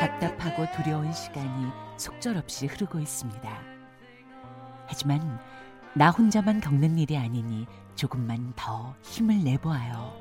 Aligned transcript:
답답하고 0.00 0.66
두려운 0.76 1.12
시간이 1.12 1.70
속절없이 1.96 2.66
흐르고 2.66 3.00
있습니다. 3.00 3.58
하지만 4.86 5.40
나 5.94 6.10
혼자만 6.10 6.60
겪는 6.60 6.98
일이 6.98 7.16
아니니 7.16 7.66
조금만 7.94 8.52
더 8.54 8.94
힘을 9.02 9.42
내보아요. 9.42 10.14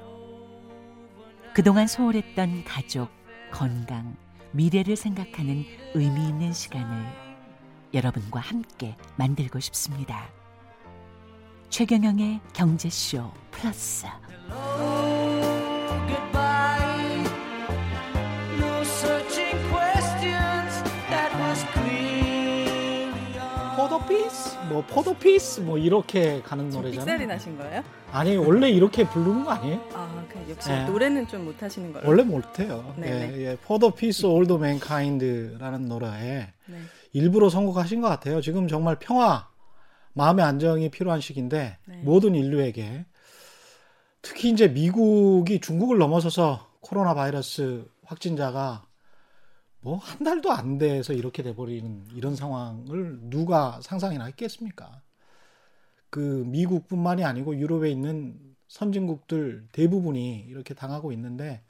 그동안 1.54 1.88
소홀했던 1.88 2.64
가족, 2.64 3.10
건강, 3.52 4.16
미래를 4.52 4.96
생각하는 4.96 5.66
의미 5.94 6.30
있는 6.30 6.54
시간을 6.54 7.06
여러분과 7.94 8.40
함께 8.40 8.96
만들고 9.18 9.60
싶습니다. 9.60 10.28
최경영의 11.76 12.40
경제쇼 12.54 13.30
플러스 13.52 14.08
goodbye. 16.08 17.26
No 18.58 18.82
searching 18.84 19.60
questions. 19.70 20.72
That 21.10 21.36
was 21.36 21.66
clearly 21.74 23.38
all. 23.38 23.76
포도피스 23.76 24.58
뭐 24.70 24.86
포도피스 24.88 25.60
뭐 25.60 25.78
이렇게 25.78 26.42
가는 26.44 26.70
노래잖아요. 26.70 27.06
삑사리 27.06 27.28
나신 27.28 27.58
거예요? 27.58 27.84
아니 28.14 28.38
원래 28.38 28.70
이렇게 28.70 29.06
부르는 29.06 29.44
거 29.44 29.52
아니에요? 29.52 29.82
아, 29.96 30.24
그 30.30 30.40
역시 30.50 30.70
네. 30.70 30.86
노래는 30.86 31.28
좀 31.28 31.44
못하시는 31.44 31.92
거예요. 31.92 32.08
원래 32.08 32.24
못해요. 32.24 32.94
네네. 32.96 33.34
예, 33.34 33.52
예. 33.52 33.58
포도피스 33.58 34.28
올드 34.28 34.54
맨카인드라는 34.54 35.90
노래에 35.90 36.54
네. 36.68 36.78
일부러 37.12 37.50
선곡하신 37.50 38.00
것 38.00 38.08
같아요. 38.08 38.40
지금 38.40 38.70
정말 38.70 38.96
평화, 38.98 39.50
마음의 40.16 40.44
안정이 40.44 40.90
필요한 40.90 41.22
시기인데 41.22 41.78
네. 41.86 41.98
모든 42.04 42.36
인류에게 42.36 43.06
특히 44.22 44.50
이제 44.50 44.68
미국이 44.68 45.60
중국을 45.62 45.98
넘어서서 45.98 46.72
코로나 46.82 47.14
바이러스 47.14 47.86
확진자가 48.04 48.86
뭐 49.82 49.98
한 50.00 50.24
달도 50.24 50.52
안 50.52 50.80
돼서 50.80 51.14
이렇게 51.14 51.44
돼버리는 51.44 52.08
이런 52.16 52.36
상황을 52.36 53.20
누가 53.30 53.80
상상이나 53.82 54.26
했겠습니까? 54.26 55.02
그 56.10 56.44
미국뿐만이 56.48 57.24
아니고 57.24 57.56
유럽에 57.58 57.92
있는 57.92 58.56
선진국들 58.68 59.68
대부분이 59.72 60.46
이렇게 60.48 60.74
당하고 60.74 61.12
있는데 61.12 61.62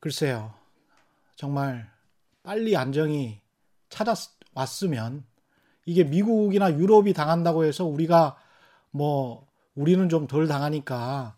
글쎄요 0.00 0.52
정말 1.36 1.88
빨리 2.42 2.76
안정이 2.76 3.40
찾아왔으면 3.88 5.24
이게 5.86 6.04
미국이나 6.04 6.72
유럽이 6.72 7.12
당한다고 7.12 7.64
해서 7.64 7.84
우리가 7.84 8.36
뭐 8.90 9.46
우리는 9.74 10.08
좀 10.08 10.26
덜 10.26 10.46
당하니까 10.46 11.36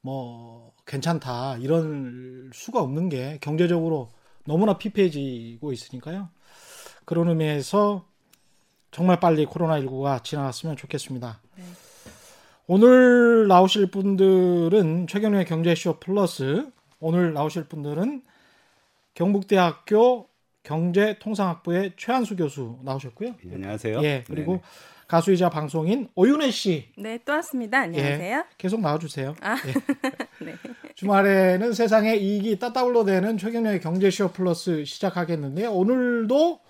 뭐 0.00 0.72
괜찮다 0.86 1.56
이런 1.58 2.50
수가 2.52 2.80
없는 2.82 3.08
게 3.08 3.38
경제적으로 3.40 4.10
너무나 4.46 4.76
피폐해지고 4.76 5.72
있으니까요. 5.72 6.28
그런 7.04 7.28
의미에서 7.28 8.06
정말 8.90 9.18
빨리 9.18 9.46
코로나19가 9.46 10.22
지나갔으면 10.22 10.76
좋겠습니다. 10.76 11.40
네. 11.56 11.64
오늘 12.66 13.48
나오실 13.48 13.90
분들은 13.90 15.06
최경련의 15.06 15.46
경제쇼 15.46 16.00
플러스 16.00 16.70
오늘 17.00 17.32
나오실 17.34 17.64
분들은 17.64 18.22
경북대학교 19.14 20.28
경제통상학부의 20.64 21.92
최한수 21.96 22.36
교수 22.36 22.78
나오셨고요. 22.82 23.34
예, 23.46 23.54
안녕하세요. 23.54 24.02
예, 24.02 24.24
그리고 24.26 24.52
네네. 24.52 24.62
가수이자 25.06 25.50
방송인 25.50 26.08
오윤혜 26.14 26.50
씨 26.50 26.88
네, 26.96 27.18
또 27.24 27.32
왔습니다. 27.34 27.80
안녕하세요. 27.80 28.36
예, 28.38 28.44
계속 28.58 28.80
나와주세요. 28.80 29.34
아, 29.42 29.56
예. 29.66 29.72
네. 30.44 30.54
주말에는 30.94 31.72
세상에 31.74 32.16
이익이 32.16 32.58
따따블로 32.58 33.04
되는 33.04 33.36
최경련의 33.36 33.80
경제쇼 33.80 34.28
플러스 34.32 34.84
시작하겠는데요. 34.84 35.70
오늘도 35.70 36.60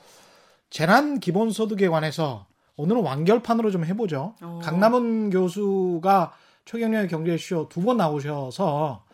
재난 0.70 1.20
기본소득에 1.20 1.88
관해서 1.88 2.46
오늘은 2.76 3.02
완결판으로 3.02 3.70
좀 3.70 3.84
해보죠. 3.84 4.34
어. 4.42 4.60
강남은 4.62 5.30
교수가 5.30 6.32
최경련의 6.64 7.08
경제쇼 7.08 7.68
두 7.68 7.80
번 7.82 7.98
나오셔서 7.98 9.04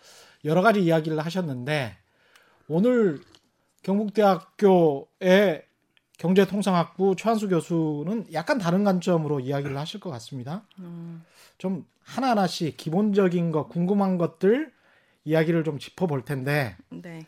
여러 0.47 0.63
가지 0.63 0.81
이야기를 0.83 1.19
하셨는데 1.21 1.97
오늘 2.69 3.21
경북대학교의 3.83 5.65
경제통상학부 6.19 7.17
최한수 7.17 7.49
교수는 7.49 8.27
약간 8.33 8.59
다른 8.59 8.85
관점으로 8.85 9.41
이야기를 9.41 9.77
하실 9.77 10.01
것 10.01 10.11
같습니다. 10.11 10.63
음, 10.79 11.25
좀 11.57 11.87
하나하나씩 12.05 12.77
기본적인 12.77 13.53
것, 13.53 13.69
궁금한 13.69 14.19
것들 14.19 14.73
이야기를 15.25 15.65
좀 15.65 15.79
짚어볼 15.79 16.25
텐데 16.25 16.77
네. 16.91 17.21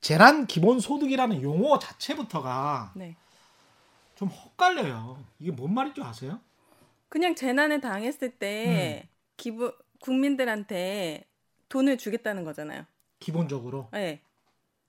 재난 0.00 0.46
기본소득이라는 0.46 1.42
용어 1.42 1.78
자체부터가 1.78 2.92
네. 2.96 3.16
좀 4.14 4.28
헛갈려요. 4.28 5.24
이게 5.38 5.50
뭔 5.50 5.72
말인지 5.72 6.02
아세요? 6.02 6.40
그냥 7.08 7.34
재난에 7.34 7.80
당했을 7.80 8.30
때 8.30 9.04
음. 9.04 9.08
기부 9.36 9.72
국민들한테 10.00 11.24
돈을 11.70 11.96
주겠다는 11.96 12.44
거잖아요. 12.44 12.84
기본적으로 13.20 13.88
네. 13.92 14.20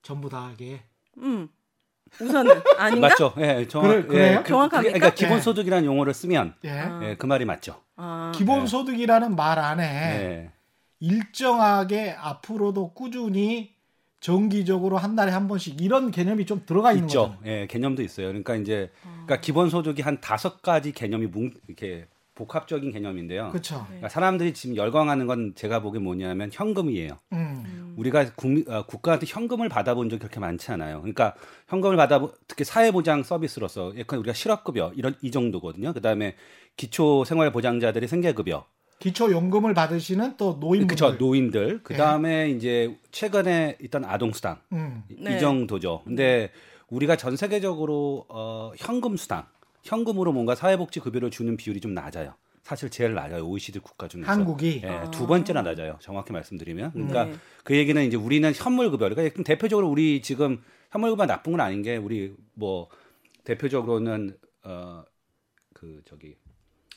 전부 0.02 0.28
다하게 0.28 0.82
음. 1.18 1.48
우선은 2.20 2.62
아닌가? 2.78 3.08
맞죠? 3.08 3.34
예, 3.38 3.66
정확, 3.68 4.06
그래-? 4.06 4.38
그, 4.42 4.48
정확합니까? 4.48 4.92
그러니까 4.92 5.06
예. 5.08 5.14
기본 5.14 5.40
소득이라는 5.40 5.84
용어를 5.84 6.14
쓰면 6.14 6.54
예. 6.64 6.70
아. 6.70 7.00
예, 7.02 7.16
그 7.16 7.26
말이 7.26 7.44
맞죠. 7.44 7.82
아, 7.96 8.32
기본 8.34 8.66
소득이라는 8.66 9.34
말 9.36 9.58
안에 9.58 9.84
예. 9.84 10.52
일정하게 11.00 12.16
앞으로도 12.18 12.94
꾸준히 12.94 13.74
정기적으로 14.20 14.96
한 14.96 15.14
달에 15.14 15.30
한 15.30 15.46
번씩 15.46 15.80
이런 15.80 16.10
개념이 16.10 16.46
좀 16.46 16.62
들어가 16.64 16.92
있는 16.92 17.06
있죠. 17.08 17.30
거죠. 17.30 17.38
예, 17.44 17.66
개념도 17.66 18.02
있어요. 18.02 18.28
그러니까 18.28 18.56
이제 18.56 18.90
아. 19.04 19.10
그러니까 19.24 19.40
기본 19.40 19.68
소득이 19.68 20.02
한 20.02 20.20
다섯 20.20 20.62
가지 20.62 20.92
개념이 20.92 21.26
뭉 21.26 21.52
이렇게 21.66 22.06
복합적인 22.36 22.92
개념인데요. 22.92 23.48
그렇죠. 23.48 23.78
네. 23.78 23.84
그러니까 23.88 24.08
사람들이 24.10 24.54
지금 24.54 24.76
열광하는 24.76 25.26
건 25.26 25.54
제가 25.56 25.80
보기엔 25.80 26.04
뭐냐면 26.04 26.50
현금이에요. 26.52 27.16
음. 27.32 27.94
우리가 27.96 28.32
국민, 28.36 28.64
어, 28.70 28.84
국가한테 28.86 29.26
현금을 29.28 29.68
받아본 29.68 30.08
적이 30.10 30.20
그렇게 30.20 30.38
많지 30.38 30.70
않아요. 30.70 31.00
그러니까 31.00 31.34
현금을 31.68 31.96
받아 31.96 32.20
특히 32.46 32.62
사회보장 32.64 33.22
서비스로서 33.24 33.92
예컨 33.96 34.18
우리가 34.20 34.34
실업급여 34.34 34.92
이런 34.94 35.16
이 35.22 35.30
정도거든요. 35.32 35.92
그다음에 35.94 36.36
기초생활보장자들의 36.76 38.06
생계급여, 38.08 38.66
기초연금을 38.98 39.74
받으시는 39.74 40.36
또 40.36 40.58
노인분들. 40.60 40.86
그쵸 40.88 41.12
노인들, 41.18 41.82
그다음에 41.82 42.50
이제 42.50 42.98
최근에 43.12 43.78
있던 43.82 44.04
아동수당 44.04 44.58
음. 44.72 45.02
이- 45.10 45.16
네. 45.18 45.36
이 45.36 45.40
정도죠. 45.40 46.02
근데 46.04 46.50
우리가 46.88 47.16
전 47.16 47.36
세계적으로 47.36 48.26
어, 48.28 48.72
현금 48.76 49.16
수당, 49.16 49.44
현금으로 49.86 50.32
뭔가 50.32 50.54
사회복지 50.54 51.00
급여를 51.00 51.30
주는 51.30 51.56
비율이 51.56 51.80
좀 51.80 51.94
낮아요. 51.94 52.34
사실 52.62 52.90
제일 52.90 53.14
낮아요. 53.14 53.46
OECD 53.46 53.78
국가 53.78 54.08
중에서. 54.08 54.30
한국이 54.30 54.80
예, 54.84 54.88
아. 54.88 55.10
두 55.10 55.26
번째나 55.26 55.62
낮아요. 55.62 55.98
정확히 56.00 56.32
말씀드리면. 56.32 56.92
그러니까 56.92 57.24
네. 57.26 57.34
그 57.62 57.76
얘기는 57.76 58.02
이제 58.04 58.16
우리는 58.16 58.52
현물 58.54 58.90
급여. 58.90 59.08
그러니까 59.08 59.32
그럼 59.32 59.44
대표적으로 59.44 59.88
우리 59.88 60.20
지금 60.20 60.60
현물 60.90 61.10
급여 61.10 61.26
나쁜 61.26 61.52
건 61.52 61.60
아닌 61.60 61.82
게 61.82 61.96
우리 61.96 62.34
뭐 62.54 62.88
대표적으로는 63.44 64.36
어 64.64 65.04
그 65.76 66.00
저기 66.06 66.36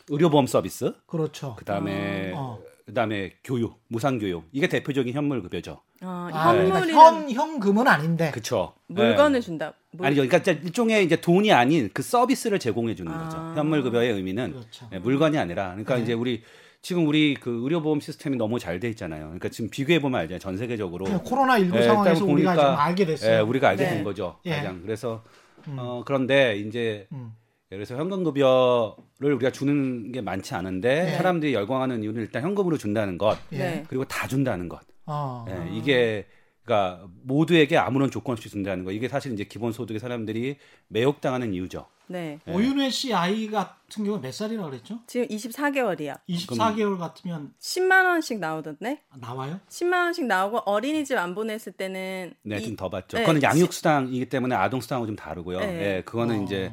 의료보험 0.07 0.47
서비스, 0.47 0.93
그렇죠. 1.05 1.55
그다음에 1.57 2.31
어. 2.33 2.59
그다음에 2.85 3.35
교육, 3.43 3.79
무상 3.89 4.17
교육 4.17 4.47
이게 4.53 4.67
대표적인 4.69 5.13
현물 5.13 5.43
급여죠. 5.43 5.81
아, 6.01 6.29
아, 6.33 6.53
그러니까 6.53 6.79
현물이란 6.79 7.29
현 7.29 7.29
현금은 7.31 7.87
아닌데. 7.87 8.31
그렇죠. 8.31 8.73
물건을 8.87 9.41
준다. 9.41 9.73
물- 9.91 10.07
아니죠. 10.07 10.27
그러니까 10.27 10.51
일종의 10.51 11.03
이제 11.03 11.15
돈이 11.15 11.51
아닌 11.51 11.89
그 11.93 12.01
서비스를 12.03 12.59
제공해 12.59 12.95
주는 12.95 13.11
아. 13.11 13.23
거죠. 13.23 13.37
현물급여의 13.59 14.13
의미는 14.13 14.51
그렇죠. 14.51 14.87
예, 14.93 14.99
물건이 14.99 15.37
아니라 15.37 15.69
그러니까 15.69 15.95
네. 15.95 16.03
이제 16.03 16.13
우리 16.13 16.43
지금 16.81 17.07
우리 17.07 17.33
그 17.33 17.61
의료보험 17.63 17.99
시스템이 17.99 18.37
너무 18.37 18.59
잘 18.59 18.79
돼 18.79 18.87
있잖아요. 18.89 19.23
그러니까 19.25 19.49
지금 19.49 19.69
비교해 19.69 19.99
보면 19.99 20.19
알잖아요. 20.21 20.39
전 20.39 20.57
세계적으로. 20.57 21.05
그냥 21.05 21.21
코로나 21.23 21.57
19 21.59 21.77
예, 21.77 21.81
상황에서 21.83 22.11
일단 22.21 22.29
우리가 22.29 22.51
보니까, 22.53 22.71
좀 22.71 22.79
알게 22.79 23.05
됐어요. 23.05 23.35
예, 23.35 23.39
우리가 23.39 23.69
알게 23.69 23.83
네. 23.83 23.89
된 23.95 24.03
거죠. 24.03 24.37
예. 24.45 24.51
가장. 24.57 24.81
그래서 24.83 25.23
음. 25.67 25.75
어 25.77 26.03
그런데 26.05 26.57
이제 26.57 27.07
음. 27.11 27.33
예를 27.71 27.83
들어서 27.85 28.01
현금급여를 28.01 29.33
우리가 29.35 29.51
주는 29.51 30.11
게 30.11 30.21
많지 30.21 30.53
않은데 30.55 31.03
네. 31.03 31.11
사람들이 31.17 31.53
열광하는 31.53 32.01
이유는 32.03 32.21
일단 32.21 32.43
현금으로 32.43 32.77
준다는 32.77 33.17
것 33.17 33.37
예. 33.53 33.57
네. 33.57 33.83
그리고 33.89 34.05
다 34.05 34.27
준다는 34.27 34.69
것. 34.69 34.79
어. 35.05 35.45
예, 35.49 35.75
이게 35.75 36.27
그러니까 36.69 37.07
모두에게 37.23 37.77
아무런 37.77 38.11
조건 38.11 38.33
없이 38.33 38.47
준다는 38.47 38.85
거. 38.85 38.91
이게 38.91 39.07
사실 39.07 39.33
이제 39.33 39.43
기본 39.43 39.71
소득의 39.71 39.99
사람들이 39.99 40.57
매혹당하는 40.89 41.51
이유죠. 41.55 41.87
네. 42.05 42.39
예. 42.47 42.51
오윤회 42.53 42.89
씨 42.91 43.11
아이 43.13 43.47
같은 43.47 44.03
경우 44.05 44.19
몇 44.21 44.31
살이라 44.31 44.63
그랬죠? 44.65 44.99
지금 45.07 45.27
24개월이요. 45.27 46.19
24개월 46.29 46.97
같으면 46.99 47.53
10만 47.59 48.05
원씩 48.05 48.39
나오던데? 48.39 49.01
나와요? 49.19 49.59
10만 49.69 49.93
원씩 49.93 50.25
나오고 50.27 50.59
어린이집 50.59 51.17
안 51.17 51.33
보냈을 51.33 51.71
때는 51.73 52.33
네, 52.43 52.57
이- 52.57 52.63
좀더 52.65 52.89
받죠. 52.89 53.17
네, 53.17 53.23
그거는 53.23 53.41
양육 53.41 53.73
수당이기 53.73 54.27
때문에 54.29 54.55
아동 54.55 54.79
수당하고 54.79 55.07
좀 55.07 55.15
다르고요. 55.15 55.59
네. 55.59 55.97
예, 55.97 56.01
그거는 56.03 56.39
어. 56.41 56.43
이제 56.43 56.71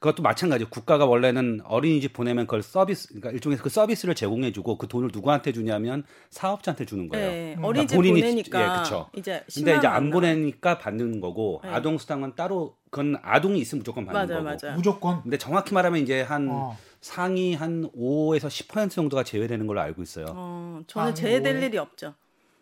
그것도 0.00 0.22
마찬가지예요. 0.22 0.68
국가가 0.70 1.06
원래는 1.06 1.60
어린이집 1.64 2.12
보내면 2.12 2.46
그걸 2.46 2.62
서비스, 2.62 3.08
그러니까 3.08 3.30
일종의 3.32 3.58
그 3.58 3.68
서비스를 3.68 4.14
제공해 4.14 4.52
주고 4.52 4.78
그 4.78 4.86
돈을 4.86 5.10
누구한테 5.12 5.52
주냐면 5.52 6.04
사업자한테 6.30 6.84
주는 6.84 7.08
거예요. 7.08 7.26
네, 7.30 7.54
음. 7.58 7.64
어린이집 7.64 7.96
본인이- 7.96 8.20
보내니까 8.20 8.62
예, 8.78 8.82
그쵸. 8.82 9.08
이제 9.16 9.42
근데 9.52 9.72
이제 9.72 9.80
10만 9.80 9.84
안원 9.86 10.10
보내니까 10.10 10.78
받는 10.78 11.20
거고 11.20 11.60
네. 11.64 11.70
아동 11.70 11.98
수당은 11.98 12.34
따로 12.36 12.76
그건 12.90 13.16
아동이 13.22 13.58
있으면 13.58 13.80
무조건 13.80 14.06
받는 14.06 14.28
맞아요, 14.28 14.44
거고. 14.44 14.56
맞아요. 14.62 14.76
무조건. 14.76 15.22
근데 15.22 15.36
정확히 15.36 15.74
말하면 15.74 16.00
이제 16.00 16.22
한 16.22 16.48
어. 16.48 16.76
상위 17.00 17.54
한 17.54 17.90
5에서 17.92 18.46
10% 18.48 18.90
정도가 18.90 19.24
제외되는 19.24 19.66
걸로 19.66 19.80
알고 19.80 20.02
있어요. 20.02 20.26
어, 20.30 20.80
저는 20.86 21.14
제외될 21.16 21.56
오해. 21.56 21.66
일이 21.66 21.76
없죠. 21.78 22.14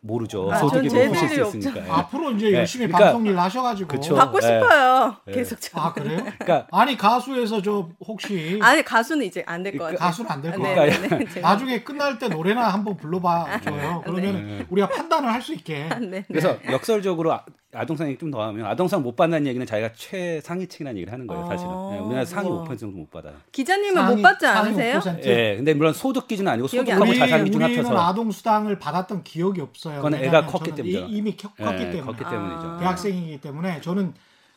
모르죠. 0.06 0.50
아, 0.52 0.56
소득이 0.58 0.88
높으실 0.88 1.28
수 1.28 1.34
일이 1.34 1.48
있으니까. 1.48 1.86
예. 1.86 1.90
앞으로 1.90 2.30
이제 2.32 2.50
네, 2.50 2.58
열심히 2.58 2.86
그러니까- 2.86 3.12
방송 3.12 3.26
일 3.26 3.38
하셔가지고. 3.38 3.88
그쵸. 3.88 4.14
받고 4.14 4.40
네. 4.40 4.46
싶어요. 4.46 5.16
네. 5.26 5.32
계속 5.32 5.60
저. 5.60 5.80
아 5.80 5.92
그래요? 5.92 6.18
그러니까 6.38 6.66
아니 6.72 6.96
가수에서 6.96 7.60
저 7.62 7.88
혹시 8.06 8.58
아니 8.62 8.82
가수는 8.82 9.26
이제 9.26 9.42
안 9.46 9.62
될 9.62 9.76
것 9.76 9.84
같아요. 9.84 9.98
가수는 9.98 10.30
안 10.30 10.42
될것 10.42 10.60
네, 10.60 10.74
같아요. 10.74 10.90
네, 11.00 11.08
네, 11.18 11.24
제가- 11.26 11.40
나중에 11.42 11.82
끝날 11.82 12.18
때 12.18 12.28
노래나 12.28 12.68
한번 12.68 12.96
불러봐 12.96 13.60
줘요. 13.62 14.02
그러면 14.04 14.46
네. 14.58 14.66
우리가 14.70 14.88
판단을 14.88 15.32
할 15.32 15.42
수 15.42 15.52
있게. 15.54 15.88
네, 16.00 16.06
네. 16.06 16.24
그래서 16.28 16.56
역설적으로 16.70 17.38
아- 17.76 17.80
아동상 17.82 18.08
얘기 18.08 18.18
좀 18.18 18.30
더 18.30 18.42
하면 18.46 18.66
아동상 18.66 19.02
못 19.02 19.14
받는 19.16 19.46
얘기는 19.46 19.64
자기가 19.66 19.92
최상위층이라는 19.94 20.96
얘기를 20.98 21.12
하는 21.12 21.26
거예요, 21.26 21.46
사실은. 21.46 21.70
어, 21.70 21.92
예, 21.94 21.98
우리나라 22.00 22.24
상위 22.24 22.48
우와. 22.48 22.64
5% 22.64 22.78
정도 22.78 22.98
못 22.98 23.10
받아요. 23.10 23.34
기자님은 23.52 23.94
상위- 24.02 24.16
못 24.16 24.22
받지 24.22 24.46
않으세요? 24.46 24.98
5%. 25.00 25.26
예, 25.26 25.56
근데 25.56 25.74
물론 25.74 25.92
소득 25.92 26.26
기준은 26.26 26.50
아니고 26.52 26.68
소득하고 26.68 27.04
우리, 27.04 27.18
자산 27.18 27.44
기준 27.44 27.62
우리는 27.62 27.78
합쳐서 27.82 28.00
아동 28.02 28.30
수당을 28.30 28.78
받았던 28.78 29.22
기억이 29.24 29.60
없어요. 29.60 29.96
그건 29.96 30.14
애가 30.14 30.22
왜냐하면 30.24 30.46
컸기. 30.50 30.82
이- 30.84 31.06
이미 31.08 31.36
컸- 31.36 31.54
컸기 31.56 31.82
예, 31.84 31.90
때문에. 31.90 32.02
컸기 32.02 32.24
아. 32.24 32.30
때문이죠. 32.30 32.78
대학생이기 32.80 33.40
때문에 33.40 33.80
저는 33.80 34.14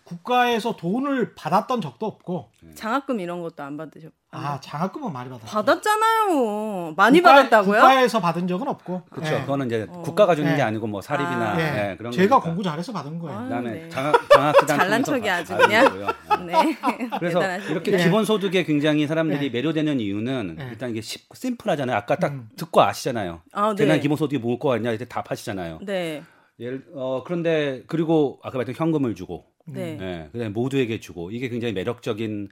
국가에서 0.09 0.75
돈을 0.75 1.35
받았던 1.35 1.81
적도 1.81 2.07
없고 2.07 2.49
장학금 2.73 3.19
이런 3.19 3.41
것도 3.43 3.61
안 3.61 3.77
받으셨. 3.77 4.11
아 4.31 4.59
장학금은 4.59 5.11
많이 5.13 5.29
받았어요. 5.29 5.49
받았잖아요. 5.63 6.93
많이 6.97 7.19
국가- 7.19 7.35
받았다고요? 7.35 7.79
국가에서 7.79 8.19
받은 8.19 8.47
적은 8.47 8.67
없고. 8.67 9.03
그렇죠. 9.09 9.35
예. 9.35 9.41
그거는 9.41 9.67
이제 9.67 9.85
어. 9.89 10.01
국가가 10.01 10.35
주는 10.35 10.51
예. 10.51 10.55
게 10.55 10.61
아니고 10.63 10.87
뭐 10.87 11.01
사립이나 11.01 11.51
아. 11.53 11.59
예. 11.59 11.91
예, 11.91 11.95
그런 11.95 12.11
제가 12.11 12.27
거니까. 12.39 12.39
공부 12.47 12.63
잘해서 12.63 12.91
받은 12.91 13.19
거예요. 13.19 13.39
그다음에 13.43 13.71
네. 13.71 13.89
장학 13.89 14.15
장학기단 14.33 14.77
잘난 14.79 15.03
척이 15.03 15.29
아주 15.29 15.53
받은 15.53 15.67
그냥. 15.67 16.15
네. 16.45 16.77
그래서. 17.19 17.57
이렇게 17.69 17.91
예. 17.93 17.97
기본 17.97 18.25
소득에 18.25 18.63
굉장히 18.63 19.05
사람들이 19.07 19.45
예. 19.45 19.49
매료되는 19.49 19.99
이유는 19.99 20.57
예. 20.59 20.63
일단 20.69 20.89
이게 20.89 21.01
쉽- 21.01 21.27
심플하잖아요. 21.35 21.95
아까 21.97 22.15
딱 22.15 22.31
음. 22.31 22.49
듣고 22.57 22.81
아시잖아요. 22.81 23.41
아, 23.51 23.69
네. 23.69 23.75
대난 23.85 23.99
기본 23.99 24.17
소득이 24.17 24.39
뭘거 24.41 24.69
같냐 24.69 24.91
이제 24.91 25.05
답하시잖아요. 25.05 25.79
네. 25.83 26.23
예를 26.59 26.85
어 26.93 27.23
그런데 27.25 27.83
그리고 27.87 28.39
아까 28.43 28.57
말했던 28.57 28.75
현금을 28.75 29.15
주고 29.15 29.45
네. 29.73 29.97
예, 30.01 30.29
그다음에 30.31 30.49
모두에게 30.49 30.99
주고 30.99 31.31
이게 31.31 31.49
굉장히 31.49 31.73
매력적인 31.73 32.49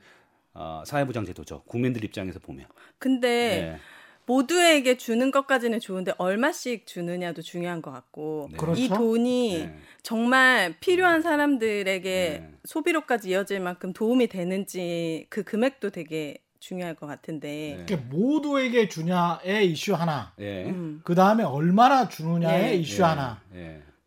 어, 0.54 0.84
사회보장제도죠. 0.86 1.64
국민들 1.64 2.04
입장에서 2.04 2.40
보면. 2.40 2.66
근데 2.98 3.74
예. 3.76 3.80
모두에게 4.26 4.98
주는 4.98 5.32
것까지는 5.32 5.80
좋은데 5.80 6.14
얼마씩 6.18 6.86
주느냐도 6.86 7.42
중요한 7.42 7.82
것 7.82 7.92
같고 7.92 8.50
네. 8.52 8.58
그렇죠. 8.58 8.82
이 8.82 8.90
돈이 8.90 9.56
예. 9.56 9.76
정말 10.04 10.76
필요한 10.80 11.22
사람들에게 11.22 12.40
네. 12.42 12.52
소비로까지 12.66 13.30
이어질 13.30 13.62
만큼 13.62 13.94
도움이 13.94 14.28
되는지 14.28 15.28
그 15.30 15.44
금액도 15.44 15.92
되게 15.92 16.40
중요할 16.60 16.96
것 16.96 17.08
같은데. 17.08 17.48
네. 17.48 17.76
이렇게 17.78 17.96
모두에게 17.96 18.90
주냐의 18.90 19.72
이슈 19.72 19.94
하나. 19.94 20.34
예. 20.40 20.66
음. 20.66 21.02
그 21.06 21.16
다음에 21.16 21.44
얼마나 21.44 22.10
주느냐의 22.10 22.64
네. 22.64 22.76
이슈 22.78 23.02
예. 23.02 23.06
하나. 23.06 23.42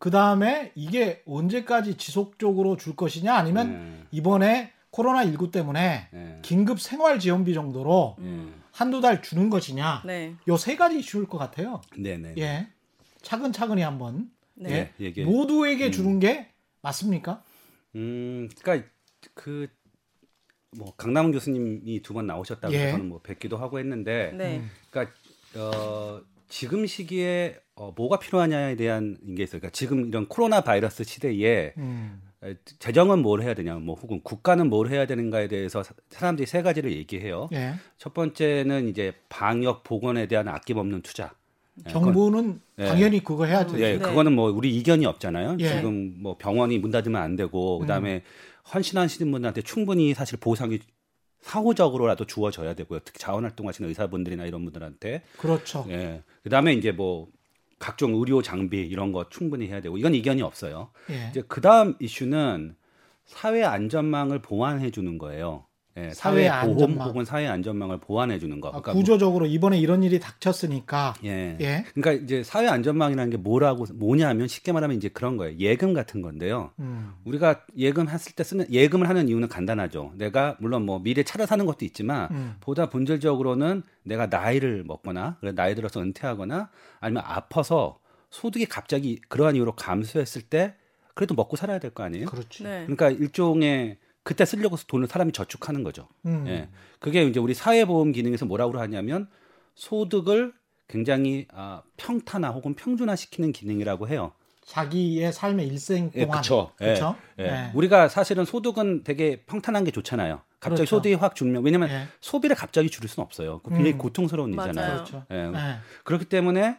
예. 0.01 0.03
그 0.03 0.09
다음에 0.09 0.71
이게 0.75 1.21
언제까지 1.27 1.95
지속적으로 1.95 2.75
줄 2.75 2.95
것이냐 2.95 3.35
아니면 3.35 3.99
예. 4.01 4.07
이번에 4.11 4.73
코로나 4.89 5.23
19 5.23 5.51
때문에 5.51 6.09
예. 6.13 6.39
긴급 6.41 6.81
생활 6.81 7.19
지원비 7.19 7.53
정도로 7.53 8.17
예. 8.21 8.47
한두 8.71 8.99
달 8.99 9.21
주는 9.21 9.49
것이냐. 9.49 10.01
네. 10.05 10.35
요세 10.47 10.75
가지 10.75 10.99
이슈일 10.99 11.27
것 11.27 11.37
같아요. 11.37 11.81
네, 11.97 12.17
네. 12.17 12.33
예. 12.37 12.67
차근차근히 13.21 13.83
한번 13.83 14.31
네. 14.55 14.71
예. 14.71 14.93
예, 14.99 15.05
얘기해. 15.05 15.25
모두에게 15.25 15.87
음. 15.87 15.91
주는 15.91 16.19
게 16.19 16.49
맞습니까? 16.81 17.43
음, 17.95 18.49
그러니까 18.61 18.89
그 19.35 19.67
뭐 20.77 20.93
강남훈 20.95 21.31
교수님이 21.33 22.01
두 22.01 22.13
번 22.13 22.27
나오셨다고 22.27 22.73
예. 22.73 22.91
저는 22.91 23.09
뭐 23.09 23.19
뵙기도 23.21 23.57
하고 23.57 23.79
했는데, 23.79 24.31
네. 24.33 24.57
음. 24.59 24.69
그러니까 24.89 25.13
어, 25.57 26.21
지금 26.51 26.85
시기에 26.85 27.55
어, 27.75 27.93
뭐가 27.95 28.19
필요하냐에 28.19 28.75
대한 28.75 29.17
게 29.37 29.43
있어요. 29.43 29.61
그러니까 29.61 29.69
지금 29.71 30.07
이런 30.07 30.27
코로나 30.27 30.61
바이러스 30.61 31.03
시대에 31.05 31.73
음. 31.77 32.21
에, 32.43 32.55
재정은 32.79 33.19
뭘 33.19 33.41
해야 33.41 33.53
되냐, 33.53 33.75
뭐 33.75 33.95
혹은 33.95 34.19
국가는 34.21 34.67
뭘 34.69 34.89
해야 34.89 35.05
되는가에 35.07 35.47
대해서 35.47 35.81
사- 35.81 35.93
사람들이 36.09 36.45
세 36.45 36.61
가지를 36.61 36.91
얘기해요. 36.91 37.47
예. 37.53 37.75
첫 37.97 38.13
번째는 38.13 38.89
이제 38.89 39.13
방역 39.29 39.83
보건에 39.83 40.27
대한 40.27 40.49
아낌없는 40.49 41.01
투자. 41.03 41.31
예, 41.87 41.89
정부는 41.89 42.59
예. 42.79 42.85
당연히 42.85 43.23
그거 43.23 43.45
해야 43.45 43.65
되죠. 43.65 43.79
예, 43.79 43.93
네. 43.93 43.99
그거는 43.99 44.33
뭐 44.33 44.51
우리 44.51 44.75
이견이 44.75 45.05
없잖아요. 45.05 45.55
예. 45.59 45.67
지금 45.77 46.15
뭐 46.21 46.35
병원이 46.37 46.79
문 46.79 46.91
닫으면 46.91 47.21
안 47.21 47.37
되고 47.37 47.79
그다음에 47.79 48.23
헌신하시는 48.73 49.31
분들한테 49.31 49.61
충분히 49.61 50.13
사실 50.13 50.37
보상이 50.37 50.79
사후적으로라도 51.41 52.25
주어져야 52.25 52.73
되고요. 52.73 52.99
특히 53.03 53.19
자원 53.19 53.43
활동하시는 53.43 53.87
의사분들이나 53.89 54.45
이런 54.45 54.63
분들한테 54.63 55.23
그렇죠. 55.37 55.85
예. 55.89 56.23
그다음에 56.43 56.73
이제 56.73 56.91
뭐 56.91 57.27
각종 57.79 58.13
의료 58.15 58.41
장비 58.41 58.79
이런 58.81 59.11
거 59.11 59.27
충분히 59.29 59.67
해야 59.67 59.81
되고 59.81 59.97
이건 59.97 60.13
이견이 60.13 60.41
없어요. 60.41 60.91
예. 61.09 61.29
이제 61.29 61.41
그다음 61.41 61.95
이슈는 61.99 62.75
사회 63.25 63.63
안전망을 63.63 64.39
보완해 64.41 64.91
주는 64.91 65.17
거예요. 65.17 65.65
예, 65.97 66.11
사회, 66.13 66.47
사회 66.47 66.65
보험 66.65 66.71
안전망. 66.83 67.07
혹은 67.09 67.25
사회 67.25 67.47
안전망을 67.47 67.97
보완해 67.99 68.39
주는 68.39 68.61
거. 68.61 68.69
아, 68.69 68.71
그러니까 68.71 68.93
구조적으로 68.93 69.45
이번에 69.45 69.77
이런 69.77 70.03
일이 70.03 70.19
닥쳤으니까 70.19 71.15
뭐, 71.21 71.29
예. 71.29 71.57
예. 71.59 71.83
그러니까 71.93 72.23
이제 72.23 72.43
사회 72.43 72.67
안전망이라는 72.67 73.29
게 73.29 73.37
뭐라고 73.37 73.85
뭐냐면 73.95 74.47
쉽게 74.47 74.71
말하면 74.71 74.95
이제 74.95 75.09
그런 75.09 75.35
거예요. 75.37 75.57
예금 75.59 75.93
같은 75.93 76.21
건데요. 76.21 76.71
음. 76.79 77.13
우리가 77.25 77.65
예금 77.77 78.07
했을 78.07 78.33
때 78.33 78.43
쓰는 78.43 78.71
예금을 78.71 79.09
하는 79.09 79.27
이유는 79.27 79.49
간단하죠. 79.49 80.13
내가 80.15 80.55
물론 80.59 80.85
뭐 80.85 80.99
미래 80.99 81.23
차를 81.23 81.45
사는 81.45 81.65
것도 81.65 81.83
있지만 81.85 82.29
음. 82.31 82.55
보다 82.61 82.89
본질적으로는 82.89 83.83
내가 84.03 84.27
나이를 84.27 84.83
먹거나 84.85 85.37
나이 85.55 85.75
들어서 85.75 86.01
은퇴하거나 86.01 86.69
아니면 87.01 87.23
아파서 87.25 87.99
소득이 88.29 88.65
갑자기 88.65 89.19
그러한 89.27 89.57
이유로 89.57 89.73
감소했을 89.75 90.43
때 90.43 90.75
그래도 91.15 91.35
먹고 91.35 91.57
살아야 91.57 91.79
될 91.79 91.91
거 91.91 92.03
아니에요? 92.03 92.27
그렇지. 92.27 92.63
네. 92.63 92.83
그러니까 92.87 93.09
일종의 93.09 93.97
그때 94.23 94.45
쓰려고 94.45 94.75
돈을 94.75 95.07
사람이 95.07 95.31
저축하는 95.31 95.83
거죠. 95.83 96.07
음. 96.25 96.45
예. 96.47 96.69
그게 96.99 97.23
이제 97.23 97.39
우리 97.39 97.53
사회보험 97.53 98.11
기능에서 98.11 98.45
뭐라고 98.45 98.79
하냐면 98.79 99.27
소득을 99.75 100.53
굉장히 100.87 101.47
아, 101.53 101.81
평탄화 101.97 102.49
혹은 102.49 102.75
평준화시키는 102.75 103.51
기능이라고 103.51 104.07
해요. 104.07 104.33
자기의 104.65 105.33
삶의 105.33 105.67
일생 105.67 106.11
예, 106.15 106.25
동안 106.25 106.41
그쵸. 106.41 106.71
예, 106.81 106.85
그렇죠? 106.85 107.15
예. 107.39 107.43
예. 107.43 107.71
우리가 107.73 108.09
사실은 108.09 108.45
소득은 108.45 109.03
되게 109.03 109.43
평탄한 109.45 109.83
게 109.83 109.91
좋잖아요. 109.91 110.41
갑자기 110.59 110.75
그렇죠. 110.77 110.97
소득이 110.97 111.15
확 111.15 111.35
줄면 111.35 111.63
왜냐면 111.65 111.89
예. 111.89 112.07
소비를 112.19 112.55
갑자기 112.55 112.89
줄일 112.89 113.09
수는 113.09 113.25
없어요. 113.25 113.59
그 113.63 113.69
굉장히 113.69 113.93
음. 113.93 113.97
고통스러운. 113.97 114.53
일이잖아요. 114.53 114.93
그렇죠. 114.93 115.25
예. 115.31 115.35
예. 115.37 115.77
그렇기 116.03 116.25
때문에 116.25 116.77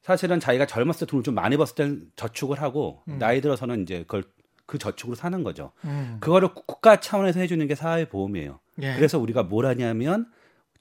사실은 0.00 0.40
자기가 0.40 0.66
젊었을 0.66 1.00
때 1.00 1.06
돈을 1.06 1.22
좀 1.22 1.34
많이 1.34 1.56
벌었을 1.56 1.74
때 1.74 2.06
저축을 2.16 2.62
하고 2.62 3.02
음. 3.08 3.18
나이 3.18 3.40
들어서는 3.42 3.82
이제 3.82 3.98
그걸 4.00 4.24
그 4.70 4.78
저축으로 4.78 5.16
사는 5.16 5.42
거죠. 5.42 5.72
음. 5.84 6.18
그거를 6.20 6.54
국- 6.54 6.64
국가 6.64 7.00
차원에서 7.00 7.40
해주는 7.40 7.66
게 7.66 7.74
사회보험이에요. 7.74 8.60
예. 8.82 8.94
그래서 8.94 9.18
우리가 9.18 9.42
뭘 9.42 9.66
하냐면 9.66 10.26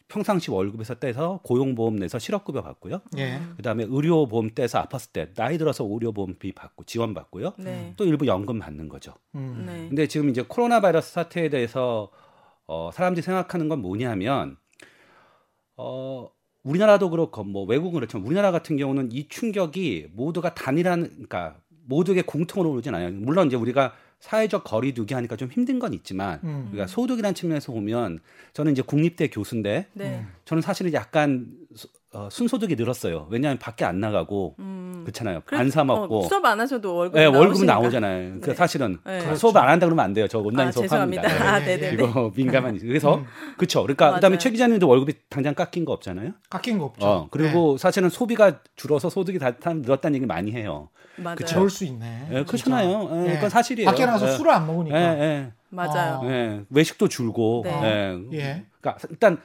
평상시 0.08 0.52
월급에서 0.52 0.96
떼서 1.00 1.40
고용보험 1.44 1.96
내서 1.96 2.20
실업급여 2.20 2.62
받고요. 2.62 3.02
예. 3.18 3.42
그다음에 3.58 3.86
의료보험 3.90 4.52
떼서 4.54 4.84
아팠을 4.84 5.12
때 5.12 5.34
나이 5.34 5.58
들어서 5.58 5.84
의료보험비 5.90 6.52
받고 6.52 6.84
지원 6.84 7.16
받고요. 7.16 7.54
네. 7.58 7.96
또 7.98 8.06
일부 8.06 8.28
연금 8.28 8.60
받는 8.60 8.90
거죠. 8.90 9.16
음. 9.34 9.64
네. 9.66 9.88
근데 9.88 10.06
지금 10.08 10.30
이제 10.30 10.44
코로나 10.48 10.82
바이러스 10.82 11.12
사태에 11.12 11.50
대해서 11.50 12.12
어, 12.68 12.92
사람들이 12.94 13.24
생각하는 13.24 13.70
건 13.70 13.82
뭐냐면 13.82 14.58
어, 15.78 16.30
우리나라도 16.62 17.10
그렇고 17.10 17.44
뭐 17.44 17.64
외국은 17.66 17.94
그렇지만 18.00 18.24
우리나라 18.28 18.52
같은 18.52 18.78
경우는 18.78 19.10
이 19.12 19.28
충격이 19.28 20.10
모두가 20.14 20.54
단일한 20.54 21.10
그러니까 21.10 21.56
모두에게 21.90 22.22
공통으로 22.22 22.72
오진 22.74 22.94
않아요. 22.94 23.12
물론 23.12 23.48
이제 23.48 23.56
우리가 23.56 23.94
사회적 24.20 24.64
거리두기 24.64 25.14
하니까 25.14 25.36
좀 25.36 25.50
힘든 25.50 25.80
건 25.80 25.94
있지만 25.94 26.40
음. 26.44 26.68
우리가 26.72 26.88
소득이라는 26.88 27.34
측면에서 27.34 27.72
보면 27.72 28.20
저는 28.54 28.74
이제 28.74 28.82
국립대 28.82 29.30
교수인데 29.30 29.88
네. 29.94 30.20
음. 30.20 30.28
저는 30.46 30.62
사실은 30.62 30.94
약간 30.94 31.48
수- 31.74 31.88
어, 32.12 32.28
순소득이 32.32 32.76
늘었어요. 32.76 33.28
왜냐하면 33.30 33.60
밖에 33.60 33.86
안 33.86 34.00
나가고 34.00 34.56
음. 34.58 35.02
그렇잖아요. 35.04 35.42
그래- 35.46 35.60
안 35.60 35.70
사 35.70 35.84
먹고 35.84 36.26
어, 36.26 36.28
수업 36.28 36.44
안 36.44 36.60
하셔도 36.60 36.96
월급 36.96 37.20
예, 37.22 37.26
월급은. 37.26 37.68
나오잖아요. 37.68 38.40
그 38.42 38.50
네. 38.50 38.56
사실은 38.56 38.98
네. 39.06 39.36
수업 39.36 39.56
안 39.58 39.70
한다 39.70 39.86
그러면 39.86 40.06
안 40.06 40.14
돼요. 40.14 40.28
저 40.28 40.40
온라인 40.40 40.70
아, 40.70 40.72
수업합니다. 40.72 41.22
죄송합니다. 41.22 41.54
아, 41.54 41.60
네. 41.60 41.92
이거 41.94 42.32
민감한 42.36 42.78
그래서 42.82 43.18
음. 43.18 43.26
그렇죠. 43.58 43.84
그러니까. 43.84 44.16
그다음에 44.16 44.40
최 44.40 44.50
기자님도 44.50 44.88
월급이 44.88 45.14
당장 45.30 45.54
깎인 45.54 45.86
거 45.86 45.94
없잖아요. 45.94 46.32
깎인 46.50 46.80
거 46.80 46.86
없죠. 46.86 47.06
어, 47.08 47.28
그리고 47.30 47.78
사실은 47.78 48.10
소비가 48.10 48.60
줄어서 48.76 49.10
소득이 49.12 49.38
다다 49.38 49.74
늘었다는 49.74 50.16
얘기 50.16 50.26
많이 50.26 50.52
해요. 50.52 50.90
맞아요. 51.18 51.36
네. 51.36 51.46
그럴 51.46 51.70
수 51.70 51.86
있네. 51.86 52.28
예, 52.32 52.44
그렇잖아요. 52.44 53.26
예, 53.28 53.34
그건 53.36 53.50
사실이에요. 53.52 53.88
밖에 53.88 54.06
나가서 54.08 54.28
예. 54.30 54.32
술을 54.32 54.52
안 54.52 54.66
먹으니까. 54.66 54.98
예, 54.98 55.22
예. 55.22 55.52
맞아요. 55.70 56.22
어. 56.24 56.28
예. 56.32 56.62
외식도 56.72 57.08
줄고. 57.08 57.62
네. 57.66 58.18
예. 58.32 58.38
예. 58.38 58.66
그러니까 58.82 59.08
일단 59.12 59.38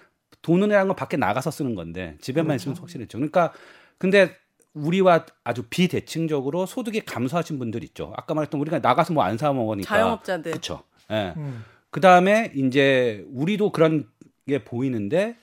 돈이라는 0.44 0.86
건 0.88 0.94
밖에 0.96 1.16
나가서 1.16 1.50
쓰는 1.50 1.74
건데 1.74 2.16
집에만 2.20 2.48
그렇죠. 2.48 2.62
있으면 2.70 2.76
확실했죠. 2.78 3.18
그러니까 3.18 3.52
근데 3.98 4.36
우리와 4.74 5.24
아주 5.44 5.62
비대칭적으로 5.70 6.66
소득이 6.66 7.00
감소하신 7.00 7.58
분들 7.58 7.82
있죠. 7.84 8.12
아까 8.16 8.34
말했던 8.34 8.60
우리가 8.60 8.80
나가서 8.80 9.12
뭐 9.14 9.24
안 9.24 9.38
사 9.38 9.52
먹으니까 9.52 9.88
자영업자들. 9.88 10.52
그렇죠. 10.52 10.82
예. 11.10 11.32
음. 11.36 11.64
그다음에 11.90 12.52
이제 12.56 13.24
우리도 13.32 13.70
그런 13.72 14.08
게 14.46 14.62
보이는데 14.64 15.36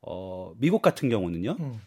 어 0.00 0.52
미국 0.58 0.82
같은 0.82 1.08
경우는요. 1.08 1.56
음. 1.60 1.80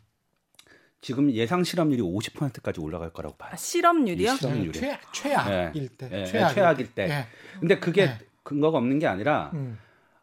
지금 1.01 1.31
예상 1.31 1.63
실업률이 1.63 2.01
50%까지 2.01 2.79
올라갈 2.79 3.11
거라고 3.11 3.35
봐요. 3.35 3.51
아, 3.53 3.55
실업률이요? 3.55 4.31
실업- 4.35 4.39
실업률이. 4.39 4.79
최, 4.79 4.99
최악일 5.13 5.83
예. 5.83 5.87
때. 5.97 6.09
예, 6.11 6.25
최악일, 6.25 6.55
최악일 6.55 6.93
때. 6.95 7.09
예. 7.09 7.25
근데 7.59 7.79
그게 7.79 8.05
네. 8.05 8.17
근거가 8.43 8.77
없는 8.77 8.99
게 8.99 9.07
아니라 9.07 9.51
음. 9.53 9.77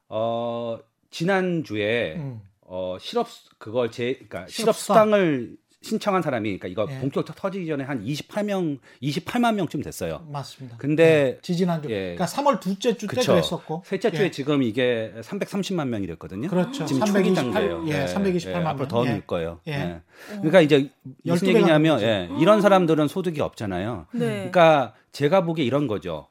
어 0.09 0.79
지난 1.13 1.63
주에 1.63 2.15
음. 2.17 2.41
어 2.63 2.97
실업 3.01 3.29
그걸 3.59 3.91
제 3.93 4.15
그러니까 4.15 4.47
실업수당. 4.49 4.65
실업 4.65 4.77
수당을 4.77 5.57
신청한 5.85 6.23
사람이 6.23 6.59
그러니까 6.59 6.69
이거 6.69 6.87
예. 6.95 7.01
본격 7.01 7.25
터지기 7.25 7.67
전에 7.67 7.83
한 7.83 8.05
28명 8.05 8.79
28만 9.03 9.55
명쯤 9.57 9.83
됐어요. 9.83 10.25
맞습니다. 10.31 10.77
근데 10.79 11.39
지지난주. 11.43 11.91
예. 11.91 12.15
그러니까 12.15 12.25
3월 12.27 12.61
둘째 12.61 12.97
주 12.97 13.09
때 13.09 13.17
그쵸. 13.17 13.33
그랬었고. 13.33 13.83
셋째 13.85 14.13
주에 14.13 14.27
예. 14.27 14.31
지금 14.31 14.63
이게 14.63 15.13
330만 15.21 15.89
명이 15.89 16.07
됐거든요. 16.07 16.49
그렇죠. 16.49 16.87
지금 16.87 17.01
328, 17.05 17.13
초기 17.25 17.35
단계예요. 17.35 17.85
예, 17.89 18.07
328만 18.07 18.65
앞으로 18.67 18.79
명. 18.87 18.89
더 18.89 19.07
예. 19.07 19.11
늘 19.13 19.21
거예요. 19.27 19.61
예. 19.67 19.73
예. 19.73 20.01
그러니까 20.37 20.61
이제 20.61 20.89
무슨 21.25 21.49
12배가 21.49 21.55
얘기냐면 21.57 22.01
예, 22.01 22.29
이런 22.41 22.61
사람들은 22.63 23.09
소득이 23.09 23.41
없잖아요. 23.41 24.07
네. 24.15 24.19
그러니까 24.21 24.95
제가 25.11 25.45
보기에 25.45 25.65
이런 25.65 25.89
거죠. 25.89 26.29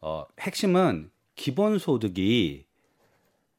어, 0.00 0.24
핵심은 0.40 1.10
기본 1.36 1.78
소득이 1.78 2.64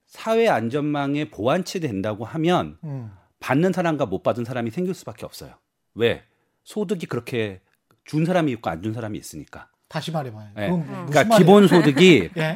사회 0.08 0.48
안전망에 0.48 1.30
보완치 1.30 1.80
된다고 1.80 2.26
하면 2.26 2.78
음. 2.84 3.12
받는 3.40 3.74
사람과 3.74 4.06
못 4.06 4.24
받은 4.24 4.46
사람이 4.46 4.72
생길 4.72 4.94
수밖에 4.94 5.26
없어요. 5.26 5.52
왜? 5.94 6.24
소득이 6.64 7.06
그렇게 7.06 7.62
준 8.06 8.26
사람이 8.26 8.52
있고 8.54 8.70
안 8.70 8.82
준 8.82 8.94
사람이 8.94 9.18
있으니까. 9.18 9.68
다시 9.90 10.12
말해봐요. 10.12 10.50
예. 10.58 10.68
무슨 10.70 11.06
그러니까? 11.08 11.38
기본 11.38 11.68
소득이 11.68 12.30
예. 12.38 12.56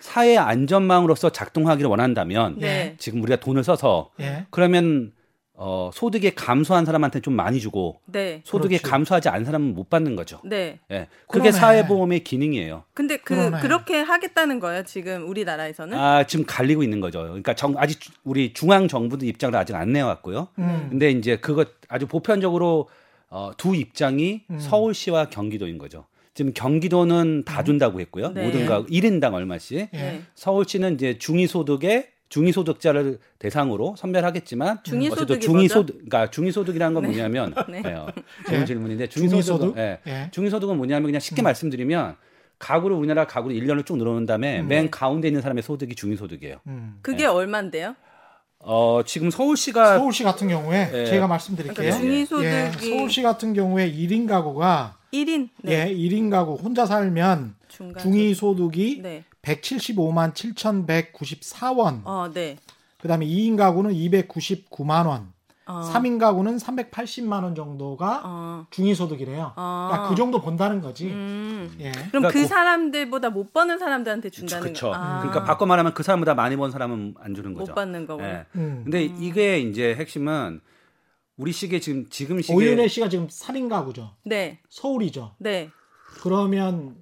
사회 0.00 0.36
안전망으로서 0.36 1.30
작동하기를 1.30 1.88
원한다면 1.88 2.58
네. 2.58 2.94
지금 2.98 3.22
우리가 3.22 3.40
돈을 3.40 3.64
써서 3.64 4.10
예. 4.20 4.46
그러면 4.50 5.12
어, 5.58 5.90
소득이 5.94 6.32
감소한 6.34 6.84
사람한테 6.84 7.20
좀 7.20 7.34
많이 7.34 7.60
주고 7.60 8.00
네. 8.06 8.42
소득이 8.44 8.76
그렇지. 8.76 8.90
감소하지 8.90 9.28
않은 9.30 9.44
사람은 9.46 9.74
못 9.74 9.88
받는 9.88 10.14
거죠. 10.14 10.40
네. 10.44 10.78
예. 10.90 11.08
그게 11.28 11.50
그러네. 11.50 11.52
사회보험의 11.52 12.24
기능이에요. 12.24 12.84
근데 12.92 13.16
그 13.16 13.34
그러네. 13.34 13.60
그렇게 13.60 14.00
하겠다는 14.00 14.60
거예요, 14.60 14.82
지금 14.84 15.26
우리나라에서는? 15.28 15.96
아, 15.98 16.24
지금 16.24 16.44
갈리고 16.46 16.82
있는 16.82 17.00
거죠. 17.00 17.20
그러니까 17.22 17.54
정, 17.54 17.74
아직 17.78 18.00
주- 18.00 18.12
우리 18.24 18.52
중앙 18.52 18.86
정부도 18.86 19.24
입장을 19.24 19.56
아직 19.56 19.74
안 19.74 19.92
내왔고요. 19.92 20.48
음. 20.58 20.86
근데 20.90 21.10
이제 21.10 21.36
그거 21.36 21.64
아주 21.88 22.06
보편적으로 22.06 22.88
어, 23.30 23.50
두 23.56 23.74
입장이 23.74 24.42
음. 24.50 24.58
서울시와 24.58 25.30
경기도인 25.30 25.78
거죠. 25.78 26.04
지금 26.34 26.52
경기도는 26.52 27.44
다 27.46 27.64
준다고 27.64 27.98
했고요. 28.00 28.32
네. 28.34 28.44
모든 28.44 28.66
가 28.66 28.82
1인당 28.84 29.32
얼마씩. 29.32 29.88
예. 29.94 29.96
네. 29.98 30.22
서울시는 30.34 30.94
이제 30.96 31.16
중위소득에 31.18 32.08
중위소득자를 32.28 33.18
대상으로 33.38 33.94
선별하겠지만 33.96 34.82
중위소득이 34.82 35.22
어쨌든 35.22 35.40
중위소득 35.40 35.94
그러니까 35.96 36.30
중위소득이라는 36.30 36.94
건 36.94 37.04
뭐냐면 37.04 37.54
네. 37.68 37.82
예, 37.84 37.92
어, 37.92 38.08
좋은 38.48 38.60
예. 38.60 38.64
질문인데 38.64 39.08
중위소득? 39.08 39.44
중위소득 39.44 39.78
예. 39.78 40.00
예. 40.06 40.30
중위소득은 40.32 40.76
뭐냐면 40.76 41.06
그냥 41.06 41.20
쉽게 41.20 41.42
말씀드리면 41.42 42.16
가구를 42.58 42.96
우리나라 42.96 43.26
가구를 43.26 43.56
1년을 43.56 43.84
쭉 43.84 43.96
늘어놓은 43.96 44.26
다음에 44.26 44.62
맨 44.62 44.90
가운데 44.90 45.28
있는 45.28 45.42
사람의 45.42 45.62
소득이 45.62 45.94
중위소득이에요. 45.94 46.56
음. 46.66 46.98
그게 47.02 47.18
네. 47.18 47.26
얼만데요? 47.26 47.94
어, 48.60 49.02
지금 49.04 49.30
서울시가 49.30 49.98
서울시 49.98 50.24
같은 50.24 50.48
경우에 50.48 50.90
예. 50.92 51.04
제가 51.04 51.26
말씀드릴게요. 51.26 51.74
그러니까 51.74 51.98
중위소득이 51.98 52.46
예, 52.46 52.72
서울시 52.96 53.22
같은 53.22 53.52
경우에 53.52 53.90
1인 53.92 54.26
가구가 54.26 54.96
1인 55.12 55.50
네. 55.62 55.90
예, 55.90 55.94
1인 55.94 56.30
가구 56.30 56.54
혼자 56.54 56.86
살면 56.86 57.54
중간 57.68 58.02
중위 58.02 58.34
소득이 58.34 59.00
네. 59.02 59.24
175만 59.46 60.34
7,194원. 60.34 62.00
어, 62.04 62.30
네. 62.32 62.56
그다음에 62.98 63.26
2인 63.26 63.56
가구는 63.56 63.92
299만 63.92 65.06
원. 65.06 65.32
어. 65.68 65.80
3인 65.92 66.18
가구는 66.20 66.58
380만 66.58 67.42
원 67.42 67.54
정도가 67.56 68.22
어. 68.24 68.66
중위 68.70 68.94
소득이래요. 68.94 69.52
어. 69.56 69.88
그러니까 69.90 70.08
그 70.08 70.14
정도 70.14 70.40
번다는 70.40 70.80
거지. 70.80 71.06
음. 71.08 71.74
예. 71.80 71.90
그럼 71.90 72.08
그러니까 72.10 72.28
그 72.30 72.40
그- 72.42 72.46
사람들보다 72.46 73.30
못 73.30 73.52
버는 73.52 73.78
사람들한테 73.78 74.30
준다는 74.30 74.62
그렇죠. 74.62 74.86
거. 74.90 74.94
아. 74.94 75.18
그러니까 75.20 75.44
바꿔 75.44 75.66
말하면 75.66 75.92
그 75.94 76.02
사람보다 76.04 76.34
많이 76.34 76.56
번 76.56 76.70
사람은 76.70 77.14
안 77.18 77.34
주는 77.34 77.52
거죠. 77.54 77.72
못 77.72 77.74
받는 77.74 78.06
거고. 78.06 78.22
예. 78.22 78.46
음. 78.54 78.82
근데 78.84 79.02
이게 79.04 79.58
이제 79.58 79.94
핵심은 79.96 80.60
우리 81.36 81.50
시계 81.52 81.80
지금 81.80 82.06
지금 82.10 82.40
시계 82.40 82.54
오윤혜 82.54 82.86
씨가 82.86 83.08
지금 83.08 83.26
3인 83.26 83.68
가구죠. 83.68 84.12
네. 84.24 84.60
서울이죠. 84.68 85.34
네. 85.38 85.70
그러면 86.22 86.94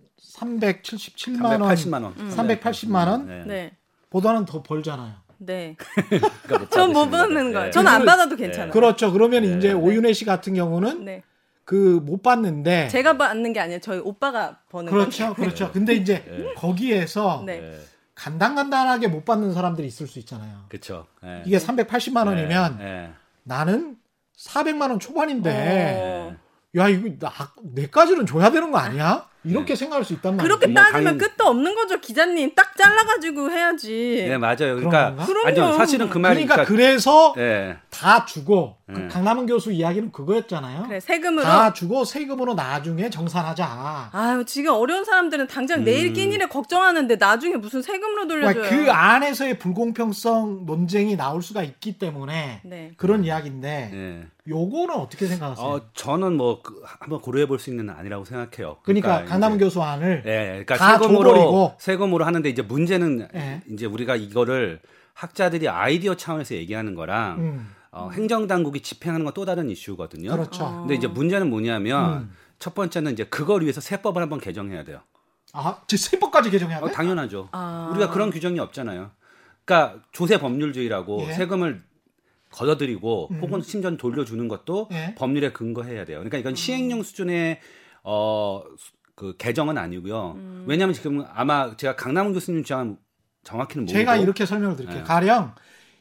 377만 0.44 1.60
원, 1.60 1.74
380만 1.74 2.02
원. 2.04 2.14
380만 2.30 3.08
원 3.08 3.26
네. 3.26 3.44
네. 3.46 3.72
보다는 4.10 4.44
더 4.44 4.62
벌잖아요. 4.62 5.14
네. 5.38 5.76
그러니까 6.08 6.58
못전못 6.58 7.10
받으시는 7.10 7.34
받는. 7.34 7.52
거예요. 7.52 7.66
예. 7.66 7.70
저는 7.70 7.90
안 7.90 8.00
그- 8.00 8.06
받아도 8.06 8.36
괜찮아요. 8.36 8.70
그렇죠. 8.72 9.12
그러면 9.12 9.42
네. 9.42 9.56
이제 9.56 9.72
오윤혜 9.72 10.12
씨 10.12 10.24
같은 10.24 10.54
경우는 10.54 11.04
네. 11.04 11.22
그못 11.64 12.22
받는데 12.22 12.88
제가 12.88 13.16
받는 13.16 13.52
게 13.52 13.60
아니에요. 13.60 13.80
저희 13.80 13.98
오빠가 13.98 14.58
버는 14.70 14.92
그렇죠. 14.92 15.26
건데. 15.28 15.42
그렇죠. 15.42 15.72
근데 15.72 15.94
이제 15.94 16.24
네. 16.26 16.54
거기에서 16.54 17.42
네. 17.44 17.60
예. 17.62 17.78
간당간당하게 18.14 19.08
못 19.08 19.24
받는 19.24 19.52
사람들이 19.54 19.86
있을 19.88 20.06
수 20.06 20.18
있잖아요. 20.20 20.66
그렇죠. 20.68 21.06
예. 21.24 21.42
이게 21.44 21.58
380만 21.58 22.26
원이면 22.26 22.78
예. 22.80 23.10
나는 23.42 23.96
400만 24.38 24.90
원 24.90 25.00
초반인데 25.00 25.96
어. 25.98 26.36
야 26.76 26.88
이거 26.88 27.08
나, 27.18 27.32
내까지는 27.62 28.26
줘야 28.26 28.50
되는 28.50 28.70
거 28.70 28.78
아니야? 28.78 29.26
이렇게 29.44 29.74
생각할 29.76 30.04
수 30.04 30.12
있단 30.14 30.36
말이에요. 30.36 30.48
그렇게 30.48 30.66
뭐 30.72 30.82
따지면 30.82 31.04
당연히- 31.04 31.18
끝도 31.18 31.44
없는 31.44 31.74
거죠, 31.74 32.00
기자님. 32.00 32.54
딱 32.54 32.76
잘라가지고 32.76 33.50
해야지. 33.50 34.24
네, 34.28 34.38
맞아요. 34.38 34.76
그러니까. 34.76 35.14
아니요. 35.44 35.72
사실은 35.74 36.08
그 36.08 36.18
말이 36.18 36.44
그러니까 36.46 36.64
그래서 36.66 37.34
예. 37.38 37.76
다 37.90 38.24
주고 38.24 38.76
그 38.86 38.92
네. 38.92 39.08
강남은 39.08 39.46
교수 39.46 39.72
이야기는 39.72 40.12
그거였잖아요. 40.12 40.84
그래, 40.88 41.00
세금으로. 41.00 41.42
다 41.44 41.72
주고 41.72 42.04
세금으로 42.04 42.54
나중에 42.54 43.08
정산하자. 43.10 44.10
아유, 44.12 44.44
지금 44.46 44.72
어려운 44.74 45.04
사람들은 45.04 45.46
당장 45.46 45.84
내일 45.84 46.12
끼니를 46.12 46.48
걱정하는데 46.48 47.16
나중에 47.16 47.56
무슨 47.56 47.80
세금으로 47.80 48.26
돌려줘요. 48.28 48.62
그러니까 48.62 48.84
그 48.84 48.90
안에서의 48.92 49.58
불공평성 49.58 50.66
논쟁이 50.66 51.16
나올 51.16 51.42
수가 51.42 51.62
있기 51.62 51.98
때문에 51.98 52.60
네. 52.64 52.92
그런 52.96 53.24
이야기인데 53.24 53.90
예. 53.94 54.26
요거는 54.46 54.94
어떻게 54.96 55.26
생각하세요? 55.26 55.66
어, 55.66 55.80
저는 55.94 56.36
뭐 56.36 56.60
그, 56.62 56.82
한번 57.00 57.20
고려해 57.22 57.46
볼 57.46 57.58
수 57.58 57.70
있는 57.70 57.88
아니라고 57.88 58.26
생각해요. 58.26 58.76
그러니까, 58.82 59.24
강남은 59.24 59.33
이제- 59.38 59.58
교수 59.64 59.82
안을 59.82 60.22
예, 60.26 60.46
그러니까 60.64 60.76
다 60.76 60.98
세금으로 60.98 61.30
줘버리고. 61.30 61.74
세금으로 61.78 62.24
하는데 62.24 62.48
이제 62.48 62.62
문제는 62.62 63.28
예. 63.34 63.62
이제 63.70 63.86
우리가 63.86 64.16
이거를 64.16 64.80
학자들이 65.14 65.68
아이디어 65.68 66.14
차원에서 66.16 66.54
얘기하는 66.56 66.94
거랑 66.94 67.38
음, 67.38 67.74
어, 67.92 68.10
행정 68.12 68.46
당국이 68.46 68.80
집행하는 68.80 69.24
건 69.24 69.32
또 69.34 69.44
다른 69.44 69.70
이슈거든요. 69.70 70.30
그렇죠. 70.30 70.64
어. 70.64 70.78
근데 70.80 70.94
이제 70.94 71.06
문제는 71.06 71.48
뭐냐면 71.50 72.12
음. 72.14 72.32
첫 72.58 72.74
번째는 72.74 73.12
이제 73.12 73.24
그걸 73.24 73.62
위해서 73.62 73.80
세법을 73.80 74.20
한번 74.22 74.40
개정해야 74.40 74.84
돼요. 74.84 75.00
아, 75.52 75.80
지 75.86 75.96
세법까지 75.96 76.50
개정해야 76.50 76.80
돼? 76.80 76.86
어, 76.86 76.88
당연하죠. 76.90 77.48
아. 77.52 77.88
우리가 77.92 78.10
그런 78.10 78.30
규정이 78.30 78.58
없잖아요. 78.58 79.10
그러니까 79.64 80.02
조세 80.10 80.38
법률주의라고 80.38 81.26
예. 81.28 81.32
세금을 81.32 81.82
걷어들이고 82.50 83.28
음. 83.32 83.40
혹은 83.40 83.62
심지어 83.62 83.96
돌려주는 83.96 84.46
것도 84.48 84.88
예. 84.92 85.14
법률에 85.16 85.52
근거해야 85.52 86.04
돼요. 86.04 86.18
그러니까 86.18 86.38
음. 86.38 86.40
이건 86.40 86.54
시행령 86.54 87.02
수준의 87.02 87.60
어 88.04 88.62
그 89.14 89.36
개정은 89.36 89.78
아니고요. 89.78 90.32
음. 90.36 90.64
왜냐하면 90.66 90.94
지금 90.94 91.24
아마 91.32 91.76
제가 91.76 91.96
강남 91.96 92.32
교수님 92.32 92.62
주장은 92.62 92.98
정확히는 93.44 93.84
모르고 93.84 93.98
제가 93.98 94.16
이렇게 94.16 94.46
설명을 94.46 94.76
드릴게요. 94.76 94.98
네. 95.00 95.04
가령 95.04 95.54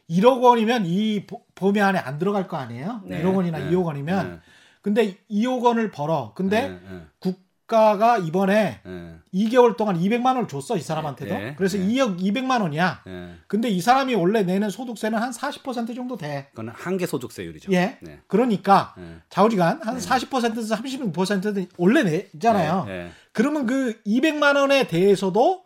1억 0.10 0.41
원이면 0.41 0.86
이 0.86 1.25
보- 1.25 1.46
범위 1.55 1.79
안에 1.82 2.00
안 2.00 2.17
들어갈 2.17 2.48
거 2.48 2.58
아니에요? 2.58 3.01
네. 3.05 3.22
1억 3.22 3.36
원이나 3.36 3.60
네. 3.60 3.70
2억 3.72 3.86
원이면 3.86 4.32
네. 4.32 4.39
근데 4.82 5.17
2억 5.29 5.63
원을 5.63 5.91
벌어. 5.91 6.34
근데 6.36 6.70
네, 6.70 6.79
네. 6.89 7.01
국 7.20 7.42
국가가 7.63 8.17
이번에 8.17 8.82
예. 8.86 9.15
2개월 9.34 9.77
동안 9.77 10.00
200만 10.00 10.27
원을 10.27 10.48
줬어 10.48 10.77
이 10.77 10.82
사람한테도. 10.82 11.34
예, 11.34 11.55
그래서 11.58 11.77
예. 11.77 11.84
2억 11.84 12.20
200만 12.20 12.62
원이야. 12.62 13.03
예. 13.08 13.36
근데 13.48 13.70
이 13.70 13.82
사람이 13.82 14.15
원래 14.15 14.43
내는 14.43 14.70
소득세는 14.70 15.17
한 15.17 15.32
40% 15.32 15.96
정도 15.96 16.17
돼. 16.17 16.48
그건 16.51 16.70
한계 16.70 17.05
소득세율이죠. 17.05 17.72
예. 17.74 17.98
네. 18.01 18.20
그러니까 18.27 18.93
예. 19.00 19.22
좌우지간 19.29 19.82
한 19.82 19.98
40%에서 19.98 20.75
36%는 20.75 21.67
원래 21.77 22.03
내잖아요. 22.03 22.86
예, 22.89 22.91
예. 22.91 23.12
그러면 23.32 23.65
그 23.65 24.01
200만 24.05 24.58
원에 24.58 24.88
대해서도 24.88 25.63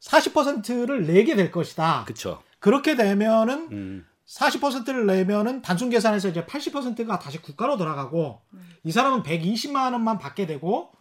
40%를 0.00 1.06
내게 1.06 1.34
될 1.36 1.50
것이다. 1.50 2.04
그쵸. 2.06 2.42
그렇게 2.58 2.96
되면은 2.96 3.68
음. 3.72 4.06
40%를 4.26 5.06
내면은 5.06 5.60
단순 5.60 5.90
계산해서 5.90 6.28
이제 6.28 6.44
80%가 6.44 7.18
다시 7.18 7.42
국가로 7.42 7.76
돌아가고 7.76 8.40
이 8.84 8.92
사람은 8.92 9.24
120만 9.24 9.92
원만 9.92 10.18
받게 10.18 10.46
되고 10.46 10.92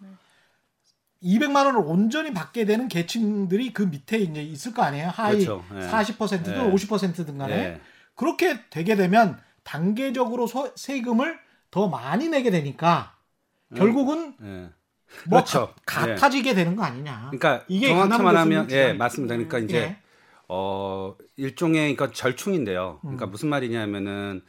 200만 1.23 1.65
원을 1.65 1.79
온전히 1.79 2.33
받게 2.33 2.65
되는 2.65 2.87
계층들이 2.87 3.73
그 3.73 3.83
밑에 3.83 4.17
이제 4.19 4.41
있을 4.41 4.73
거 4.73 4.83
아니에요. 4.83 5.09
하위 5.09 5.45
그렇죠. 5.45 5.65
예. 5.75 5.79
40%든 5.87 6.53
예. 6.53 6.71
50%든 6.73 7.37
간에 7.37 7.53
예. 7.53 7.81
그렇게 8.15 8.59
되게 8.69 8.95
되면 8.95 9.39
단계적으로 9.63 10.47
소- 10.47 10.71
세금을 10.75 11.37
더 11.71 11.87
많이 11.87 12.29
내게 12.29 12.49
되니까 12.51 13.15
결국은 13.75 14.33
예. 14.41 14.69
뭐 15.27 15.39
그렇죠. 15.43 15.73
가, 15.85 16.03
예. 16.09 16.13
같아지게 16.13 16.53
되는 16.53 16.75
거 16.75 16.83
아니냐. 16.83 17.29
그러니까 17.31 17.65
이게 17.67 17.87
정확히 17.89 18.21
말하면 18.23 18.71
예. 18.71 18.93
맞습니다. 18.93 19.35
그러니까 19.35 19.59
이제 19.59 19.77
예. 19.77 19.97
어 20.47 21.15
일종의 21.37 21.95
그러니까 21.95 22.15
절충인데요. 22.15 22.99
그러니까 23.01 23.25
음. 23.25 23.31
무슨 23.31 23.49
말이냐면은 23.49 24.41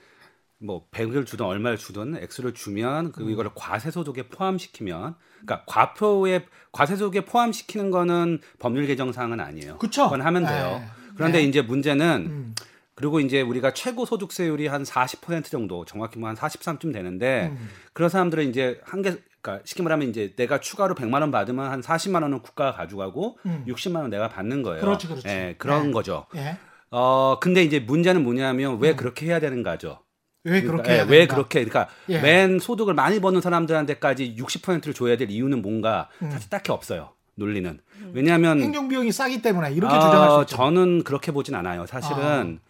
뭐 0.62 0.86
100을 0.90 1.26
주든 1.26 1.46
얼마를 1.46 1.78
주든 1.78 2.16
액수를 2.22 2.54
주면 2.54 3.06
음. 3.06 3.12
그 3.12 3.30
이거를 3.30 3.50
과세소득에 3.54 4.28
포함시키면 4.28 5.14
그러니까 5.40 5.64
과표에 5.66 6.44
과세소득에 6.72 7.24
포함시키는 7.24 7.90
거는 7.90 8.40
법률 8.58 8.86
개정 8.86 9.12
사항은 9.12 9.40
아니에요. 9.40 9.78
그쵸. 9.78 10.08
건 10.08 10.20
하면 10.20 10.44
돼요. 10.44 10.82
예. 10.82 10.88
그런데 11.16 11.38
예. 11.38 11.42
이제 11.42 11.62
문제는 11.62 12.26
음. 12.28 12.54
그리고 12.94 13.20
이제 13.20 13.40
우리가 13.40 13.72
최고 13.72 14.04
소득세율이 14.04 14.66
한 14.66 14.82
40% 14.82 15.44
정도 15.46 15.86
정확히 15.86 16.18
뭐 16.18 16.28
한 16.28 16.36
43쯤 16.36 16.92
되는데 16.92 17.48
음. 17.50 17.68
그런 17.94 18.10
사람들은 18.10 18.48
이제 18.50 18.78
한개 18.84 19.16
그러니까 19.40 19.64
쉽게 19.64 19.82
말하면 19.82 20.10
이제 20.10 20.34
내가 20.36 20.60
추가로 20.60 20.94
100만 20.94 21.22
원 21.22 21.30
받으면 21.30 21.70
한 21.70 21.80
40만 21.80 22.22
원은 22.22 22.42
국가가 22.42 22.74
가져가고 22.76 23.38
음. 23.46 23.64
60만 23.66 24.02
원 24.02 24.10
내가 24.10 24.28
받는 24.28 24.62
거예요. 24.62 24.82
그렇죠, 24.82 25.08
그렇죠. 25.08 25.26
예, 25.30 25.54
그런 25.56 25.86
네. 25.86 25.92
거죠. 25.92 26.26
예. 26.36 26.58
어 26.90 27.38
근데 27.40 27.62
이제 27.62 27.78
문제는 27.78 28.22
뭐냐면 28.22 28.78
왜 28.80 28.94
그렇게 28.94 29.24
해야 29.24 29.40
되는가죠? 29.40 30.00
왜 30.44 30.62
그러니까, 30.62 30.82
그렇게 30.82 30.92
예, 30.92 31.02
왜 31.02 31.18
되는가? 31.26 31.34
그렇게 31.34 31.64
그러니까 31.64 31.88
예. 32.08 32.20
맨 32.20 32.58
소득을 32.58 32.94
많이 32.94 33.20
버는 33.20 33.40
사람들한테까지 33.40 34.36
60%를 34.38 34.94
줘야 34.94 35.16
될 35.16 35.30
이유는 35.30 35.62
뭔가 35.62 36.08
음. 36.22 36.30
사실 36.30 36.48
딱히 36.48 36.72
없어요. 36.72 37.10
논리는 37.34 37.78
왜냐하면 38.12 38.60
행정 38.60 38.88
비용이 38.88 39.12
싸기 39.12 39.40
때문에 39.40 39.72
이렇게 39.72 39.94
아, 39.94 40.00
주장할 40.00 40.30
수 40.30 40.40
있죠. 40.42 40.56
저는 40.56 41.04
그렇게 41.04 41.32
보진 41.32 41.54
않아요. 41.54 41.86
사실은 41.86 42.60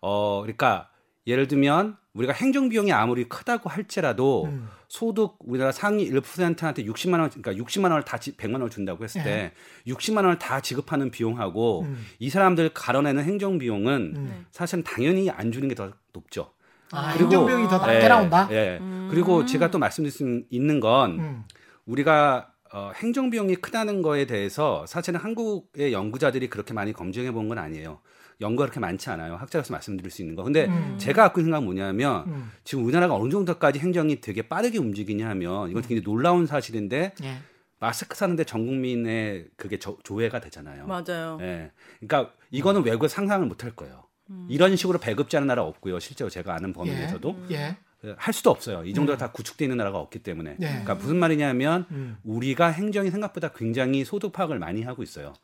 어 0.00 0.40
그러니까 0.42 0.90
예를 1.26 1.48
들면 1.48 1.96
우리가 2.14 2.32
행정 2.32 2.68
비용이 2.68 2.92
아무리 2.92 3.28
크다고 3.28 3.68
할지라도 3.70 4.44
음. 4.44 4.68
소득 4.88 5.36
우리나라 5.40 5.72
상위 5.72 6.08
1%한테 6.10 6.84
60만 6.84 7.20
원 7.20 7.30
그러니까 7.30 7.52
60만 7.52 7.84
원을 7.84 8.02
다 8.04 8.18
지, 8.18 8.36
100만 8.36 8.54
원을 8.54 8.70
준다고 8.70 9.02
했을 9.02 9.24
때 9.24 9.52
60만 9.86 10.16
원을 10.16 10.38
다 10.38 10.60
지급하는 10.60 11.10
비용하고 11.10 11.84
예. 11.84 11.88
음. 11.88 12.06
이 12.18 12.28
사람들 12.30 12.70
가려내는 12.74 13.24
행정 13.24 13.58
비용은 13.58 14.12
음. 14.16 14.46
사실은 14.50 14.84
당연히 14.84 15.30
안 15.30 15.50
주는 15.52 15.68
게 15.68 15.74
더 15.74 15.90
높죠. 16.12 16.52
아, 16.92 17.12
그리고- 17.12 17.24
행정 17.24 17.46
비용이 17.46 17.68
더 17.68 17.94
예, 17.94 18.08
나온다. 18.08 18.48
예. 18.50 18.80
그리고 19.10 19.44
제가 19.46 19.70
또 19.70 19.78
말씀드릴 19.78 20.10
수 20.12 20.42
있는 20.50 20.80
건 20.80 21.18
음. 21.20 21.44
우리가 21.86 22.48
어, 22.74 22.90
행정 22.96 23.28
비용이 23.28 23.56
크다는 23.56 24.00
거에 24.00 24.24
대해서 24.26 24.86
사실은 24.86 25.20
한국의 25.20 25.92
연구자들이 25.92 26.48
그렇게 26.48 26.72
많이 26.72 26.92
검증해 26.94 27.30
본 27.32 27.48
건 27.48 27.58
아니에요. 27.58 28.00
연구가 28.40 28.64
그렇게 28.64 28.80
많지 28.80 29.10
않아요. 29.10 29.36
학자로서 29.36 29.72
말씀드릴 29.74 30.10
수 30.10 30.22
있는 30.22 30.34
거. 30.34 30.42
근데 30.42 30.64
음. 30.66 30.94
제가 30.98 31.24
갖고 31.24 31.40
있는 31.40 31.48
생각은 31.50 31.64
뭐냐면 31.66 32.24
음. 32.28 32.50
지금 32.64 32.84
우리나라가 32.84 33.14
어느 33.14 33.30
정도까지 33.30 33.78
행정이 33.78 34.20
되게 34.22 34.42
빠르게 34.48 34.78
움직이냐 34.78 35.28
하면 35.30 35.68
이건 35.70 35.82
굉장히 35.82 36.02
놀라운 36.02 36.46
사실인데 36.46 37.12
예. 37.22 37.36
마스크 37.78 38.16
사는데 38.16 38.44
전 38.44 38.64
국민의 38.66 39.48
그게 39.56 39.78
저- 39.78 39.98
조회가 40.02 40.40
되잖아요. 40.40 40.86
맞아요. 40.86 41.36
예. 41.42 41.72
그러니까 42.00 42.32
이거는 42.50 42.84
외국에 42.84 43.06
상상을 43.08 43.46
못 43.46 43.62
할 43.64 43.72
거예요. 43.76 44.04
이런 44.48 44.76
식으로 44.76 44.98
배급제하는 44.98 45.46
나라 45.46 45.62
없고요. 45.64 45.98
실제로 45.98 46.30
제가 46.30 46.54
아는 46.54 46.72
범위 46.72 46.90
내에서도 46.90 47.36
예. 47.50 47.76
할 48.16 48.34
수도 48.34 48.50
없어요. 48.50 48.84
이 48.84 48.94
정도가 48.94 49.16
다 49.18 49.30
구축돼 49.30 49.64
있는 49.64 49.76
나라가 49.76 49.98
없기 49.98 50.20
때문에. 50.20 50.56
네. 50.58 50.68
그러니까 50.68 50.94
무슨 50.96 51.16
말이냐면 51.16 51.86
음. 51.90 52.16
우리가 52.24 52.68
행정이 52.68 53.10
생각보다 53.10 53.48
굉장히 53.54 54.04
소득 54.04 54.32
파악을 54.32 54.58
많이 54.58 54.82
하고 54.82 55.02
있어요. 55.02 55.34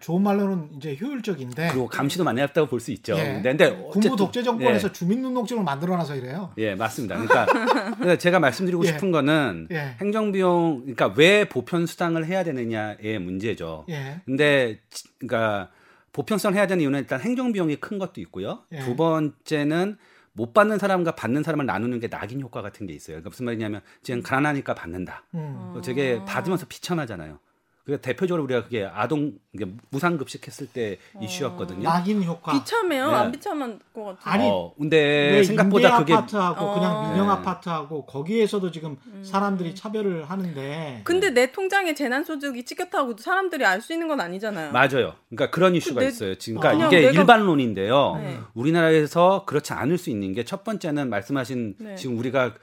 좋은 0.00 0.22
말로는 0.22 0.70
이제 0.76 0.96
효율적인데 0.98 1.68
그리고 1.68 1.86
감시도 1.88 2.24
많이 2.24 2.40
했다고 2.40 2.68
볼 2.68 2.80
수 2.80 2.90
있죠. 2.92 3.12
예. 3.18 3.34
근데, 3.42 3.50
근데 3.50 3.82
군부 3.90 4.16
독재 4.16 4.42
정권에서 4.42 4.88
예, 4.88 4.92
주민등록증을 4.92 5.62
만들어놔서 5.62 6.16
이래요. 6.16 6.52
예, 6.56 6.74
맞습니다. 6.74 7.16
그러니까 7.16 7.46
제가 8.16 8.40
말씀드리고 8.40 8.82
예. 8.86 8.88
싶은 8.88 9.10
거는 9.12 9.68
예. 9.72 9.96
행정 10.00 10.32
비용, 10.32 10.80
그러니까 10.80 11.12
왜 11.16 11.46
보편 11.46 11.84
수당을 11.84 12.24
해야 12.26 12.42
되느냐의 12.44 13.18
문제죠. 13.20 13.84
예. 13.90 14.22
근데 14.24 14.80
지- 14.88 15.04
그러니까 15.18 15.68
보편성을 16.14 16.56
해야 16.56 16.66
되는 16.66 16.80
이유는 16.80 17.00
일단 17.00 17.20
행정 17.20 17.52
비용이 17.52 17.76
큰 17.76 17.98
것도 17.98 18.20
있고요. 18.22 18.62
예. 18.72 18.78
두 18.78 18.96
번째는 18.96 19.98
못 20.32 20.54
받는 20.54 20.78
사람과 20.78 21.14
받는 21.16 21.42
사람을 21.42 21.66
나누는 21.66 22.00
게 22.00 22.08
낙인 22.08 22.40
효과 22.40 22.62
같은 22.62 22.86
게 22.86 22.94
있어요. 22.94 23.16
그러니까 23.16 23.30
무슨 23.30 23.44
말이냐면 23.44 23.82
지금 24.02 24.22
가난하니까 24.22 24.74
받는다. 24.74 25.24
음. 25.34 25.80
되게 25.84 26.24
받으면서 26.24 26.66
비참하잖아요. 26.66 27.38
그 27.84 28.00
대표적으로 28.00 28.42
우리가 28.44 28.64
그게 28.64 28.82
아동 28.86 29.34
이게 29.52 29.66
무상급식 29.90 30.46
했을 30.46 30.66
때 30.66 30.96
이슈였거든요. 31.20 31.82
낙인 31.82 32.24
효과. 32.24 32.52
비참해요? 32.54 33.08
네. 33.10 33.14
안 33.14 33.30
비참한 33.32 33.78
것 33.92 34.04
같아요. 34.04 34.20
아니, 34.34 34.48
어, 34.50 34.72
근데 34.78 34.96
왜 35.32 35.44
생각보다 35.44 35.98
그게 35.98 36.14
아파트하고 36.14 36.72
그냥 36.74 36.96
어. 36.96 37.10
민영 37.10 37.26
네. 37.26 37.32
아파트하고 37.34 38.06
거기에서도 38.06 38.70
지금 38.70 38.96
사람들이 39.22 39.74
차별을 39.74 40.24
하는데 40.30 41.02
근데 41.04 41.28
내 41.28 41.52
통장에 41.52 41.92
재난 41.92 42.24
소득이 42.24 42.64
찍혔다고 42.64 43.18
사람들이 43.18 43.66
알 43.66 43.82
수 43.82 43.92
있는 43.92 44.08
건 44.08 44.18
아니잖아요. 44.18 44.72
맞아요. 44.72 45.12
그러니까 45.28 45.50
그런 45.50 45.74
이슈가 45.74 46.00
내- 46.00 46.06
있어요. 46.06 46.36
지금 46.36 46.60
그러니까 46.60 46.86
아. 46.86 46.88
이게 46.88 47.00
그냥 47.02 47.12
내가- 47.12 47.20
일반론인데요. 47.20 48.16
네. 48.16 48.38
우리나라에서 48.54 49.44
그렇지 49.44 49.74
않을 49.74 49.98
수 49.98 50.08
있는 50.08 50.32
게 50.32 50.42
첫 50.44 50.64
번째는 50.64 51.10
말씀하신 51.10 51.74
네. 51.80 51.94
지금 51.96 52.18
우리가 52.18 52.54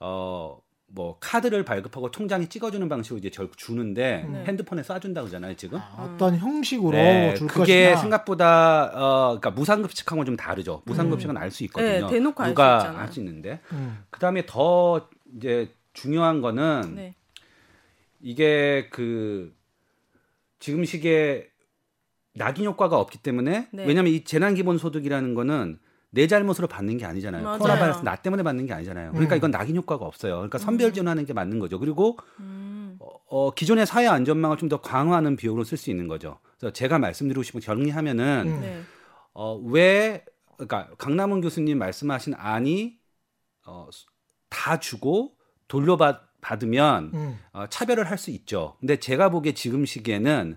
어. 0.00 0.58
뭐 0.88 1.18
카드를 1.20 1.64
발급하고 1.64 2.10
통장에 2.10 2.48
찍어주는 2.48 2.88
방식으로 2.88 3.18
이제 3.18 3.28
절 3.30 3.50
주는데 3.56 4.26
네. 4.30 4.44
핸드폰에 4.44 4.82
쏴준다 4.82 5.14
그러잖아요 5.16 5.54
지금. 5.56 5.78
아, 5.78 6.12
어떤 6.14 6.36
형식으로 6.36 6.92
네, 6.92 7.34
줄 7.34 7.48
그게 7.48 7.86
것이냐. 7.90 7.96
생각보다 7.96 8.92
어 8.94 9.26
그러니까 9.38 9.50
무상급식하고는 9.50 10.24
좀 10.26 10.36
다르죠. 10.36 10.82
무상급식은 10.86 11.36
알수 11.36 11.64
있거든요. 11.64 12.06
네, 12.06 12.12
대놓고 12.12 12.40
알수 12.42 12.50
누가. 12.52 12.98
할수 12.98 13.18
있는데 13.20 13.60
음. 13.72 14.04
그다음에 14.10 14.44
더 14.46 15.08
이제 15.36 15.72
중요한 15.92 16.40
거는 16.40 16.94
네. 16.94 17.14
이게 18.20 18.88
그 18.90 19.54
지금 20.60 20.84
시기에 20.84 21.48
낙인 22.34 22.64
효과가 22.64 22.98
없기 22.98 23.18
때문에 23.18 23.68
네. 23.72 23.86
왜냐하면 23.86 24.12
이 24.12 24.22
재난기본소득이라는 24.24 25.34
거는 25.34 25.78
내 26.16 26.26
잘못으로 26.26 26.66
받는 26.66 26.96
게 26.96 27.04
아니잖아요. 27.04 27.44
맞아요. 27.44 27.58
코로나 27.58 27.78
바이러스 27.78 28.02
나 28.02 28.16
때문에 28.16 28.42
받는 28.42 28.64
게 28.66 28.72
아니잖아요. 28.72 29.12
그러니까 29.12 29.34
음. 29.34 29.36
이건 29.36 29.50
낙인 29.50 29.76
효과가 29.76 30.04
없어요. 30.06 30.36
그러니까 30.36 30.56
선별 30.58 30.92
지원하는 30.94 31.26
게 31.26 31.32
맞는 31.34 31.58
거죠. 31.58 31.78
그리고 31.78 32.18
음. 32.40 32.96
어, 32.98 33.08
어, 33.28 33.50
기존의 33.54 33.84
사회 33.86 34.06
안전망을 34.06 34.56
좀 34.56 34.68
더 34.70 34.80
강화하는 34.80 35.36
비용으로 35.36 35.62
쓸 35.64 35.76
수 35.78 35.90
있는 35.90 36.08
거죠. 36.08 36.38
그래서 36.58 36.72
제가 36.72 36.98
말씀드리고 36.98 37.42
싶은 37.42 37.60
정리하면은 37.60 38.44
음. 38.48 38.60
네. 38.62 38.80
어, 39.34 39.54
왜 39.62 40.24
그러니까 40.56 40.88
강남훈 40.96 41.42
교수님 41.42 41.78
말씀하신 41.78 42.34
안이 42.36 42.96
어, 43.66 43.88
다 44.48 44.80
주고 44.80 45.36
돌려받 45.68 46.22
받으면 46.40 47.10
음. 47.12 47.38
어, 47.52 47.66
차별을 47.68 48.08
할 48.10 48.16
수 48.18 48.30
있죠. 48.30 48.76
근데 48.80 48.96
제가 48.96 49.28
보기에 49.28 49.52
지금 49.52 49.84
시기에는 49.84 50.56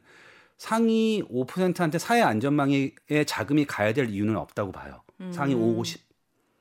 상위 0.58 1.24
5%한테 1.32 1.98
사회 2.00 2.22
안전망에 2.22 2.92
자금이 3.28 3.66
가야 3.66 3.94
될 3.94 4.10
이유는 4.10 4.36
없다고 4.38 4.72
봐요. 4.72 5.02
상위 5.32 5.54
5, 5.54 5.78
50, 5.80 6.02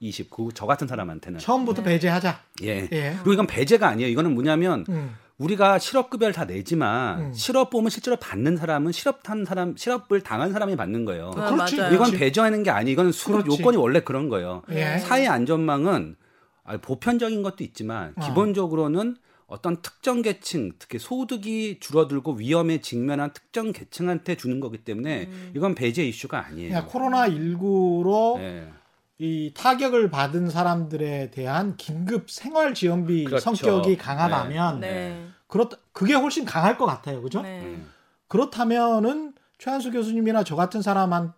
20. 0.01 0.31
그 0.31 0.49
저 0.55 0.67
같은 0.67 0.87
사람한테는. 0.87 1.39
처음부터 1.41 1.83
배제하자. 1.83 2.41
예. 2.63 2.89
예. 2.93 3.13
그리고 3.19 3.33
이건 3.33 3.47
배제가 3.47 3.89
아니에요. 3.89 4.09
이거는 4.11 4.35
뭐냐면 4.35 4.85
음. 4.89 5.15
우리가 5.39 5.79
실업급여를 5.79 6.33
다 6.35 6.45
내지만 6.47 7.21
음. 7.21 7.33
실업 7.33 7.71
보면 7.71 7.91
실제로 7.91 8.17
받는 8.17 8.57
사람은 8.57 8.91
실업한 8.93 9.45
사람, 9.45 9.77
실업을 9.77 10.21
당한 10.23 10.53
사람이 10.53 10.75
받는 10.77 11.05
거예요. 11.05 11.31
아, 11.37 11.51
그렇지. 11.51 11.77
맞아요. 11.77 11.95
이건. 11.95 12.11
배제하는 12.13 12.63
게 12.65 12.71
아니. 12.71 12.91
이건 12.93 13.13
수급 13.13 13.45
그렇지. 13.45 13.61
요건이 13.63 13.77
원래 13.77 14.01
그런 14.01 14.29
거예요. 14.29 14.63
예. 14.71 14.99
사회 14.99 15.27
안전망은 15.29 16.17
아, 16.65 16.77
보편적인 16.79 17.43
것도 17.43 17.63
있지만 17.65 18.13
어. 18.17 18.27
기본적으로는 18.27 19.17
어떤 19.49 19.81
특정 19.81 20.21
계층, 20.21 20.73
특히 20.79 20.99
소득이 20.99 21.81
줄어들고 21.81 22.35
위험에 22.35 22.83
직면한 22.83 23.33
특정 23.33 23.73
계층한테 23.73 24.37
주는 24.37 24.61
거기 24.61 24.77
때문에 24.77 25.25
음. 25.25 25.53
이건 25.57 25.75
배제 25.75 26.05
이슈가 26.05 26.47
아니에요. 26.47 26.85
코로나 26.87 27.27
19로 27.29 28.37
네. 28.39 28.71
이 29.17 29.53
타격을 29.57 30.11
받은 30.11 30.51
사람들에 30.51 31.31
대한 31.31 31.79
긴급 31.79 32.31
생활 32.31 32.75
지원비 32.75 33.25
그렇죠. 33.25 33.55
성격이 33.55 33.97
강하다면 33.97 34.81
네. 34.81 35.27
그렇다 35.47 35.79
그게 35.93 36.13
훨씬 36.13 36.45
강할 36.45 36.77
것 36.77 36.85
같아요. 36.85 37.23
그죠? 37.23 37.41
네. 37.41 37.63
음. 37.63 37.91
그렇다면은 38.29 39.33
최한수 39.57 39.91
교수님이나 39.91 40.45
저 40.45 40.57
같은 40.57 40.83
사람은 40.83 41.31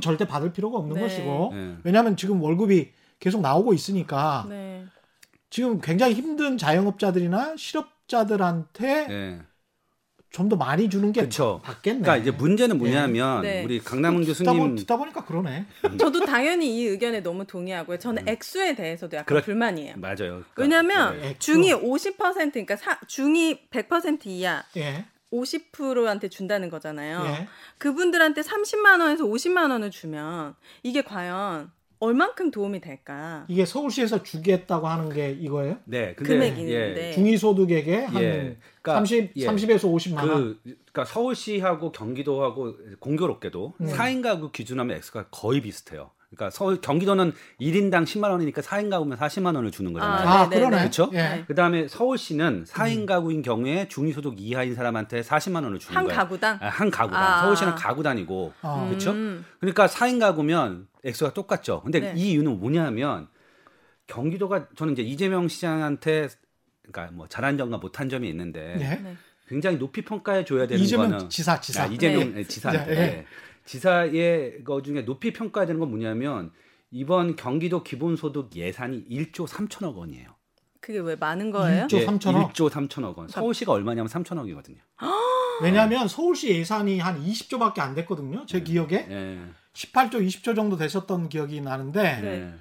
절대 0.00 0.28
받을 0.28 0.52
필요가 0.52 0.78
없는 0.78 0.94
네. 0.94 1.00
것이고 1.00 1.50
네. 1.52 1.76
왜냐하면 1.82 2.16
지금 2.16 2.40
월급이 2.40 2.92
계속 3.18 3.40
나오고 3.40 3.74
있으니까 3.74 4.46
네. 4.48 4.86
지금 5.50 5.80
굉장히 5.80 6.14
힘든 6.14 6.58
자영업자들이나 6.58 7.54
실업자들한테 7.56 9.06
네. 9.06 9.40
좀더 10.30 10.56
많이 10.56 10.90
주는 10.90 11.10
게 11.12 11.22
그쵸. 11.22 11.60
받겠네. 11.64 12.02
그러니까 12.02 12.16
이제 12.18 12.30
문제는 12.30 12.76
뭐냐면 12.76 13.42
네. 13.42 13.64
우리 13.64 13.80
강남은 13.80 14.24
듣다, 14.24 14.52
보, 14.52 14.58
교수님 14.58 14.76
듣다 14.76 14.96
보니까 14.98 15.24
그러네. 15.24 15.64
저도 15.98 16.26
당연히 16.26 16.76
이 16.76 16.84
의견에 16.86 17.20
너무 17.20 17.46
동의하고요. 17.46 17.98
저는 17.98 18.28
액수에 18.28 18.74
대해서도 18.74 19.16
약간 19.16 19.24
음. 19.24 19.40
그렇- 19.40 19.44
불만이에요. 19.44 19.94
맞아요. 19.96 20.44
그러니까 20.52 20.52
왜냐면 20.56 21.20
네. 21.20 21.36
중이 21.38 21.72
50% 21.72 22.52
그러니까 22.52 22.76
사, 22.76 23.00
중이 23.06 23.68
100% 23.70 24.26
이하 24.26 24.62
예. 24.76 25.06
50%한테 25.32 26.28
준다는 26.28 26.68
거잖아요. 26.68 27.24
예. 27.24 27.48
그분들한테 27.78 28.42
30만 28.42 29.00
원에서 29.00 29.24
50만 29.24 29.70
원을 29.70 29.90
주면 29.90 30.54
이게 30.82 31.02
과연 31.02 31.70
얼만큼 32.00 32.50
도움이 32.50 32.80
될까? 32.80 33.44
이게 33.48 33.64
서울시에서 33.64 34.22
주겠다고 34.22 34.86
하는 34.86 35.08
게 35.08 35.32
이거예요? 35.32 35.78
네, 35.84 36.14
근데 36.14 36.34
금액이 36.34 36.60
예, 36.62 36.64
있는데. 36.64 37.12
중위소득에게 37.12 38.04
한 38.04 38.22
예. 38.22 38.56
그러니까, 38.82 38.94
30, 38.94 39.32
예. 39.36 39.46
30에서 39.46 39.92
50만 39.92 40.18
원. 40.18 40.26
그 40.26 40.60
그러니까 40.64 41.04
서울시하고 41.04 41.92
경기도하고 41.92 42.76
공교롭게도 43.00 43.74
음. 43.80 43.86
4인 43.86 44.22
가구 44.22 44.52
기준하면 44.52 44.96
액수가 44.96 45.26
거의 45.30 45.60
비슷해요. 45.60 46.10
그러니까 46.30 46.50
서울 46.50 46.80
경기도는 46.80 47.32
1인당 47.58 48.04
10만 48.04 48.30
원이니까 48.30 48.60
4인 48.60 48.90
가구면 48.90 49.16
40만 49.16 49.54
원을 49.56 49.70
주는 49.70 49.94
거잖아요. 49.94 50.28
아, 50.28 50.48
네, 50.48 50.56
네, 50.56 50.56
그러네. 50.58 50.76
네. 50.76 50.84
그쵸? 50.84 51.08
예. 51.14 51.16
네. 51.16 51.44
그다음에 51.48 51.88
서울시는 51.88 52.64
4인 52.64 52.98
음. 52.98 53.06
가구인 53.06 53.40
경우에 53.40 53.88
중위소득 53.88 54.34
이하인 54.38 54.74
사람한테 54.74 55.22
40만 55.22 55.64
원을 55.64 55.78
주는 55.78 55.96
한 55.96 56.04
거예요. 56.04 56.18
가구당? 56.18 56.58
아, 56.60 56.68
한 56.68 56.90
가구당. 56.90 57.22
아. 57.22 57.42
서울시는 57.42 57.74
가구 57.76 58.02
단위고. 58.02 58.52
어. 58.60 58.86
그렇죠? 58.88 59.12
음. 59.12 59.44
그러니까 59.60 59.86
4인 59.86 60.20
가구면 60.20 60.87
액수가 61.04 61.34
똑같죠. 61.34 61.82
근데 61.82 62.00
네. 62.00 62.14
이 62.16 62.32
이유는 62.32 62.58
뭐냐면 62.58 63.28
경기도가 64.06 64.68
저는 64.76 64.94
이제 64.94 65.02
이재명 65.02 65.48
시장한테 65.48 66.28
그러니까 66.90 67.14
뭐 67.14 67.28
잘한 67.28 67.58
점과 67.58 67.78
못한 67.78 68.08
점이 68.08 68.28
있는데 68.28 68.74
예. 68.80 69.02
네. 69.02 69.16
굉장히 69.48 69.78
높이 69.78 70.02
평가해 70.02 70.44
줘야 70.44 70.66
되는 70.66 70.82
이재명 70.82 71.10
거는 71.10 71.30
지사, 71.30 71.60
지사. 71.60 71.84
아, 71.84 71.86
이재명 71.86 72.34
네. 72.34 72.44
지사한테 72.44 72.94
네. 72.94 72.94
네. 72.94 73.26
지사의 73.64 74.64
거 74.64 74.82
중에 74.82 75.02
높이 75.02 75.32
평가해야 75.32 75.66
되는 75.66 75.78
건 75.80 75.90
뭐냐면 75.90 76.52
이번 76.90 77.36
경기도 77.36 77.82
기본소득 77.82 78.54
예산이 78.54 79.06
1조 79.08 79.46
3천억 79.46 79.96
원이에요. 79.96 80.36
그게 80.80 81.00
왜 81.00 81.16
많은 81.16 81.50
거예요? 81.50 81.86
1조 81.86 82.06
3천억? 82.06 82.52
1조 82.52 82.70
3천억 82.70 83.16
원. 83.16 83.28
서울시가 83.28 83.72
얼마냐면 83.72 84.08
3천억이거든요. 84.08 84.78
왜냐하면 85.60 86.08
서울시 86.08 86.48
예산이 86.50 86.98
한 87.00 87.22
20조밖에 87.22 87.80
안 87.80 87.94
됐거든요. 87.94 88.46
제 88.46 88.60
기억에 88.60 89.06
예. 89.10 89.38
18조, 89.78 90.14
20조 90.26 90.56
정도 90.56 90.76
됐었던 90.76 91.28
기억이 91.28 91.60
나는데 91.60 92.20
네. 92.20 92.28
예. 92.28 92.54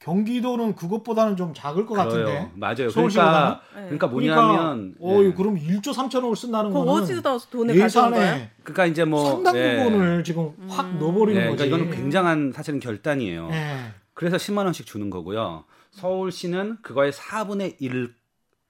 경기도는 0.00 0.74
그것보다는 0.74 1.36
좀 1.36 1.54
작을 1.54 1.86
것 1.86 1.94
같은데. 1.94 2.24
그래요. 2.24 2.50
맞아요. 2.54 2.90
서울시보다는? 2.90 3.32
그러니까 3.40 3.62
네. 3.74 3.82
그러니까 3.84 4.06
뭐냐면 4.08 4.94
그러니까, 4.98 5.18
어이, 5.20 5.26
예. 5.26 5.32
그럼 5.32 5.56
1조 5.56 5.94
3천억을 5.94 6.36
쓴다는 6.36 6.70
그 6.70 6.74
거는 6.74 6.92
어디다 6.92 7.38
돈을? 7.50 7.76
예산에 7.76 8.50
그러니까 8.64 8.86
이제 8.86 9.04
뭐 9.04 9.30
상당 9.30 9.56
예. 9.56 9.76
부분을 9.76 10.24
지금 10.24 10.52
확 10.68 10.86
음. 10.86 10.98
넣어버리는 10.98 11.40
예, 11.40 11.46
거지. 11.46 11.64
그러니까 11.64 11.76
이거는 11.76 12.02
굉장한 12.02 12.52
사실은 12.52 12.80
결단이에요. 12.80 13.48
예. 13.52 13.92
그래서 14.12 14.36
10만 14.36 14.64
원씩 14.64 14.84
주는 14.84 15.08
거고요. 15.08 15.64
서울시는 15.92 16.78
그거의 16.82 17.12
4분의 17.12 17.76
1 17.78 18.14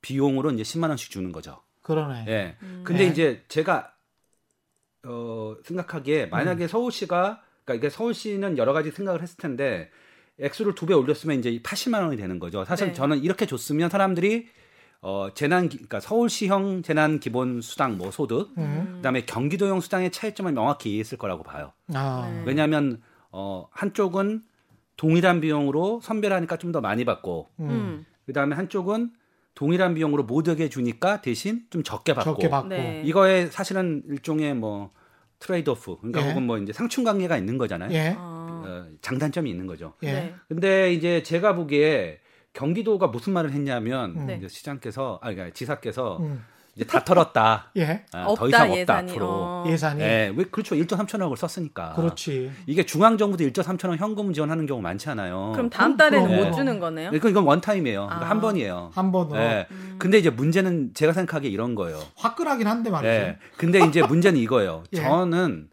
비용으로 0.02 0.52
이제 0.52 0.62
10만 0.62 0.88
원씩 0.90 1.10
주는 1.10 1.32
거죠. 1.32 1.62
그러네. 1.82 2.26
예. 2.28 2.56
근데 2.84 3.04
네. 3.04 3.10
이제 3.10 3.44
제가 3.48 3.92
어 5.06 5.56
생각하기에 5.64 6.24
음. 6.24 6.30
만약에 6.30 6.68
서울시가 6.68 7.40
그러니까 7.64 7.74
이게 7.86 7.90
서울시는 7.90 8.58
여러 8.58 8.72
가지 8.72 8.90
생각을 8.90 9.22
했을 9.22 9.36
텐데 9.36 9.90
액수를 10.38 10.74
두 10.74 10.86
배 10.86 10.94
올렸으면 10.94 11.38
이제 11.38 11.58
80만 11.62 12.02
원이 12.04 12.16
되는 12.16 12.38
거죠. 12.38 12.64
사실 12.64 12.88
네. 12.88 12.92
저는 12.92 13.18
이렇게 13.22 13.46
줬으면 13.46 13.88
사람들이 13.88 14.46
어 15.00 15.28
재난 15.34 15.68
기- 15.68 15.76
그러니까 15.76 16.00
서울시형 16.00 16.82
재난 16.82 17.20
기본 17.20 17.60
수당 17.60 17.98
뭐 17.98 18.10
소득 18.10 18.50
음. 18.58 18.94
그다음에 18.96 19.24
경기도형 19.26 19.80
수당의 19.80 20.10
차이점을 20.10 20.50
명확히 20.52 20.90
이해했을 20.90 21.18
거라고 21.18 21.42
봐요. 21.42 21.72
아. 21.94 22.30
네. 22.32 22.42
왜냐하면 22.46 23.00
어 23.30 23.68
한쪽은 23.70 24.42
동일한 24.96 25.40
비용으로 25.40 26.00
선별하니까 26.02 26.56
좀 26.56 26.72
더 26.72 26.80
많이 26.80 27.04
받고 27.04 27.48
음. 27.60 27.68
음. 27.70 28.06
그다음에 28.26 28.56
한쪽은 28.56 29.10
동일한 29.54 29.94
비용으로 29.94 30.24
모두에게 30.24 30.68
주니까 30.68 31.20
대신 31.20 31.62
좀 31.70 31.82
적게 31.84 32.14
받고 32.14 32.32
적게 32.32 32.48
받고. 32.48 32.68
네. 32.68 33.02
이거에 33.04 33.46
사실은 33.46 34.02
일종의 34.08 34.54
뭐 34.54 34.90
trade-off 35.44 35.98
그러니까 35.98 36.22
예. 36.22 36.30
혹은 36.30 36.44
뭐 36.44 36.56
이제 36.56 36.72
상충 36.72 37.04
관계가 37.04 37.36
있는 37.36 37.58
거잖아요. 37.58 37.92
예. 37.92 38.16
어. 38.18 38.64
어, 38.66 38.86
장단점이 39.02 39.50
있는 39.50 39.66
거죠. 39.66 39.92
예. 40.02 40.12
네. 40.12 40.34
근데 40.48 40.92
이제 40.94 41.22
제가 41.22 41.54
보기에 41.54 42.20
경기도가 42.54 43.08
무슨 43.08 43.34
말을 43.34 43.52
했냐면 43.52 44.16
음. 44.16 44.26
네. 44.26 44.36
이제 44.36 44.48
시장께서 44.48 45.18
아니 45.22 45.34
그러니까 45.34 45.54
지사께서 45.54 46.16
음. 46.20 46.42
이제 46.76 46.84
다 46.84 47.04
털었다. 47.04 47.70
예. 47.76 48.04
아, 48.12 48.24
없다 48.26 48.40
더 48.40 48.48
이상 48.48 48.70
없다 48.70 48.78
예산이. 48.80 49.10
앞으로. 49.12 49.26
어. 49.28 49.64
예산이. 49.68 50.00
예, 50.02 50.32
왜 50.34 50.44
그렇죠. 50.44 50.74
1조 50.74 50.96
3천억을 50.98 51.36
썼으니까. 51.36 51.94
그렇지. 51.94 52.50
이게 52.66 52.84
중앙 52.84 53.16
정부도 53.16 53.44
1조 53.44 53.62
3천억 53.62 53.96
현금 53.96 54.32
지원하는 54.32 54.66
경우 54.66 54.80
많지 54.82 55.08
않아요. 55.10 55.52
그럼 55.54 55.70
다음 55.70 55.96
달에는 55.96 56.28
그럼. 56.28 56.44
못 56.50 56.52
주는 56.56 56.80
거네요? 56.80 57.10
그러니까 57.10 57.28
이건 57.28 57.44
one 57.44 57.60
time이에요. 57.60 58.06
그러니까 58.06 58.26
아. 58.26 58.30
한 58.30 58.40
번이에요. 58.40 58.90
한 58.94 59.12
번으로 59.12 59.38
예. 59.40 59.66
음. 59.70 59.96
근데 59.98 60.18
이제 60.18 60.30
문제는 60.30 60.94
제가 60.94 61.12
생각하기에 61.12 61.50
이런 61.50 61.74
거예요. 61.74 62.00
화끈하긴 62.16 62.66
한데 62.66 62.90
말이죠. 62.90 63.08
예. 63.08 63.38
근데 63.56 63.78
이제 63.86 64.02
문제는 64.02 64.38
이거예요. 64.40 64.82
예. 64.94 65.00
저는 65.02 65.68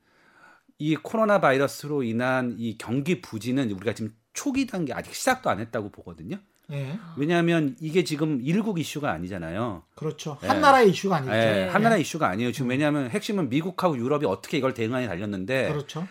이 0.78 0.96
코로나 0.96 1.40
바이러스로 1.42 2.04
인한 2.04 2.56
이 2.58 2.78
경기 2.78 3.22
부진은 3.22 3.72
우리가 3.72 3.94
지금 3.94 4.12
초기 4.34 4.66
단계 4.66 4.94
아직 4.94 5.14
시작도 5.14 5.50
안 5.50 5.60
했다고 5.60 5.90
보거든요. 5.92 6.38
예. 6.72 6.98
왜냐하면 7.18 7.76
이게 7.82 8.04
지금 8.04 8.40
일국 8.44 8.80
이슈가 8.80 9.12
아니잖아요. 9.12 9.84
그렇죠. 9.96 10.38
예. 10.44 10.48
한 10.48 10.62
나라의 10.62 10.90
이슈가 10.92 11.18
아니죠. 11.18 11.34
예, 11.34 11.68
한 11.72 11.82
나라 11.84 11.98
이슈가 11.98 12.28
아니에요. 12.30 12.52
지금 12.52 12.70
왜냐하면 12.70 13.10
핵심은 13.10 13.50
미국하고 13.50 13.98
유럽이 13.98 14.26
어떻게 14.26 14.58
이걸 14.58 14.74
대응하에 14.74 15.08
달렸는데 15.08 15.70
그렇죠. 15.70 16.08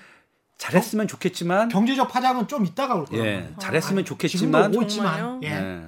잘했으면 0.59 1.09
좋겠지만 1.09 1.71
경제적 1.71 2.09
파장은 2.09 2.47
좀 2.49 2.67
이따가 2.67 2.95
올 2.95 3.07
거예요. 3.07 3.25
예, 3.25 3.49
잘했으면 3.59 4.05
지금도 4.05 4.71
좋겠지만? 4.73 5.43
예. 5.45 5.49
예. 5.49 5.81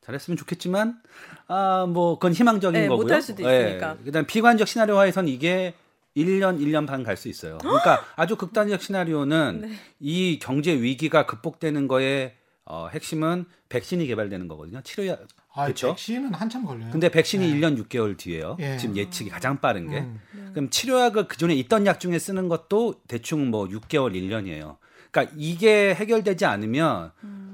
잘했으면 0.00 0.36
좋겠지만 0.36 1.00
아 1.46 1.86
뭐 1.86 2.14
그건 2.18 2.32
희망적인 2.32 2.80
네, 2.80 2.88
거고요. 2.88 3.02
못할 3.04 3.22
수도 3.22 3.42
있으니까. 3.42 3.96
예. 4.00 4.04
그다음 4.04 4.26
비관적 4.26 4.66
시나리오화에선 4.66 5.28
이게 5.28 5.74
1년 6.16 6.58
1년 6.60 6.86
반 6.86 7.04
갈 7.04 7.16
수 7.16 7.28
있어요. 7.28 7.58
그러니까 7.58 8.02
아주 8.16 8.36
극단적 8.36 8.82
시나리오는 8.82 9.60
네. 9.62 9.70
이 10.00 10.38
경제 10.40 10.72
위기가 10.74 11.26
극복되는 11.26 11.86
거에 11.88 12.34
어, 12.64 12.88
핵심은 12.92 13.44
백신이 13.68 14.06
개발되는 14.06 14.48
거거든요. 14.48 14.80
치료약. 14.82 15.26
아, 15.54 15.64
그렇죠? 15.64 15.88
백신은 15.88 16.32
한참 16.34 16.64
걸려요. 16.64 16.90
근데 16.90 17.10
백신이 17.10 17.46
1년 17.54 17.82
6개월 17.84 18.16
뒤에요. 18.16 18.56
예. 18.60 18.76
지금 18.76 18.96
예측이 18.96 19.30
가장 19.30 19.60
빠른 19.60 19.90
게. 19.90 20.00
음. 20.00 20.50
그럼 20.54 20.70
치료약을 20.70 21.28
그전에 21.28 21.54
있던 21.54 21.86
약 21.86 22.00
중에 22.00 22.18
쓰는 22.18 22.48
것도 22.48 23.02
대충 23.08 23.50
뭐 23.50 23.66
6개월, 23.66 24.12
1년이에요. 24.14 24.76
그러니까 25.10 25.34
이게 25.36 25.94
해결되지 25.94 26.46
않으면 26.46 27.12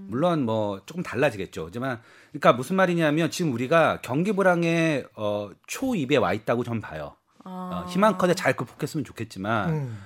물론 0.09 0.45
뭐 0.45 0.81
조금 0.87 1.03
달라지겠죠. 1.03 1.67
하지만 1.67 2.01
그러니까 2.31 2.53
무슨 2.53 2.77
말이냐면 2.77 3.31
지금 3.31 3.53
우리가 3.53 4.01
경기 4.03 4.33
불황의 4.33 5.07
어, 5.17 5.51
초입에 5.67 6.17
와 6.17 6.33
있다고 6.33 6.65
전 6.65 6.81
봐요. 6.81 7.17
아. 7.45 7.85
어, 7.85 7.91
희망컨대 7.91 8.35
잘 8.35 8.57
극복했으면 8.57 9.05
좋겠지만 9.05 9.71
음. 9.71 9.99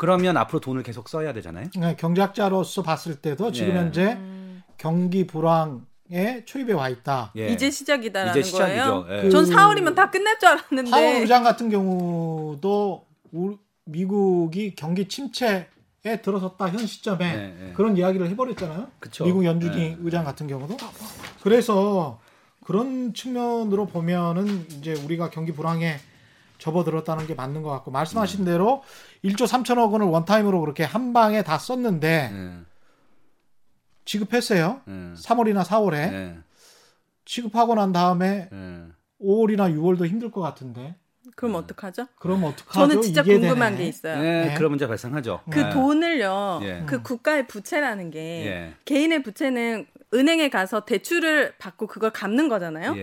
그러면 0.00 0.38
앞으로 0.38 0.60
돈을 0.60 0.82
계속 0.82 1.10
써야 1.10 1.34
되잖아요. 1.34 1.66
네, 1.76 1.94
경제학자로서 1.94 2.82
봤을 2.82 3.16
때도 3.16 3.52
지금 3.52 3.74
예. 3.74 3.76
현재 3.76 4.12
음. 4.14 4.62
경기 4.78 5.26
불황의 5.26 6.46
초입에 6.46 6.72
와 6.72 6.88
있다. 6.88 7.32
예. 7.36 7.48
이제 7.48 7.70
시작이다라는 7.70 8.40
이제 8.40 8.42
시작이죠. 8.48 9.04
거예요? 9.04 9.18
예. 9.18 9.22
그- 9.24 9.30
전 9.30 9.44
4월이면 9.44 9.94
다 9.94 10.10
끝날 10.10 10.38
줄 10.38 10.48
알았는데. 10.48 10.90
파월 10.90 11.04
의장 11.16 11.42
같은 11.44 11.68
경우도 11.68 13.06
우- 13.32 13.58
미국이 13.84 14.74
경기 14.74 15.06
침체에 15.06 15.66
들어섰다 16.22 16.70
현 16.70 16.86
시점에 16.86 17.36
네, 17.36 17.54
네. 17.60 17.72
그런 17.74 17.94
이야기를 17.98 18.26
해버렸잖아요. 18.30 18.86
그쵸. 19.00 19.26
미국 19.26 19.44
연준이 19.44 19.76
네. 19.76 19.96
의장 20.00 20.24
같은 20.24 20.46
경우도 20.46 20.78
그래서 21.42 22.18
그런 22.64 23.12
측면으로 23.12 23.84
보면은 23.84 24.64
이제 24.70 24.94
우리가 24.94 25.28
경기 25.28 25.52
불황에 25.52 25.98
접어들었다는 26.56 27.26
게 27.26 27.34
맞는 27.34 27.62
것 27.62 27.70
같고 27.70 27.90
말씀하신 27.90 28.44
대로 28.44 28.82
1조 29.24 29.46
3천억 29.46 29.92
원을 29.92 30.06
원타임으로 30.06 30.60
그렇게 30.60 30.84
한 30.84 31.12
방에 31.12 31.42
다 31.42 31.58
썼는데 31.58 32.30
예. 32.32 32.50
지급했어요. 34.04 34.80
예. 34.88 34.92
3월이나 35.14 35.62
4월에 35.64 35.94
예. 35.94 36.38
지급하고 37.24 37.74
난 37.74 37.92
다음에 37.92 38.48
예. 38.52 38.82
5월이나 39.22 39.74
6월도 39.74 40.06
힘들 40.06 40.30
것 40.30 40.40
같은데 40.40 40.96
그럼 41.36 41.54
어떡하죠? 41.54 42.06
그럼 42.18 42.44
어떡하죠? 42.44 42.88
저는 42.88 43.02
진짜 43.02 43.22
궁금한 43.22 43.72
되네. 43.72 43.84
게 43.84 43.88
있어요. 43.88 44.18
예, 44.18 44.46
네. 44.46 44.54
그런 44.54 44.72
문제 44.72 44.86
발생하죠. 44.86 45.40
그 45.50 45.60
예. 45.60 45.70
돈을요, 45.70 46.60
예. 46.62 46.82
그 46.86 47.02
국가의 47.02 47.46
부채라는 47.46 48.10
게 48.10 48.46
예. 48.46 48.74
개인의 48.84 49.22
부채는 49.22 49.86
은행에 50.12 50.48
가서 50.48 50.84
대출을 50.84 51.54
받고 51.58 51.86
그걸 51.86 52.10
갚는 52.10 52.48
거잖아요. 52.48 52.94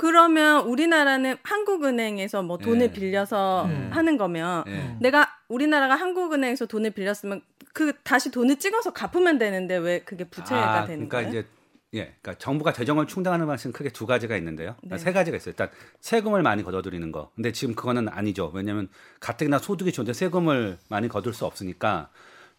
예. 0.00 0.06
그러면 0.06 0.66
우리나라는 0.66 1.36
한국은행에서 1.42 2.42
뭐 2.42 2.56
돈을 2.56 2.86
예. 2.86 2.90
빌려서 2.90 3.66
음. 3.66 3.90
하는 3.92 4.16
거면 4.16 4.64
예. 4.66 4.96
내가 5.00 5.28
우리나라가 5.48 5.94
한국은행에서 5.94 6.66
돈을 6.66 6.92
빌렸으면 6.92 7.42
그 7.74 7.92
다시 8.02 8.30
돈을 8.30 8.58
찍어서 8.58 8.92
갚으면 8.92 9.38
되는데 9.38 9.76
왜 9.76 10.00
그게 10.00 10.24
부채가 10.24 10.80
아, 10.80 10.86
되는 10.86 11.08
그러니까 11.08 11.18
거예요? 11.18 11.28
이제 11.28 11.48
예, 11.92 12.14
그러니까 12.22 12.34
정부가 12.38 12.72
재정을 12.72 13.06
충당하는 13.06 13.46
방식은 13.46 13.72
크게 13.72 13.90
두 13.90 14.06
가지가 14.06 14.36
있는데요. 14.36 14.76
그러니까 14.78 14.96
네. 14.96 15.02
세 15.02 15.12
가지가 15.12 15.36
있어요. 15.36 15.50
일단 15.50 15.68
세금을 16.00 16.42
많이 16.42 16.62
걷어들이는 16.62 17.12
거. 17.12 17.30
근데 17.34 17.52
지금 17.52 17.74
그거는 17.74 18.08
아니죠. 18.08 18.50
왜냐하면 18.54 18.88
가뜩이나 19.18 19.58
소득이 19.58 19.92
좋은데 19.92 20.12
세금을 20.12 20.78
많이 20.88 21.08
거둘 21.08 21.34
수 21.34 21.46
없으니까. 21.46 22.10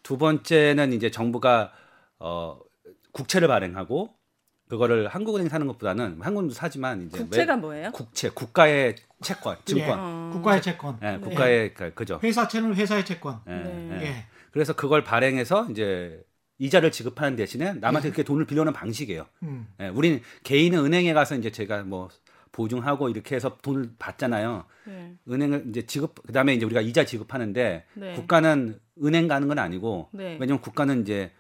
두 0.04 0.18
번째는 0.18 0.94
이제 0.94 1.12
정부가 1.12 1.72
어 2.20 2.60
국채를 3.14 3.48
발행하고 3.48 4.14
그거를 4.72 5.10
한국은행 5.10 5.50
사는 5.50 5.68
것보다는 5.68 6.22
한국은행도 6.22 6.54
사지만 6.54 7.08
이제 7.08 7.18
국채가 7.18 7.56
매- 7.58 7.62
뭐예요? 7.62 7.92
국채 7.92 8.30
국가의 8.30 8.96
채권, 9.22 9.58
증권, 9.66 9.90
예. 9.90 9.94
어. 9.94 10.30
국가의 10.32 10.62
채권. 10.62 10.98
예, 11.04 11.18
국가의 11.22 11.74
그- 11.74 11.94
그죠. 11.94 12.22
회사채는 12.24 12.76
회사의 12.76 13.04
채권. 13.04 13.42
예, 13.50 13.52
네. 13.52 13.90
예. 14.02 14.06
예. 14.06 14.26
그래서 14.52 14.72
그걸 14.74 15.04
발행해서 15.04 15.68
이제 15.72 16.24
이자를 16.58 16.94
지급하는 16.94 17.36
대신에 17.36 17.74
남한테 17.74 18.08
예. 18.08 18.12
그렇게 18.14 18.24
돈을 18.24 18.46
빌려오는 18.46 18.72
방식이에요. 18.72 19.26
음. 19.44 19.68
예, 19.82 19.90
우리는 19.90 20.22
개인은 20.44 20.86
은행에 20.86 21.12
가서 21.12 21.36
이제 21.36 21.52
제가 21.52 21.84
뭐 21.84 22.08
보증하고 22.54 23.10
이렇게 23.10 23.36
해서 23.36 23.58
돈을 23.62 23.90
받잖아요. 24.00 24.64
네. 24.86 25.16
은행을 25.30 25.66
이제 25.68 25.86
지급 25.86 26.16
그다음에 26.26 26.54
이제 26.54 26.66
우리가 26.66 26.80
이자 26.80 27.04
지급하는데 27.04 27.84
네. 27.94 28.14
국가는 28.14 28.80
은행 29.04 29.28
가는 29.28 29.50
건 29.50 29.60
아니고 29.60 30.08
네. 30.14 30.38
왜냐면 30.40 30.62
국가는 30.62 31.02
이제 31.02 31.32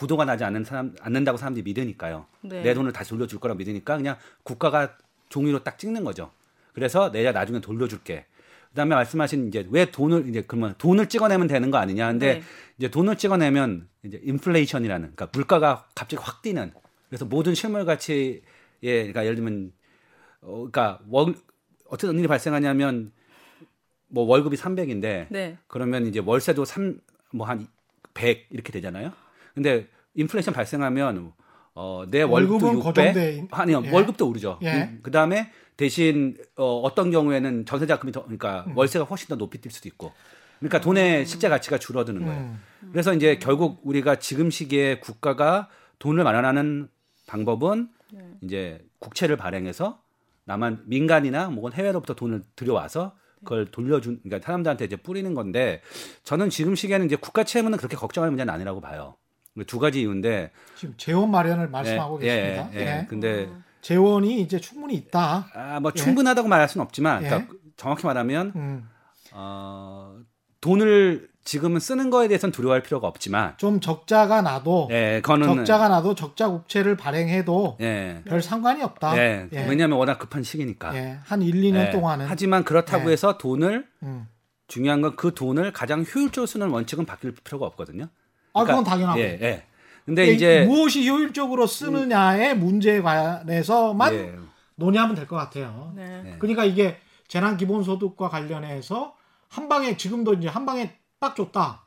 부도가 0.00 0.24
나지 0.24 0.44
않는 0.44 0.64
사람 0.64 0.94
않는다고 1.02 1.36
사람들이 1.36 1.62
믿으니까요. 1.62 2.24
네. 2.40 2.62
내 2.62 2.72
돈을 2.72 2.90
다시 2.90 3.10
돌려줄 3.10 3.38
거라 3.38 3.54
믿으니까 3.54 3.98
그냥 3.98 4.16
국가가 4.44 4.96
종이로 5.28 5.62
딱 5.62 5.78
찍는 5.78 6.04
거죠. 6.04 6.32
그래서 6.72 7.12
내가 7.12 7.32
나중에 7.32 7.60
돌려줄게. 7.60 8.24
그다음에 8.70 8.94
말씀하신 8.94 9.48
이제 9.48 9.66
왜 9.70 9.90
돈을 9.90 10.26
이제 10.30 10.42
그러면 10.46 10.74
돈을 10.78 11.10
찍어내면 11.10 11.48
되는 11.48 11.70
거 11.70 11.76
아니냐. 11.76 12.12
근데 12.12 12.34
네. 12.34 12.42
이제 12.78 12.88
돈을 12.88 13.16
찍어내면 13.16 13.88
이제 14.04 14.18
인플레이션이라는 14.24 15.14
그러니까 15.14 15.28
물가가 15.34 15.86
갑자기 15.94 16.16
확 16.22 16.40
뛰는 16.40 16.72
그래서 17.10 17.26
모든 17.26 17.54
실물 17.54 17.84
가치에 17.84 18.40
그러니까 18.80 19.24
예를 19.24 19.34
들면 19.36 19.72
어 20.40 20.54
그러니까 20.70 21.00
월 21.10 21.34
어떤 21.88 22.18
일이 22.18 22.26
발생하냐면 22.26 23.12
뭐 24.08 24.24
월급이 24.24 24.56
300인데 24.56 25.26
네. 25.28 25.58
그러면 25.66 26.06
이제 26.06 26.22
월세도 26.24 26.64
3 26.64 27.00
뭐 27.32 27.46
한 27.46 27.68
100 28.14 28.46
이렇게 28.50 28.72
되잖아요. 28.72 29.12
근데 29.54 29.88
인플레이션 30.14 30.54
발생하면 30.54 31.32
어, 31.74 32.04
내 32.10 32.22
월급도 32.22 32.66
월급은 32.66 32.80
6배 32.80 32.84
고정돼. 32.84 33.48
아니요 33.50 33.82
예. 33.84 33.90
월급도 33.90 34.28
오르죠. 34.28 34.58
예. 34.62 34.98
그 35.02 35.10
다음에 35.10 35.50
대신 35.76 36.36
어, 36.56 36.80
어떤 36.80 37.10
경우에는 37.10 37.64
전세자금이 37.64 38.12
더 38.12 38.22
그러니까 38.22 38.64
음. 38.66 38.76
월세가 38.76 39.04
훨씬 39.06 39.28
더 39.28 39.36
높이 39.36 39.60
뛸 39.60 39.70
수도 39.70 39.88
있고. 39.88 40.12
그러니까 40.58 40.80
돈의 40.80 41.24
실제 41.24 41.48
가치가 41.48 41.78
줄어드는 41.78 42.24
거예요. 42.24 42.40
음. 42.40 42.60
그래서 42.92 43.14
이제 43.14 43.38
결국 43.38 43.80
우리가 43.82 44.16
지금 44.16 44.50
시기에 44.50 45.00
국가가 45.00 45.68
돈을 45.98 46.22
마련하는 46.22 46.88
방법은 47.26 47.88
네. 48.12 48.20
이제 48.42 48.84
국채를 48.98 49.38
발행해서 49.38 50.02
남한 50.44 50.82
민간이나 50.86 51.46
혹은 51.46 51.72
해외로부터 51.72 52.14
돈을 52.14 52.42
들여와서 52.56 53.14
그걸 53.38 53.66
돌려준 53.66 54.20
그러니까 54.22 54.44
사람들한테 54.44 54.84
이제 54.84 54.96
뿌리는 54.96 55.32
건데 55.32 55.80
저는 56.24 56.50
지금 56.50 56.74
시기에는 56.74 57.06
이제 57.06 57.16
국가 57.16 57.44
채무는 57.44 57.78
그렇게 57.78 57.96
걱정할 57.96 58.30
문제는 58.30 58.52
아니라고 58.52 58.80
봐요. 58.80 59.16
두 59.64 59.78
가지 59.78 60.00
이유인데 60.00 60.50
지금 60.76 60.94
재원 60.96 61.30
마련을 61.30 61.68
말씀하고 61.68 62.20
예, 62.22 62.26
계십니다. 62.26 62.70
예, 62.74 62.78
예. 62.78 62.98
예. 63.00 63.06
근데 63.08 63.48
재원이 63.82 64.40
이제 64.40 64.58
충분히 64.60 64.94
있다. 64.94 65.48
아, 65.54 65.80
뭐 65.80 65.92
예. 65.94 65.98
충분하다고 65.98 66.48
말할 66.48 66.68
수는 66.68 66.84
없지만 66.84 67.24
예. 67.24 67.28
그러니까 67.28 67.54
정확히 67.76 68.06
말하면 68.06 68.52
음. 68.56 68.88
어, 69.32 70.16
돈을 70.60 71.30
지금은 71.42 71.80
쓰는 71.80 72.10
거에 72.10 72.28
대해서는 72.28 72.52
두려워할 72.52 72.82
필요가 72.82 73.08
없지만 73.08 73.54
좀 73.56 73.80
적자가 73.80 74.42
나도 74.42 74.88
예, 74.90 75.20
그거는 75.22 75.46
적자가 75.46 75.88
나도 75.88 76.14
적자 76.14 76.48
국채를 76.48 76.96
발행해도 76.96 77.78
예. 77.80 78.22
별 78.26 78.42
상관이 78.42 78.82
없다. 78.82 79.16
예. 79.16 79.48
예. 79.52 79.66
왜냐하면 79.66 79.98
워낙 79.98 80.18
급한 80.18 80.42
시기니까. 80.42 80.94
예. 80.94 81.18
한 81.24 81.40
1, 81.42 81.54
2년 81.54 81.88
예. 81.88 81.90
동안은 81.90 82.26
하지만 82.28 82.64
그렇다고 82.64 83.08
예. 83.08 83.12
해서 83.12 83.38
돈을 83.38 83.86
음. 84.02 84.28
중요한 84.68 85.00
건 85.00 85.16
그 85.16 85.34
돈을 85.34 85.72
가장 85.72 86.04
효율적으로 86.04 86.46
쓰는 86.46 86.68
원칙은 86.68 87.04
바뀔 87.06 87.34
필요가 87.34 87.66
없거든요. 87.66 88.06
아 88.52 88.60
그건 88.64 88.84
그러니까, 88.84 88.90
당연하고. 88.90 89.20
예, 89.20 89.38
예. 89.40 89.62
근데 90.06 90.28
예, 90.28 90.32
이제 90.32 90.64
무엇이 90.66 91.08
효율적으로 91.08 91.66
쓰느냐의 91.66 92.56
문제에 92.56 93.00
관해서만 93.00 94.14
예. 94.14 94.34
논의하면 94.76 95.14
될 95.14 95.26
것 95.26 95.36
같아요. 95.36 95.92
네. 95.94 96.22
네. 96.22 96.36
그러니까 96.38 96.64
이게 96.64 96.96
재난 97.28 97.56
기본 97.56 97.84
소득과 97.84 98.28
관련해서 98.28 99.14
한 99.48 99.68
방에 99.68 99.96
지금도 99.96 100.34
이제 100.34 100.48
한 100.48 100.64
방에 100.66 100.94
딱 101.20 101.36
줬다. 101.36 101.82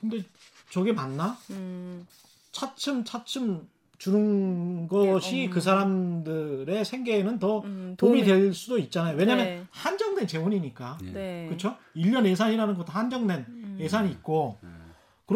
근데 0.00 0.22
저게 0.70 0.92
맞나? 0.92 1.36
음, 1.50 2.06
차츰 2.52 3.04
차츰 3.04 3.68
주는 3.98 4.88
것이 4.88 5.46
음. 5.48 5.50
그 5.50 5.60
사람들의 5.60 6.84
생계에는 6.84 7.38
더 7.38 7.58
음, 7.60 7.94
도움이 7.98 8.22
도움이- 8.22 8.24
될 8.24 8.54
수도 8.54 8.78
있잖아요. 8.78 9.16
왜냐하면 9.16 9.44
네. 9.44 9.62
한정된 9.70 10.26
재원이니까. 10.26 10.98
네. 11.12 11.44
그렇죠? 11.48 11.76
1년 11.94 12.24
예산이라는 12.24 12.76
것도 12.76 12.92
한정된 12.92 13.44
음. 13.48 13.76
예산이 13.78 14.10
있고 14.12 14.58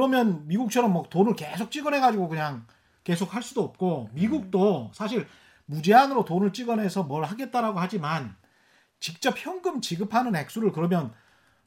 그러면 0.05 0.45
미국처럼 0.49 0.93
뭐 0.93 1.05
돈을 1.09 1.37
계속 1.37 1.71
찍어내 1.71 2.01
가지고 2.01 2.27
그냥 2.29 2.67
계속 3.05 3.33
할 3.33 3.45
수도 3.45 3.63
없고 3.63 4.11
미국도 4.13 4.91
사실 4.93 5.25
무제한으로 5.67 6.25
돈을 6.25 6.53
찍어내서 6.53 7.05
뭘 7.05 7.23
하겠다라고 7.23 7.79
하지만 7.79 8.35
직접 8.99 9.37
현금 9.39 9.81
지급하는 9.81 10.35
액수를 10.35 10.73
그러면 10.73 11.13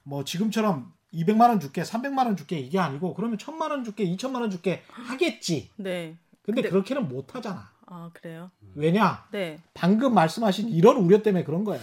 뭐 0.03 0.25
지금처럼 0.25 0.91
200만 1.13 1.47
원 1.47 1.61
줄게, 1.61 1.83
300만 1.83 2.25
원 2.25 2.35
줄게 2.35 2.59
이게 2.59 2.77
아니고 2.79 3.13
그러면 3.13 3.37
1000만 3.37 3.71
원 3.71 3.85
줄게, 3.85 4.03
2000만 4.03 4.41
원 4.41 4.49
줄게 4.51 4.83
하겠지. 4.89 5.69
네. 5.77 6.17
근데, 6.41 6.63
근데- 6.63 6.69
그렇게는 6.69 7.07
못 7.07 7.33
하잖아. 7.33 7.71
아 7.85 8.09
그래요? 8.13 8.51
왜냐? 8.75 9.25
네. 9.31 9.57
방금 9.73 10.13
말씀하신 10.13 10.67
이런 10.67 10.97
우려 10.97 11.23
때문에 11.23 11.45
그런 11.45 11.63
거예요. 11.63 11.81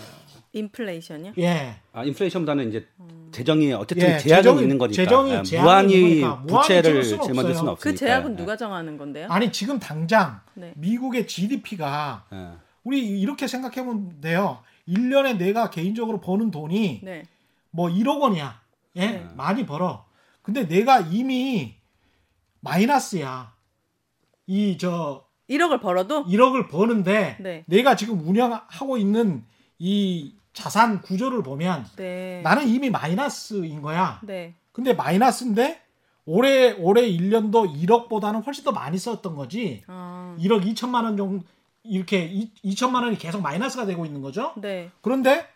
인플레이션이요? 0.54 1.32
예. 1.38 1.76
아, 1.92 2.04
인플레이션보다는 2.04 2.68
이제 2.68 2.86
재정이 3.32 3.72
어쨌든 3.72 4.08
예, 4.08 4.18
제약이 4.18 4.48
재정이- 4.48 4.62
있는 4.62 4.78
거니까 4.78 4.94
재정이 4.96 5.32
아, 5.34 5.42
제약이 5.42 5.62
무한히 5.64 6.20
부채를 6.46 7.02
짊어질. 7.02 7.34
수는 7.34 7.64
그 7.64 7.70
없으니까. 7.72 7.98
제약은 7.98 8.32
예. 8.32 8.36
누가 8.36 8.56
정하는 8.56 8.96
건데요? 8.96 9.26
아니 9.28 9.50
지금 9.52 9.78
당장 9.78 10.40
네. 10.54 10.72
미국의 10.76 11.26
GDP가 11.26 12.24
예. 12.32 12.48
우리 12.84 13.20
이렇게 13.20 13.46
생각해 13.46 13.84
보면 13.84 14.20
돼요. 14.20 14.60
1년에 14.88 15.36
내가 15.38 15.70
개인적으로 15.70 16.20
버는 16.20 16.50
돈이 16.50 17.00
네. 17.02 17.24
뭐 17.70 17.88
1억 17.88 18.20
원이야. 18.20 18.60
예? 18.96 19.06
네. 19.06 19.26
많이 19.36 19.66
벌어. 19.66 20.04
근데 20.42 20.68
내가 20.68 21.00
이미 21.00 21.74
마이너스야. 22.60 23.52
이 24.46 24.76
저 24.78 25.24
1억을 25.50 25.80
벌어도 25.80 26.24
1억을 26.26 26.68
버는데 26.70 27.36
네. 27.40 27.64
내가 27.66 27.96
지금 27.96 28.20
운영하고 28.26 28.96
있는 28.98 29.44
이 29.78 30.34
자산 30.54 31.02
구조를 31.02 31.42
보면 31.42 31.86
네. 31.96 32.40
나는 32.42 32.66
이미 32.68 32.88
마이너스인 32.88 33.82
거야. 33.82 34.20
네. 34.22 34.54
근데 34.72 34.94
마이너스인데 34.94 35.82
올해 36.24 36.72
올해 36.72 37.02
1년도 37.02 37.74
1억보다는 37.84 38.44
훨씬 38.46 38.64
더 38.64 38.72
많이 38.72 38.96
썼던 38.96 39.34
거지. 39.34 39.82
아, 39.88 40.34
1억 40.38 40.64
2천만 40.64 41.04
원 41.04 41.16
정도 41.16 41.44
이렇게 41.82 42.24
2, 42.24 42.74
천만 42.74 43.02
원이 43.02 43.18
계속 43.18 43.42
마이너스가 43.42 43.84
되고 43.84 44.06
있는 44.06 44.22
거죠. 44.22 44.54
네. 44.56 44.90
그런데 45.02 45.46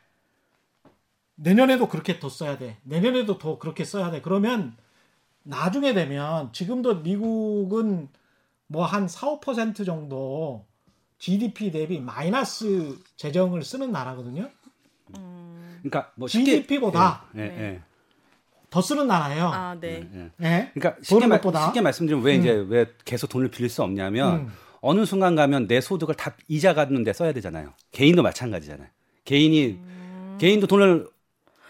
내년에도 1.36 1.88
그렇게 1.88 2.18
더 2.20 2.28
써야 2.28 2.58
돼. 2.58 2.76
내년에도 2.82 3.38
더 3.38 3.58
그렇게 3.58 3.84
써야 3.84 4.10
돼. 4.10 4.20
그러면 4.20 4.76
나중에 5.44 5.94
되면 5.94 6.52
지금도 6.52 6.96
미국은 6.96 8.08
뭐 8.66 8.84
한 8.84 9.08
4, 9.08 9.38
5% 9.40 9.86
정도 9.86 10.66
GDP 11.18 11.70
대비 11.70 11.98
마이너스 12.00 12.98
재정을 13.16 13.62
쓰는 13.64 13.90
나라거든요. 13.90 14.50
음, 15.16 15.78
그러니까 15.82 16.12
뭐 16.16 16.28
쉽게 16.28 16.62
GDP보다 16.62 17.24
예, 17.36 17.40
예, 17.40 17.46
네. 17.46 17.60
예. 17.60 17.80
더 18.70 18.82
쓰는 18.82 19.06
나라예요. 19.06 19.46
아, 19.46 19.76
네. 19.80 20.06
예, 20.14 20.18
예. 20.18 20.46
예. 20.46 20.70
그러니까 20.74 21.00
쉽게, 21.02 21.26
말. 21.26 21.40
쉽게 21.42 21.80
말씀드리면 21.80 22.24
왜 22.24 22.34
이제 22.34 22.50
왜 22.68 22.86
계속 23.04 23.28
돈을 23.28 23.48
빌릴 23.50 23.70
수 23.70 23.82
없냐면 23.82 24.34
음. 24.40 24.52
어느 24.80 25.04
순간 25.04 25.34
가면 25.34 25.66
내 25.68 25.80
소득을 25.80 26.14
다 26.14 26.34
이자 26.48 26.74
갚는데 26.74 27.12
써야 27.12 27.32
되잖아요. 27.32 27.72
개인도 27.92 28.22
마찬가지잖아요. 28.22 28.88
개인이 29.24 29.78
개인도 30.38 30.66
돈을 30.66 31.08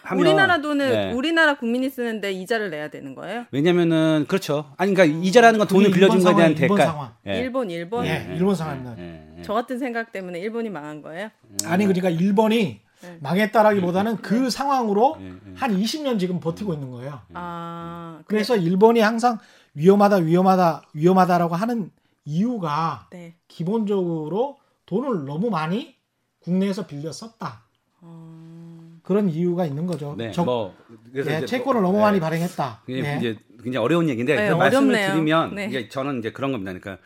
하면 0.02 0.24
음. 0.24 0.26
우리나라 0.26 0.60
돈을 0.60 0.90
네. 0.90 1.12
우리나라 1.12 1.54
국민이 1.56 1.88
쓰는데 1.88 2.32
이자를 2.32 2.70
내야 2.70 2.88
되는 2.88 3.14
거예요? 3.14 3.46
왜냐면은 3.50 4.24
그렇죠. 4.26 4.72
아니 4.76 4.92
그러니까 4.94 5.18
이자라는 5.22 5.58
건 5.58 5.68
돈을 5.68 5.90
빌려준 5.90 6.22
거에 6.22 6.34
대한 6.34 6.52
일본 6.56 6.76
대가. 6.78 6.90
상황. 6.90 7.14
예. 7.26 7.38
일본, 7.38 7.70
일본. 7.70 8.06
예, 8.06 8.26
일본 8.34 8.54
상황입니다. 8.54 8.96
저 9.42 9.54
같은 9.54 9.78
생각 9.78 10.10
때문에 10.12 10.40
일본이 10.40 10.68
망한 10.68 11.02
거예요? 11.02 11.30
아니 11.64 11.84
그러니까 11.86 12.10
일본이 12.10 12.80
네. 13.02 13.18
망했다라기보다는 13.20 14.16
그 14.16 14.50
상황으로 14.50 15.16
예, 15.20 15.26
예. 15.28 15.34
한 15.54 15.76
20년 15.76 16.18
지금 16.18 16.40
버티고 16.40 16.74
있는 16.74 16.90
거예요. 16.90 17.20
아, 17.34 18.20
그래서 18.26 18.56
일본이 18.56 19.00
항상 19.00 19.38
위험하다, 19.74 20.16
위험하다, 20.16 20.82
위험하다라고 20.94 21.54
하는 21.54 21.90
이유가 22.24 23.06
네. 23.10 23.36
기본적으로 23.46 24.58
돈을 24.86 25.24
너무 25.26 25.50
많이 25.50 25.94
국내에서 26.40 26.86
빌려 26.86 27.12
썼다. 27.12 27.62
어, 28.00 28.98
그런 29.02 29.28
이유가 29.28 29.64
있는 29.64 29.86
거죠. 29.86 30.14
네, 30.18 30.30
적- 30.32 30.44
뭐 30.44 30.74
그래서 31.12 31.30
예, 31.32 31.36
이제 31.38 31.46
채권을 31.46 31.80
뭐, 31.80 31.90
너무 31.90 31.98
예. 32.00 32.02
많이 32.04 32.20
발행했다. 32.20 32.82
이게 32.86 33.04
예. 33.04 33.16
이제 33.18 33.38
굉장히 33.62 33.84
어려운 33.84 34.08
얘기인데 34.08 34.34
네, 34.36 34.48
그 34.50 34.54
말씀을. 34.54 34.94
드리면 35.10 35.54
네. 35.54 35.66
이게 35.66 35.88
저는 35.88 36.18
이제 36.20 36.32
그런 36.32 36.52
겁니다. 36.52 36.72
그러니까 36.72 37.02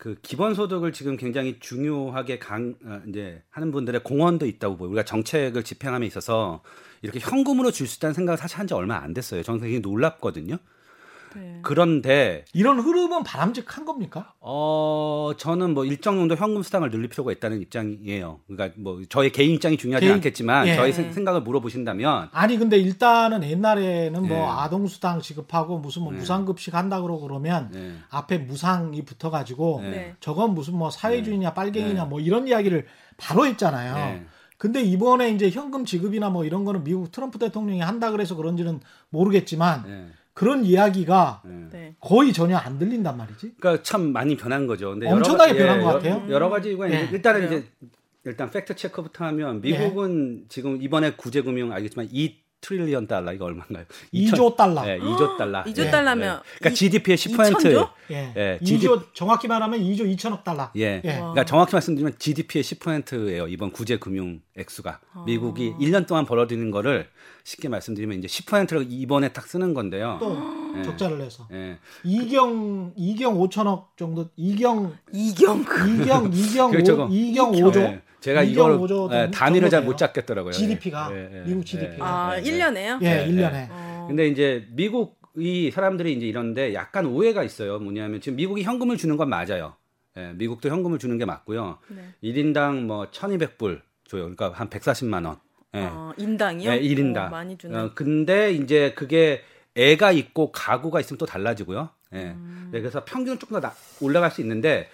그 0.00 0.16
기본 0.22 0.54
소득을 0.54 0.94
지금 0.94 1.18
굉장히 1.18 1.58
중요하게 1.60 2.38
강 2.38 2.74
어, 2.86 3.02
이제 3.06 3.42
하는 3.50 3.70
분들의 3.70 4.02
공헌도 4.02 4.46
있다고 4.46 4.78
보요. 4.78 4.88
우리가 4.88 5.04
정책을 5.04 5.62
집행함에 5.62 6.06
있어서 6.06 6.62
이렇게 7.02 7.18
현금으로 7.20 7.70
줄 7.70 7.86
수 7.86 7.98
있다는 7.98 8.14
생각을 8.14 8.38
사실 8.38 8.58
한 8.58 8.66
지 8.66 8.72
얼마 8.72 8.96
안 8.96 9.12
됐어요. 9.12 9.42
저는 9.42 9.60
굉장히 9.60 9.80
놀랍거든요. 9.80 10.56
네. 11.36 11.58
그런데 11.62 12.44
이런 12.52 12.80
흐름은 12.80 13.22
바람직한 13.24 13.84
겁니까? 13.84 14.32
어 14.40 15.30
저는 15.36 15.74
뭐 15.74 15.84
일정 15.84 16.16
정도 16.16 16.34
현금 16.34 16.62
수당을 16.62 16.90
늘릴 16.90 17.08
필요가 17.08 17.32
있다는 17.32 17.60
입장이에요. 17.62 18.40
그러니까 18.46 18.76
뭐 18.80 19.00
저의 19.08 19.30
개인 19.32 19.52
입장이 19.52 19.76
중요하지 19.76 20.06
개인- 20.06 20.14
않겠지만 20.16 20.66
예. 20.68 20.74
저의 20.76 20.92
생- 20.92 21.12
생각을 21.12 21.42
물어보신다면 21.42 22.28
아니 22.32 22.56
근데 22.58 22.78
일단은 22.78 23.42
옛날에는 23.44 24.20
뭐 24.26 24.36
네. 24.38 24.42
아동 24.44 24.86
수당 24.86 25.20
지급하고 25.20 25.78
무슨 25.78 26.02
뭐 26.02 26.12
네. 26.12 26.18
무상급식 26.18 26.74
한다 26.74 27.00
그러고 27.00 27.22
그러면 27.22 27.70
네. 27.72 27.94
앞에 28.10 28.38
무상이 28.38 29.04
붙어가지고 29.04 29.80
네. 29.82 29.90
네. 29.90 30.14
저건 30.20 30.54
무슨 30.54 30.76
뭐 30.76 30.90
사회주의냐 30.90 31.54
빨갱이냐 31.54 32.02
네. 32.04 32.08
뭐 32.08 32.20
이런 32.20 32.48
이야기를 32.48 32.86
바로 33.16 33.46
했잖아요. 33.46 33.94
네. 33.94 34.26
근데 34.58 34.82
이번에 34.82 35.30
이제 35.30 35.48
현금 35.48 35.86
지급이나 35.86 36.28
뭐 36.28 36.44
이런 36.44 36.66
거는 36.66 36.84
미국 36.84 37.10
트럼프 37.10 37.38
대통령이 37.38 37.80
한다 37.80 38.10
그래서 38.10 38.34
그런지는 38.34 38.80
모르겠지만 39.08 39.84
네. 39.86 40.06
그런 40.32 40.64
이야기가 40.64 41.42
네. 41.44 41.66
네. 41.72 41.94
거의 42.00 42.32
전혀 42.32 42.56
안 42.56 42.78
들린단 42.78 43.16
말이지. 43.16 43.54
그러니까 43.58 43.82
참 43.82 44.12
많이 44.12 44.36
변한 44.36 44.66
거죠. 44.66 44.90
근데 44.90 45.08
엄청나게 45.10 45.52
가- 45.52 45.58
변한 45.58 45.80
것 45.82 45.88
여러- 45.88 45.98
같아요. 45.98 46.30
여러 46.32 46.48
가지 46.48 46.72
이거 46.72 46.90
예. 46.90 47.08
일단은 47.12 47.40
그래요? 47.46 47.58
이제 47.58 47.68
일단 48.24 48.50
팩트 48.50 48.76
체크부터 48.76 49.24
하면 49.26 49.60
미국은 49.60 50.44
지금 50.48 50.80
이번에 50.80 51.12
구제금융 51.12 51.72
알겠지만 51.72 52.08
2 52.10 52.36
trillion 52.60 53.06
달러 53.06 53.32
이거 53.32 53.46
얼마인가요? 53.46 53.84
2조 54.12 54.54
달러. 54.56 54.82
네, 54.82 54.98
2조 54.98 55.38
달러. 55.38 55.64
2조 55.64 55.78
예. 55.86 55.90
달러면 55.90 56.40
그러니까 56.58 56.70
이- 56.70 56.74
GDP의 56.74 57.16
10%. 57.16 57.52
2천조? 57.54 57.90
예. 58.10 58.32
예, 58.36 58.58
2조 58.62 59.06
정확히 59.14 59.48
말하면 59.48 59.80
2조 59.80 60.00
2천억 60.16 60.44
달러. 60.44 60.70
예. 60.76 61.00
예. 61.02 61.12
그러니까 61.12 61.44
정확히 61.44 61.74
말씀드리면 61.74 62.14
GDP의 62.18 62.62
10%예요. 62.62 63.48
이번 63.48 63.72
구제 63.72 63.96
금융 63.98 64.40
액수가. 64.56 65.00
미국이 65.26 65.74
1년 65.80 66.06
동안 66.06 66.26
벌어들이는 66.26 66.70
거를 66.70 67.08
쉽게 67.44 67.68
말씀드리면 67.68 68.18
이제 68.18 68.26
10%를 68.28 68.86
이번에 68.90 69.28
딱 69.32 69.46
쓰는 69.46 69.72
건데요. 69.72 70.18
또 70.20 70.36
예. 70.78 70.82
적자를 70.82 71.18
내서 71.18 71.48
예. 71.52 71.78
이경 72.04 72.92
이경 72.96 73.38
5천억 73.38 73.86
정도 73.96 74.28
이경 74.36 74.94
이경 75.12 75.64
이경 76.00 76.30
이경 76.32 76.70
그렇죠. 76.70 77.04
오, 77.04 77.08
이경 77.10 77.56
예. 77.56 77.60
5조 77.62 78.00
제가 78.20 78.42
이걸 78.42 78.72
예, 78.74 78.76
정도 78.86 79.30
단위를 79.30 79.70
잘. 79.70 79.82
못 79.82 79.96
잡겠더라고요. 79.96 80.52
GDP가 80.52 81.10
예, 81.12 81.30
예, 81.32 81.42
미국 81.46 81.60
예, 81.60 81.64
GDP가. 81.64 82.04
아, 82.06 82.38
예, 82.38 82.42
예. 82.44 82.50
1년에요? 82.50 83.02
예, 83.02 83.06
예, 83.06 83.26
1년에. 83.26 83.68
어. 83.70 84.04
근데 84.08 84.26
이제 84.28 84.66
미국 84.70 85.18
이 85.36 85.70
사람들이 85.70 86.12
이제 86.12 86.26
이런데 86.26 86.74
약간 86.74 87.06
오해가 87.06 87.42
있어요. 87.44 87.78
뭐냐면 87.78 88.20
지금 88.20 88.36
미국이 88.36 88.62
현금을 88.62 88.96
주는 88.96 89.16
건 89.16 89.28
맞아요. 89.28 89.74
예, 90.16 90.32
미국도 90.34 90.68
현금을 90.68 90.98
주는 90.98 91.16
게 91.18 91.24
맞고요. 91.24 91.78
네. 91.88 92.02
1인당 92.22 92.82
뭐 92.82 93.06
1,200불 93.10 93.80
줘요. 94.08 94.22
그러니까 94.22 94.50
한 94.54 94.68
140만 94.68 95.24
원. 95.26 95.36
예. 95.74 95.82
어, 95.84 96.12
인당이요? 96.16 96.70
예, 96.70 96.80
1인당. 96.80 97.26
어, 97.26 97.30
많이 97.30 97.56
주네. 97.56 97.76
어, 97.78 97.90
근데 97.94 98.52
이제 98.52 98.92
그게 98.94 99.42
애가 99.76 100.10
있고 100.12 100.50
가구가 100.50 100.98
있으면 101.00 101.16
또 101.18 101.26
달라지고요. 101.26 101.88
예. 102.14 102.18
음. 102.18 102.70
네, 102.72 102.80
그래서 102.80 103.04
평균은 103.04 103.38
조금 103.38 103.54
더 103.60 103.60
나- 103.68 103.74
올라갈 104.00 104.32
수 104.32 104.40
있는데 104.40 104.88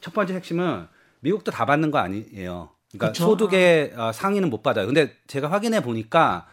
첫 0.00 0.14
번째 0.14 0.34
핵심은 0.34 0.86
미국도 1.24 1.50
다 1.50 1.64
받는 1.64 1.90
거 1.90 1.98
아니에요. 1.98 2.68
그러니까 2.92 3.08
그쵸? 3.08 3.24
소득의 3.24 3.94
어, 3.96 4.12
상위는 4.12 4.50
못 4.50 4.62
받아요. 4.62 4.86
근데 4.86 5.16
제가 5.26 5.50
확인해 5.50 5.82
보니까 5.82 6.46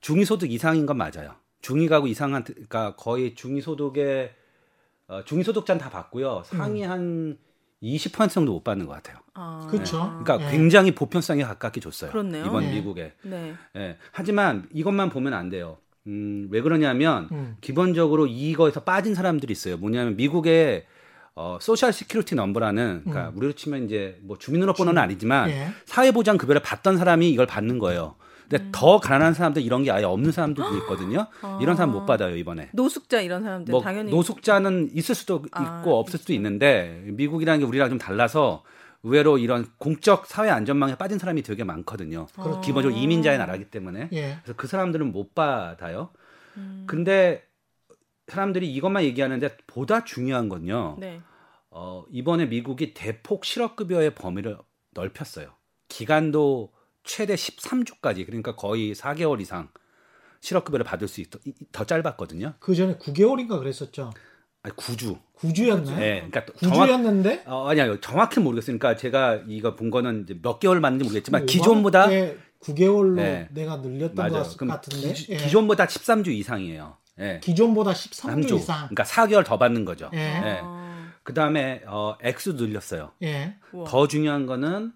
중위소득 0.00 0.52
이상인 0.52 0.84
건 0.84 0.98
맞아요. 0.98 1.34
중위 1.62 1.88
가구 1.88 2.08
이상한 2.08 2.44
그러니까 2.44 2.94
거의 2.96 3.34
중위 3.34 3.60
소득의 3.60 4.32
어, 5.08 5.22
중위 5.24 5.44
소득자는 5.44 5.80
다 5.80 5.88
받고요. 5.88 6.42
상위 6.44 6.82
한20% 6.82 8.30
정도 8.30 8.52
못 8.52 8.64
받는 8.64 8.86
것 8.86 8.92
같아요. 8.94 9.18
아, 9.34 9.66
그렇죠. 9.70 10.20
그러니까 10.24 10.46
예. 10.46 10.50
굉장히 10.50 10.92
보편성에 10.92 11.44
가깝게 11.44 11.80
줬어요. 11.80 12.10
그렇네요. 12.10 12.44
이번 12.46 12.64
예. 12.64 12.72
미국에. 12.72 13.12
네. 13.22 13.54
예. 13.76 13.96
하지만 14.10 14.68
이것만 14.72 15.08
보면 15.10 15.34
안 15.34 15.48
돼요. 15.48 15.78
음, 16.08 16.48
왜 16.50 16.60
그러냐면 16.60 17.28
음. 17.30 17.56
기본적으로 17.60 18.26
이거에서 18.26 18.80
빠진 18.80 19.14
사람들이 19.14 19.52
있어요. 19.52 19.76
뭐냐면 19.76 20.16
미국의 20.16 20.86
어, 21.38 21.58
social 21.60 21.92
security 21.92 22.34
number라는 22.34 23.02
그러니까 23.04 23.30
우리로 23.36 23.52
치면 23.52 23.84
이제 23.84 24.18
뭐 24.22 24.38
주민등록번호는 24.38 25.00
아니지만 25.00 25.50
음. 25.50 25.54
예. 25.54 25.68
사회보장 25.84 26.38
급여를 26.38 26.62
받던 26.62 26.96
사람이 26.96 27.30
이걸 27.30 27.46
받는 27.46 27.78
거예요. 27.78 28.16
근데 28.48 28.64
음. 28.64 28.70
더 28.72 28.98
가난한 28.98 29.34
사람들 29.34 29.60
이런 29.60 29.82
게 29.82 29.90
아예 29.90 30.04
없는 30.04 30.32
사람들도 30.32 30.76
있거든요. 30.78 31.26
이런 31.60 31.76
사람 31.76 31.92
못 31.92 32.06
받아요 32.06 32.36
이번에. 32.36 32.70
노숙자 32.72 33.20
이런 33.20 33.42
사람들 33.42 33.70
뭐 33.70 33.80
네, 33.80 33.84
당연히 33.84 34.10
노숙자는 34.12 34.90
있을 34.94 35.14
수도 35.14 35.44
아, 35.50 35.80
있고 35.80 35.98
없을 35.98 36.18
수도 36.18 36.32
있는데 36.32 37.02
미국이라는 37.04 37.60
게 37.60 37.66
우리랑 37.66 37.90
좀 37.90 37.98
달라서 37.98 38.62
의외로 39.02 39.36
이런 39.36 39.66
공적 39.78 40.26
사회 40.26 40.48
안전망에 40.48 40.94
빠진 40.94 41.18
사람이 41.18 41.42
되게 41.42 41.64
많거든요. 41.64 42.28
그렇죠. 42.34 42.60
기본적으로 42.62 42.98
이민자의 42.98 43.36
나라기 43.36 43.64
때문에. 43.64 44.08
예. 44.12 44.38
그래서 44.42 44.54
그 44.56 44.66
사람들은 44.66 45.12
못 45.12 45.34
받아요. 45.34 46.10
음, 46.56 46.84
근데 46.86 47.45
사람들이 48.28 48.72
이것만 48.74 49.04
얘기하는데 49.04 49.56
보다 49.66 50.04
중요한 50.04 50.48
건요. 50.48 50.96
네. 50.98 51.20
어, 51.70 52.04
이번에 52.10 52.46
미국이 52.46 52.94
대폭 52.94 53.44
실업급여의 53.44 54.14
범위를 54.14 54.58
넓혔어요. 54.92 55.50
기간도 55.88 56.72
최대 57.04 57.34
13주까지 57.34 58.26
그러니까 58.26 58.56
거의 58.56 58.94
4개월 58.94 59.40
이상 59.40 59.68
실업급여를 60.40 60.84
받을 60.84 61.06
수 61.08 61.20
있, 61.20 61.28
더 61.72 61.84
짧았거든요. 61.84 62.54
그 62.58 62.74
전에 62.74 62.96
9개월인가 62.96 63.58
그랬었죠. 63.58 64.10
아니 64.62 64.74
9주. 64.74 65.18
9주였나요? 65.38 65.98
네, 65.98 66.14
그러니까 66.16 66.46
또 66.46 66.54
정확, 66.54 66.88
9주였는데 66.88 67.42
어, 67.46 67.68
아니요 67.68 68.00
정확히 68.00 68.40
모르겠어요. 68.40 68.78
그러니까 68.78 68.98
제가 68.98 69.42
이거 69.46 69.76
본 69.76 69.90
거는 69.90 70.22
이제 70.24 70.38
몇 70.42 70.58
개월 70.58 70.80
맞는지 70.80 71.04
모르겠지만 71.04 71.42
그 71.42 71.46
기존보다 71.46 72.08
9개월로 72.60 73.14
네. 73.16 73.48
내가 73.52 73.76
늘렸던 73.76 74.14
맞아요. 74.14 74.42
것 74.42 74.66
같은데 74.66 75.12
기, 75.12 75.32
예. 75.32 75.36
기존보다 75.36 75.86
13주 75.86 76.28
이상이에요. 76.28 76.96
예. 77.20 77.40
기존보다 77.42 77.92
13주 77.92 78.48
3주. 78.48 78.56
이상. 78.56 78.88
그러니까 78.88 79.04
4개월 79.04 79.44
더 79.44 79.58
받는 79.58 79.84
거죠. 79.84 80.10
예. 80.14 80.18
예. 80.18 80.60
아, 80.62 81.12
그 81.22 81.34
다음에 81.34 81.82
어, 81.86 82.16
액수 82.22 82.52
늘렸어요. 82.54 83.12
예. 83.22 83.56
더 83.86 84.06
중요한 84.08 84.46
거는 84.46 84.92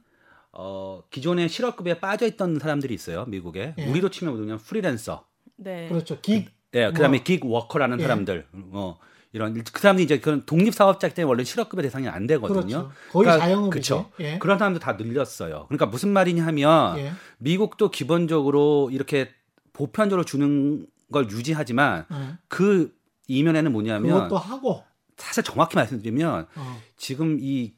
어, 0.52 1.02
기존에 1.10 1.48
실업급여에 1.48 2.00
빠져 2.00 2.26
있던 2.26 2.58
사람들이 2.58 2.92
있어요, 2.94 3.24
미국에. 3.26 3.74
예. 3.78 3.86
우리로 3.86 4.10
치면 4.10 4.34
뭐냐면 4.34 4.58
프리랜서. 4.58 5.24
네. 5.56 5.88
그렇죠. 5.88 6.20
기 6.20 6.46
예, 6.74 6.86
그다음에 6.86 7.18
뭐. 7.18 7.24
긱 7.24 7.40
워커라는 7.44 7.98
예. 8.00 8.02
사람들. 8.02 8.46
어, 8.52 8.98
이런 9.32 9.54
그 9.62 9.80
사람들이 9.80 10.04
이제 10.04 10.18
그런 10.18 10.44
독립 10.44 10.74
사업자이기 10.74 11.14
때문에 11.14 11.30
원래 11.30 11.44
실업급여 11.44 11.82
대상이 11.82 12.08
안 12.08 12.26
되거든요. 12.26 12.60
그렇죠. 12.60 12.92
거의 13.12 13.24
그러니까 13.24 13.38
자영업이죠. 13.44 14.10
그쵸. 14.10 14.24
예. 14.24 14.38
그런 14.38 14.58
사람들 14.58 14.80
다 14.80 14.94
늘렸어요. 14.94 15.66
그러니까 15.68 15.86
무슨 15.86 16.10
말이냐 16.10 16.44
하면 16.46 16.98
예. 16.98 17.12
미국도 17.38 17.90
기본적으로 17.90 18.90
이렇게 18.92 19.30
보편적으로 19.72 20.24
주는 20.24 20.86
걸 21.12 21.30
유지하지만 21.30 22.06
예. 22.10 22.16
그 22.48 22.94
이면에는 23.28 23.72
뭐냐면 23.72 24.12
그것도 24.12 24.38
하고 24.38 24.84
사실 25.16 25.42
정확히 25.42 25.76
말씀드리면 25.76 26.46
어. 26.54 26.80
지금 26.96 27.38
이 27.40 27.72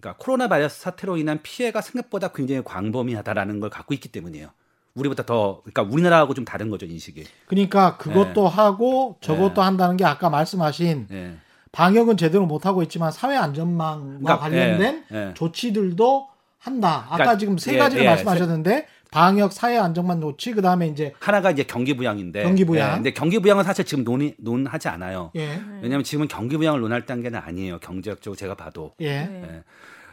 그러니까 0.00 0.22
코로나 0.22 0.48
바이러스 0.48 0.80
사태로 0.80 1.16
인한 1.16 1.40
피해가 1.42 1.80
생각보다 1.80 2.28
굉장히 2.28 2.62
광범위하다라는 2.64 3.60
걸 3.60 3.70
갖고 3.70 3.94
있기 3.94 4.08
때문이에요. 4.10 4.50
우리보다 4.94 5.24
더 5.24 5.60
그러니까 5.62 5.82
우리나라하고 5.82 6.34
좀 6.34 6.44
다른 6.44 6.70
거죠 6.70 6.86
인식이. 6.86 7.24
그러니까 7.46 7.96
그것도 7.98 8.48
하고 8.48 9.18
저것도 9.20 9.60
예. 9.60 9.64
한다는 9.64 9.96
게 9.96 10.04
아까 10.04 10.30
말씀하신 10.30 11.08
예. 11.10 11.36
방역은 11.72 12.16
제대로 12.16 12.46
못 12.46 12.64
하고 12.64 12.82
있지만 12.82 13.12
사회 13.12 13.36
안전망과 13.36 14.18
그러니까, 14.18 14.38
관련된 14.38 15.04
예, 15.12 15.16
예. 15.16 15.34
조치들도 15.34 16.28
한다. 16.58 17.04
아까 17.06 17.16
그러니까, 17.16 17.38
지금 17.38 17.58
세 17.58 17.74
예, 17.74 17.78
가지를 17.78 18.04
예, 18.04 18.08
말씀하셨는데 18.08 18.86
방역, 19.10 19.52
사회 19.52 19.78
안전망 19.78 20.20
조치, 20.20 20.52
그다음에 20.52 20.88
이제 20.88 21.12
하나가 21.20 21.50
이제 21.50 21.62
경기 21.62 21.96
부양인데. 21.96 22.42
경기 22.42 22.64
부양. 22.64 22.90
예, 22.90 22.94
근데 22.96 23.12
경기 23.12 23.38
부양은 23.38 23.64
사실 23.64 23.84
지금 23.84 24.04
논의 24.04 24.34
논하지 24.38 24.88
않아요. 24.88 25.30
예. 25.36 25.60
왜냐하면 25.80 26.04
지금은 26.04 26.28
경기 26.28 26.56
부양을 26.56 26.80
논할 26.80 27.06
단계는 27.06 27.38
아니에요. 27.38 27.78
경제학적으로 27.78 28.36
제가 28.36 28.54
봐도. 28.54 28.94
예. 29.00 29.22
네. 29.22 29.42
예. 29.50 29.64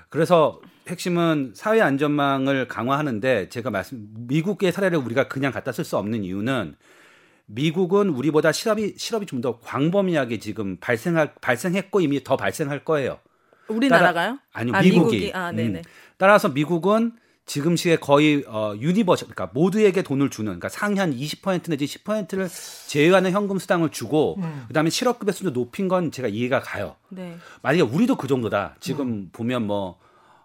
그래서 0.09 0.61
핵심은 0.87 1.53
사회 1.55 1.81
안전망을 1.81 2.67
강화하는데 2.67 3.49
제가 3.49 3.71
말씀 3.71 4.07
미국의 4.27 4.71
사례를 4.71 4.99
우리가 4.99 5.27
그냥 5.27 5.51
갖다 5.51 5.71
쓸 5.71 5.83
수 5.83 5.97
없는 5.97 6.23
이유는 6.23 6.75
미국은 7.47 8.09
우리보다 8.09 8.51
실업이 8.51 8.93
실업이 8.97 9.25
좀 9.25 9.41
더 9.41 9.59
광범위하게 9.59 10.39
지금 10.39 10.77
발생할 10.77 11.33
발생했고 11.41 11.99
이미 11.99 12.23
더 12.23 12.37
발생할 12.37 12.85
거예요. 12.85 13.19
우리나라가요? 13.67 14.37
아니요, 14.53 14.75
아, 14.75 14.81
미국이. 14.81 15.17
미국이. 15.17 15.33
아, 15.33 15.51
네네. 15.51 15.79
음. 15.79 15.83
따라서 16.17 16.49
미국은 16.49 17.13
지금 17.45 17.75
시에 17.75 17.97
거의 17.97 18.43
어 18.47 18.73
universal 18.77 19.27
그러니까 19.27 19.51
모두에게 19.53 20.01
돈을 20.01 20.29
주는 20.29 20.57
그러니까 20.57 20.69
한20% 20.69 21.69
내지 21.69 21.85
10%를 21.85 22.49
제외하는 22.87 23.31
현금 23.31 23.59
수당을 23.59 23.89
주고 23.89 24.35
음. 24.37 24.63
그다음에 24.67 24.89
실업급여 24.89 25.31
수준 25.33 25.51
높인 25.51 25.87
건 25.87 26.11
제가 26.11 26.29
이해가 26.29 26.61
가요. 26.61 26.95
네. 27.09 27.37
만약에 27.61 27.81
우리도 27.81 28.15
그 28.15 28.27
정도다. 28.27 28.75
지금 28.79 29.07
음. 29.07 29.29
보면 29.33 29.67
뭐 29.67 29.99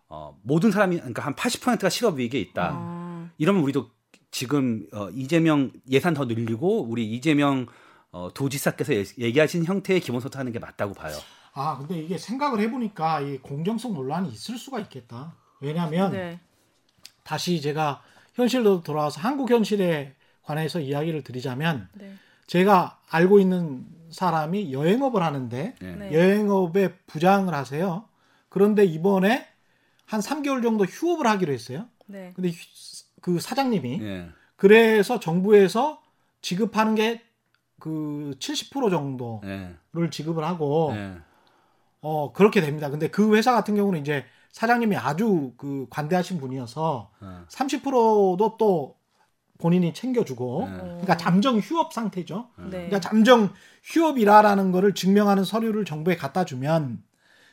어, 0.08 0.36
모든 0.42 0.70
사람이 0.70 0.96
그러니까 0.96 1.24
한 1.24 1.34
80%가 1.34 1.88
실업 1.88 2.18
위기에 2.18 2.40
있다. 2.40 2.70
아, 2.74 3.30
이러면 3.38 3.62
우리도 3.62 3.90
지금 4.30 4.86
어, 4.92 5.08
이재명 5.10 5.70
예산 5.90 6.14
더 6.14 6.24
늘리고 6.24 6.82
우리 6.82 7.06
이재명 7.12 7.66
어, 8.10 8.28
도지사께서 8.34 8.94
예- 8.94 9.04
얘기하신 9.18 9.64
형태의 9.64 10.00
기본소득 10.00 10.38
하는 10.38 10.50
게 10.50 10.58
맞다고 10.58 10.94
봐요. 10.94 11.16
아 11.54 11.76
근데 11.78 12.00
이게 12.00 12.18
생각을 12.18 12.60
해보니까 12.60 13.20
이 13.20 13.38
공정성 13.38 13.94
논란이 13.94 14.30
있을 14.30 14.58
수가 14.58 14.80
있겠다. 14.80 15.36
왜냐하면 15.60 16.12
네. 16.12 16.40
다시 17.28 17.60
제가 17.60 18.02
현실로 18.32 18.80
돌아와서 18.82 19.20
한국 19.20 19.50
현실에 19.50 20.14
관해서 20.42 20.80
이야기를 20.80 21.22
드리자면 21.24 21.90
네. 21.92 22.14
제가 22.46 22.98
알고 23.10 23.38
있는 23.38 23.84
사람이 24.10 24.72
여행업을 24.72 25.22
하는데 25.22 25.74
예. 25.82 25.86
네. 25.86 26.10
여행업에 26.14 26.94
부장을 27.06 27.52
하세요. 27.52 28.06
그런데 28.48 28.86
이번에 28.86 29.46
한 30.06 30.20
3개월 30.20 30.62
정도 30.62 30.86
휴업을 30.86 31.26
하기로 31.26 31.52
했어요. 31.52 31.84
네. 32.06 32.32
근데 32.34 32.48
휴- 32.48 33.04
그 33.20 33.40
사장님이 33.40 33.98
예. 34.02 34.28
그래서 34.56 35.20
정부에서 35.20 36.00
지급하는 36.40 36.94
게 36.94 37.22
그 37.80 38.34
70% 38.40 38.90
정도를 38.90 40.06
예. 40.06 40.10
지급을 40.10 40.42
하고 40.44 40.92
예. 40.96 41.12
어 42.00 42.32
그렇게 42.32 42.60
됩니다. 42.60 42.90
근데 42.90 43.08
그 43.08 43.36
회사 43.36 43.52
같은 43.52 43.76
경우는 43.76 44.00
이제 44.00 44.24
사장님이 44.52 44.96
아주 44.96 45.52
그 45.56 45.86
관대하신 45.90 46.40
분이어서 46.40 47.10
어. 47.20 47.44
30%도 47.48 48.56
또 48.58 48.96
본인이 49.58 49.92
챙겨주고 49.92 50.68
네. 50.70 50.78
그러니까 50.78 51.16
잠정 51.16 51.58
휴업 51.58 51.92
상태죠. 51.92 52.48
네. 52.56 52.70
그러니까 52.70 53.00
잠정 53.00 53.50
휴업이라라는 53.84 54.72
거를 54.72 54.94
증명하는 54.94 55.44
서류를 55.44 55.84
정부에 55.84 56.16
갖다 56.16 56.44
주면 56.44 57.02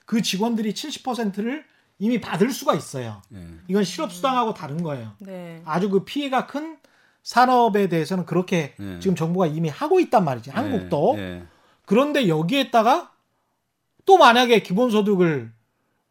그 0.05 0.21
직원들이 0.21 0.73
70%를 0.73 1.65
이미 1.97 2.21
받을 2.21 2.51
수가 2.51 2.75
있어요. 2.75 3.21
예. 3.33 3.47
이건 3.67 3.83
실업 3.83 4.11
수당하고 4.11 4.53
다른 4.53 4.83
거예요. 4.83 5.13
네. 5.19 5.61
아주 5.65 5.89
그 5.89 6.03
피해가 6.03 6.45
큰 6.45 6.77
산업에 7.23 7.87
대해서는 7.89 8.25
그렇게 8.25 8.75
네. 8.77 8.99
지금 8.99 9.15
정부가 9.15 9.47
이미 9.47 9.69
하고 9.69 9.99
있단 9.99 10.23
말이지. 10.23 10.51
한국도. 10.51 11.15
예. 11.17 11.43
그런데 11.85 12.27
여기에다가 12.27 13.11
또 14.05 14.17
만약에 14.17 14.61
기본소득을 14.61 15.55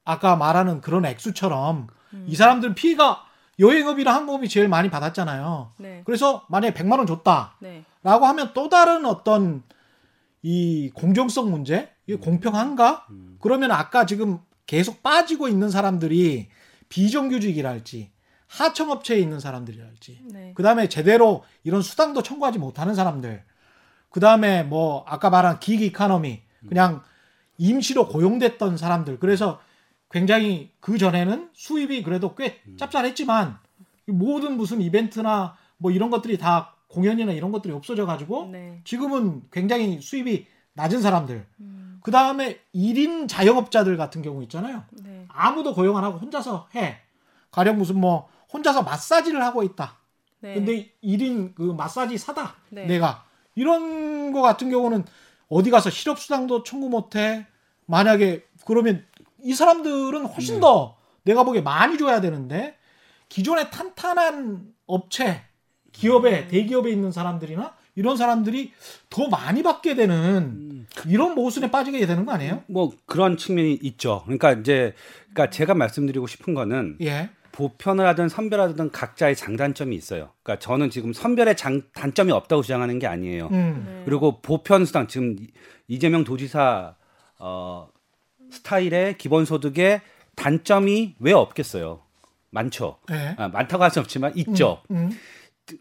아까 0.04 0.36
말하는 0.36 0.80
그런 0.80 1.04
액수처럼 1.04 1.88
음. 2.12 2.24
이 2.28 2.36
사람들은 2.36 2.74
피해가 2.74 3.24
여행업이랑 3.58 4.14
항공업이 4.14 4.48
제일 4.48 4.68
많이 4.68 4.90
받았잖아요. 4.90 5.72
네. 5.78 6.02
그래서 6.04 6.44
만약에 6.48 6.74
100만 6.74 6.98
원 6.98 7.06
줬다. 7.06 7.56
네. 7.60 7.84
라고 8.02 8.26
하면 8.26 8.50
또 8.52 8.68
다른 8.68 9.04
어떤 9.06 9.62
이 10.42 10.90
공정성 10.92 11.50
문제, 11.50 11.90
이게 12.06 12.18
공평한가? 12.18 13.06
그러면 13.40 13.70
아까 13.70 14.04
지금 14.04 14.40
계속 14.66 15.02
빠지고 15.02 15.48
있는 15.48 15.70
사람들이 15.70 16.48
비정규직이랄지 16.88 18.10
하청업체에 18.46 19.18
있는 19.18 19.40
사람들이랄지 19.40 20.20
네. 20.32 20.52
그 20.54 20.62
다음에 20.62 20.88
제대로 20.88 21.44
이런 21.64 21.82
수당도 21.82 22.22
청구하지 22.22 22.58
못하는 22.58 22.94
사람들 22.94 23.42
그 24.10 24.20
다음에 24.20 24.62
뭐 24.62 25.04
아까 25.08 25.28
말한 25.28 25.60
기기 25.60 25.86
이카노미 25.86 26.42
그냥 26.68 27.02
임시로 27.58 28.08
고용됐던 28.08 28.76
사람들 28.76 29.18
그래서 29.18 29.60
굉장히 30.14 30.70
그 30.78 30.96
전에는 30.96 31.50
수입이 31.54 32.04
그래도 32.04 32.36
꽤 32.36 32.60
짭짤했지만 32.76 33.58
모든 34.06 34.56
무슨 34.56 34.80
이벤트나 34.80 35.56
뭐 35.76 35.90
이런 35.90 36.08
것들이 36.08 36.38
다 36.38 36.76
공연이나 36.86 37.32
이런 37.32 37.50
것들이 37.50 37.74
없어져 37.74 38.06
가지고 38.06 38.48
네. 38.52 38.80
지금은 38.84 39.42
굉장히 39.50 40.00
수입이 40.00 40.46
낮은 40.74 41.02
사람들 41.02 41.44
음, 41.58 41.98
그 42.00 42.12
다음에 42.12 42.60
1인 42.72 43.28
자영업자들 43.28 43.96
같은 43.96 44.22
경우 44.22 44.40
있잖아요 44.44 44.84
네. 45.02 45.26
아무도 45.26 45.74
고용 45.74 45.96
안 45.96 46.04
하고 46.04 46.18
혼자서 46.18 46.68
해 46.76 46.98
가령 47.50 47.76
무슨 47.76 47.98
뭐 47.98 48.28
혼자서 48.52 48.84
마사지를 48.84 49.42
하고 49.42 49.64
있다 49.64 49.96
네. 50.38 50.54
근데 50.54 50.92
1인 51.02 51.56
그 51.56 51.62
마사지 51.62 52.18
사다 52.18 52.54
네. 52.70 52.86
내가 52.86 53.24
이런 53.56 54.30
거 54.30 54.42
같은 54.42 54.70
경우는 54.70 55.04
어디 55.48 55.72
가서 55.72 55.90
실업수당도 55.90 56.62
청구 56.62 56.88
못해 56.88 57.48
만약에 57.86 58.46
그러면 58.64 59.04
이 59.44 59.54
사람들은 59.54 60.22
네. 60.22 60.28
훨씬 60.28 60.58
더 60.60 60.96
내가 61.22 61.44
보기에 61.44 61.60
많이 61.62 61.98
줘야 61.98 62.20
되는데 62.20 62.76
기존에 63.28 63.70
탄탄한 63.70 64.66
업체 64.86 65.42
기업에 65.92 66.42
음. 66.44 66.48
대기업에 66.48 66.90
있는 66.90 67.12
사람들이나 67.12 67.74
이런 67.94 68.16
사람들이 68.16 68.72
더 69.08 69.28
많이 69.28 69.62
받게 69.62 69.94
되는 69.94 70.86
이런 71.06 71.34
모순에 71.34 71.70
빠지게 71.70 72.04
되는 72.06 72.26
거 72.26 72.32
아니에요? 72.32 72.64
뭐 72.66 72.92
그런 73.06 73.36
측면이 73.36 73.74
있죠. 73.82 74.22
그러니까 74.24 74.52
이제 74.52 74.94
그러니까 75.32 75.50
제가 75.50 75.74
말씀드리고 75.74 76.26
싶은 76.26 76.54
거는 76.54 76.96
예. 77.02 77.30
보편을 77.52 78.04
하든 78.08 78.28
선별하든 78.28 78.90
각자의 78.90 79.36
장단점이 79.36 79.94
있어요. 79.94 80.30
그러니까 80.42 80.58
저는 80.60 80.90
지금 80.90 81.12
선별의 81.12 81.56
장, 81.56 81.82
단점이 81.94 82.32
없다고 82.32 82.62
주장하는 82.62 82.98
게 82.98 83.06
아니에요. 83.06 83.48
음. 83.52 83.84
네. 83.86 84.02
그리고 84.06 84.40
보편 84.40 84.84
수당 84.84 85.06
지금 85.06 85.36
이- 85.38 85.46
이재명 85.86 86.24
도지사 86.24 86.96
어, 87.38 87.88
스타일의 88.54 89.18
기본소득의 89.18 90.00
단점이 90.36 91.16
왜 91.18 91.32
없겠어요? 91.32 92.00
많죠. 92.50 92.98
예. 93.10 93.34
아, 93.38 93.48
많다고 93.48 93.82
할 93.84 93.90
수 93.90 94.00
없지만 94.00 94.32
있죠. 94.36 94.80
음. 94.90 95.10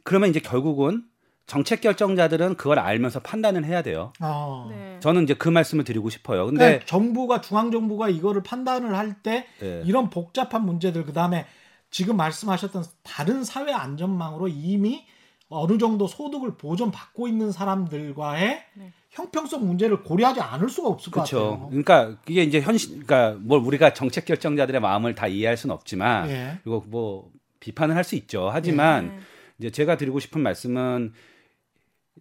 그러면 0.03 0.29
이제 0.29 0.39
결국은 0.39 1.03
정책 1.45 1.81
결정자들은 1.81 2.55
그걸 2.55 2.79
알면서 2.79 3.19
판단을 3.19 3.65
해야 3.65 3.81
돼요. 3.81 4.13
어. 4.21 4.67
네. 4.71 4.97
저는 5.01 5.23
이제 5.23 5.33
그 5.33 5.49
말씀을 5.49 5.83
드리고 5.83 6.09
싶어요. 6.09 6.45
근데 6.45 6.59
그러니까 6.65 6.85
정부가 6.85 7.41
중앙 7.41 7.69
정부가 7.69 8.09
이거를 8.09 8.43
판단을 8.43 8.95
할때 8.97 9.45
예. 9.61 9.83
이런 9.85 10.09
복잡한 10.09 10.65
문제들 10.65 11.03
그다음에 11.05 11.45
지금 11.91 12.15
말씀하셨던 12.17 12.85
다른 13.03 13.43
사회 13.43 13.71
안전망으로 13.73 14.47
이미 14.47 15.05
어느 15.49 15.77
정도 15.77 16.07
소득을 16.07 16.57
보존받고 16.57 17.27
있는 17.27 17.51
사람들과의 17.51 18.63
네. 18.75 18.93
형평성 19.13 19.65
문제를 19.65 20.03
고려하지 20.03 20.41
않을 20.41 20.69
수가 20.69 20.89
없을 20.89 21.11
것 21.11 21.21
그렇죠. 21.21 21.51
같아요. 21.51 21.67
그러니까 21.69 22.17
이게 22.27 22.43
이제 22.43 22.59
현실, 22.61 23.03
그러니까 23.05 23.37
뭘 23.39 23.61
우리가 23.61 23.93
정책 23.93 24.25
결정자들의 24.25 24.81
마음을 24.81 25.13
다 25.15 25.27
이해할 25.27 25.55
수는 25.55 25.73
없지만 25.73 26.29
예. 26.29 26.59
이거 26.65 26.83
뭐 26.87 27.31
비판을 27.59 27.95
할 27.95 28.03
수 28.03 28.15
있죠. 28.15 28.49
하지만 28.51 29.07
네. 29.07 29.19
이제 29.59 29.69
제가 29.69 29.97
드리고 29.97 30.19
싶은 30.19 30.41
말씀은 30.41 31.13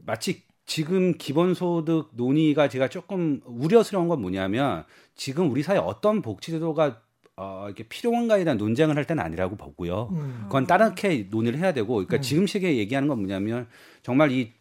마치 0.05 0.43
지금 0.67 1.17
기본소득 1.17 2.11
논의가 2.13 2.69
제가 2.69 2.89
조금 2.89 3.41
우려스러운 3.47 4.09
건 4.09 4.21
뭐냐면 4.21 4.85
지금 5.15 5.51
우리 5.51 5.63
사회 5.63 5.79
어떤 5.79 6.23
복지제도가 6.23 7.01
어, 7.37 7.65
이렇게 7.67 7.85
필요한가에 7.85 8.45
대한 8.45 8.59
논쟁을 8.59 8.97
할 8.97 9.07
때는 9.07 9.25
아니라고 9.25 9.57
보고요. 9.57 10.11
음. 10.13 10.41
그건 10.45 10.67
다르게 10.67 11.29
논의를 11.31 11.59
해야 11.59 11.73
되고, 11.73 11.95
그러니까 11.95 12.19
음. 12.19 12.23
지금 12.23 12.47
시기에 12.47 12.77
얘기하는 12.77 13.09
건 13.09 13.21
뭐냐면 13.21 13.67
정말 14.03 14.31
이 14.31 14.53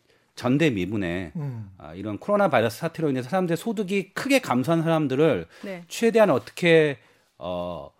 전대미문에 0.41 1.33
음. 1.35 1.71
아, 1.77 1.93
이런 1.93 2.17
코로나 2.17 2.49
바이러스 2.49 2.79
사태로 2.79 3.09
인해 3.09 3.21
서 3.21 3.29
사람들의 3.29 3.57
소득이 3.57 4.13
크게 4.13 4.39
감소한 4.39 4.81
사람들을 4.81 5.45
네. 5.63 5.83
최대한 5.87 6.31
어떻게 6.31 6.97
어, 7.37 7.91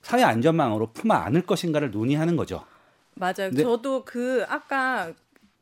사회 0.00 0.22
안전망으로 0.22 0.92
품어 0.92 1.14
안을 1.14 1.42
것인가를 1.42 1.90
논의하는 1.90 2.36
거죠. 2.36 2.64
맞아요. 3.14 3.50
네. 3.52 3.62
저도 3.62 4.04
그 4.06 4.44
아까 4.48 5.12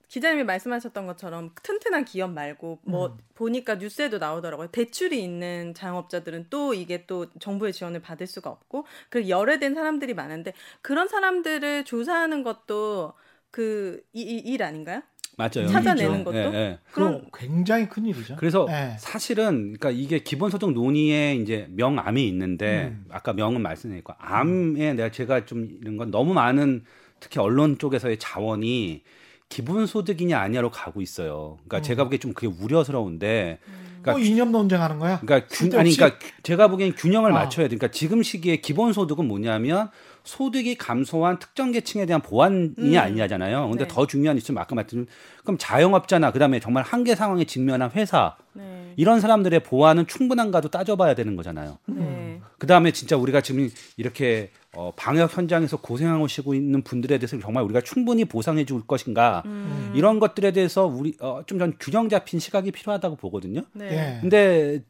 기자님이 0.07 0.45
말씀하셨던 0.45 1.07
것처럼 1.07 1.53
튼튼한 1.62 2.05
기업 2.05 2.31
말고 2.31 2.78
뭐 2.85 3.09
음. 3.09 3.18
보니까 3.35 3.76
뉴스에도 3.76 4.18
나오더라고요. 4.18 4.68
대출이 4.68 5.22
있는 5.22 5.74
자영업자들은 5.74 6.47
또 6.49 6.74
이게 6.74 7.07
또 7.07 7.26
정부의 7.41 7.72
지원을 7.72 8.03
받을 8.03 8.26
수가 8.28 8.51
없고 8.51 8.87
그 9.09 9.28
열애된 9.28 9.74
사람들이 9.74 10.14
많은데 10.14 10.53
그런 10.81 11.09
사람들을 11.09 11.85
조사하는 11.85 12.45
것도 12.45 13.14
그 13.51 14.03
일 14.12 14.62
아닌가요? 14.62 15.03
맞아요. 15.37 15.68
찾아내는 15.68 16.11
일이죠. 16.16 16.24
것도 16.24 16.37
예, 16.37 16.43
예. 16.55 16.78
그럼 16.93 17.22
굉장히 17.33 17.89
큰 17.89 18.05
일이죠. 18.05 18.37
그래서 18.37 18.66
예. 18.68 18.97
사실은 18.99 19.74
그러니까 19.78 19.91
이게 19.91 20.18
기본소득 20.18 20.72
논의에 20.72 21.35
이제 21.37 21.66
명암이 21.70 22.26
있는데 22.28 22.89
음. 22.93 23.05
아까 23.11 23.33
명은 23.33 23.62
말씀드렸고 23.62 24.12
암에 24.18 24.95
내가 24.95 25.11
제가 25.11 25.47
좀 25.47 25.68
이런 25.81 25.97
건 25.97 26.11
너무 26.11 26.35
많은 26.35 26.85
특히 27.20 27.39
언론 27.41 27.78
쪽에서의 27.78 28.18
자원이 28.18 29.03
기본 29.49 29.87
소득이냐 29.87 30.39
아니냐로 30.39 30.70
가고 30.70 31.01
있어요. 31.01 31.57
그러니까 31.64 31.78
음. 31.78 31.83
제가 31.83 32.05
보기에 32.05 32.18
좀 32.18 32.33
그게 32.35 32.47
우려스러운데 32.47 33.59
그러니까 34.03 34.12
뭐 34.12 34.20
이념 34.20 34.53
논쟁하는 34.53 34.99
거야? 34.99 35.20
그러니까 35.20 35.49
균? 35.51 35.74
아니 35.78 35.95
그러니까 35.95 36.18
균- 36.18 36.31
제가 36.43 36.68
보기엔 36.68 36.95
균형을 36.95 37.33
아. 37.33 37.35
맞춰야 37.35 37.66
돼. 37.68 37.76
그러니까 37.76 37.89
지금 37.91 38.22
시기에 38.22 38.57
기본 38.57 38.93
소득은 38.93 39.26
뭐냐면 39.26 39.91
소득이 40.25 40.77
감소한 40.77 41.39
특정 41.39 41.71
계층에 41.71 42.07
대한 42.07 42.21
보완이 42.21 42.73
음. 42.79 42.99
아니냐잖아요. 42.99 43.68
근데 43.68 43.85
네. 43.85 43.89
더 43.89 44.07
중요한 44.07 44.37
이슈는 44.37 44.61
아까 44.61 44.75
말씀드린 44.75 45.07
그럼 45.43 45.57
자영업자나 45.59 46.33
그다음에 46.33 46.59
정말 46.61 46.83
한계 46.83 47.14
상황에 47.14 47.45
직면한 47.45 47.93
회사 47.93 48.37
네. 48.53 48.93
이런 48.97 49.21
사람들의 49.21 49.61
보완은 49.61 50.07
충분한가도 50.07 50.68
따져봐야 50.71 51.14
되는 51.14 51.37
거잖아요. 51.37 51.79
네. 51.87 52.41
그다음에 52.59 52.91
진짜 52.91 53.16
우리가 53.16 53.41
지금 53.41 53.71
이렇게 53.97 54.51
어, 54.73 54.93
방역 54.95 55.37
현장에서 55.37 55.79
고생하고 55.79 56.29
시고 56.29 56.55
있는 56.55 56.83
분들에 56.83 57.18
대해서 57.18 57.39
정말 57.41 57.64
우리가 57.64 57.81
충분히 57.81 58.25
보상해 58.25 58.64
줄 58.64 58.87
것인가 58.87 59.43
음. 59.47 59.93
이런 59.95 60.18
것들에 60.21 60.53
대해서 60.53 60.87
우리 60.87 61.16
어, 61.21 61.43
좀 61.47 61.61
전 61.61 61.75
균형 61.79 62.09
잡힌 62.09 62.41
시각이 62.41 62.71
필요하다고 62.71 63.16
보거든요. 63.16 63.62
네. 63.75 63.87
예. 64.16 64.21
근데 64.23 64.83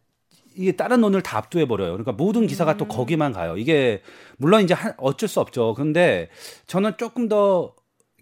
이게 0.57 0.73
다른 0.73 1.01
논을 1.01 1.23
다 1.23 1.39
압도해 1.39 1.67
버려요. 1.67 1.91
그러니까 1.93 2.13
모든 2.13 2.47
기사가 2.47 2.73
음. 2.73 2.77
또 2.79 2.89
거기만 2.89 3.33
가요. 3.33 3.57
이게 3.57 4.03
물론 4.37 4.63
이제 4.63 4.75
한- 4.75 4.95
어쩔 4.99 5.29
수 5.29 5.41
없죠. 5.41 5.75
그런데 5.75 6.29
저는 6.67 6.93
조금 6.99 7.29
더 7.29 7.75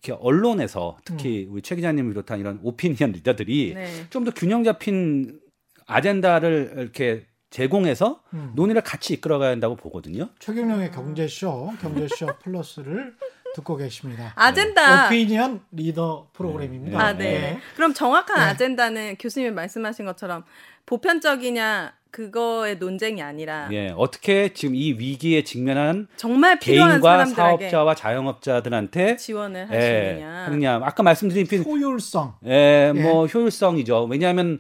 이렇게 0.03 0.13
언론에서 0.23 0.97
특히 1.05 1.47
우리 1.51 1.63
최 1.63 1.75
기자님을 1.75 2.13
비롯한 2.13 2.39
이런 2.39 2.61
오피니언 2.63 3.13
리더들이 3.13 3.73
네. 3.75 3.87
좀더 4.11 4.31
균형 4.33 4.63
잡힌 4.63 5.41
아젠다를 5.87 6.75
이렇게 6.77 7.27
제공해서 7.51 8.23
음. 8.35 8.53
논의를 8.55 8.83
같이 8.83 9.15
이끌어가야 9.15 9.51
한다고 9.51 9.75
보거든요. 9.75 10.29
최경영의 10.39 10.93
경제쇼, 10.93 11.73
경제쇼 11.81 12.27
플러스를 12.45 13.15
듣고 13.55 13.77
계십니다. 13.77 14.33
아젠다. 14.37 15.07
오피니언 15.07 15.61
리더 15.73 16.29
프로그램입니다. 16.33 17.01
아, 17.01 17.13
네. 17.17 17.25
예. 17.55 17.59
그럼 17.77 17.95
정확한 17.95 18.37
네. 18.39 18.43
아젠다는 18.45 19.17
교수님이 19.19 19.53
말씀하신 19.53 20.05
것처럼 20.07 20.45
보편적이냐 20.87 21.93
그거의 22.11 22.77
논쟁이 22.79 23.21
아니라 23.23 23.69
예, 23.71 23.93
어떻게 23.95 24.55
지금 24.55 24.75
이 24.75 24.93
위기에 24.93 25.45
직면한 25.45 26.09
정말 26.17 26.59
필요한 26.59 26.93
개인과 26.93 27.27
사람들에게 27.27 27.65
사업자와 27.71 27.95
자영업자들한테 27.95 29.17
지원을 29.17 29.69
예, 29.71 29.77
하시느냐. 29.77 30.45
하느냐. 30.47 30.75
아까 30.83 31.03
말씀드린 31.03 31.47
피- 31.47 31.59
효율성. 31.59 32.37
예, 32.47 32.93
예. 32.97 33.01
뭐 33.03 33.27
효율성이죠. 33.27 34.05
왜냐하면 34.05 34.59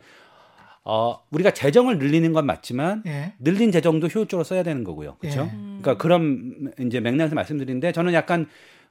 어, 0.85 1.21
우리가 1.31 1.51
재정을 1.53 1.99
늘리는 1.99 2.33
건 2.33 2.45
맞지만 2.47 3.03
예. 3.07 3.33
늘린 3.39 3.73
재정도 3.73 4.07
효율적으로 4.09 4.45
써야 4.45 4.63
되는 4.63 4.85
거고요. 4.85 5.17
그렇죠? 5.19 5.43
예. 5.51 5.57
그러니까 5.81 5.97
그런 5.97 6.73
이제 6.81 7.01
맥락에서 7.01 7.35
말씀드리는데 7.35 7.93
저는 7.93 8.13
약간 8.13 8.47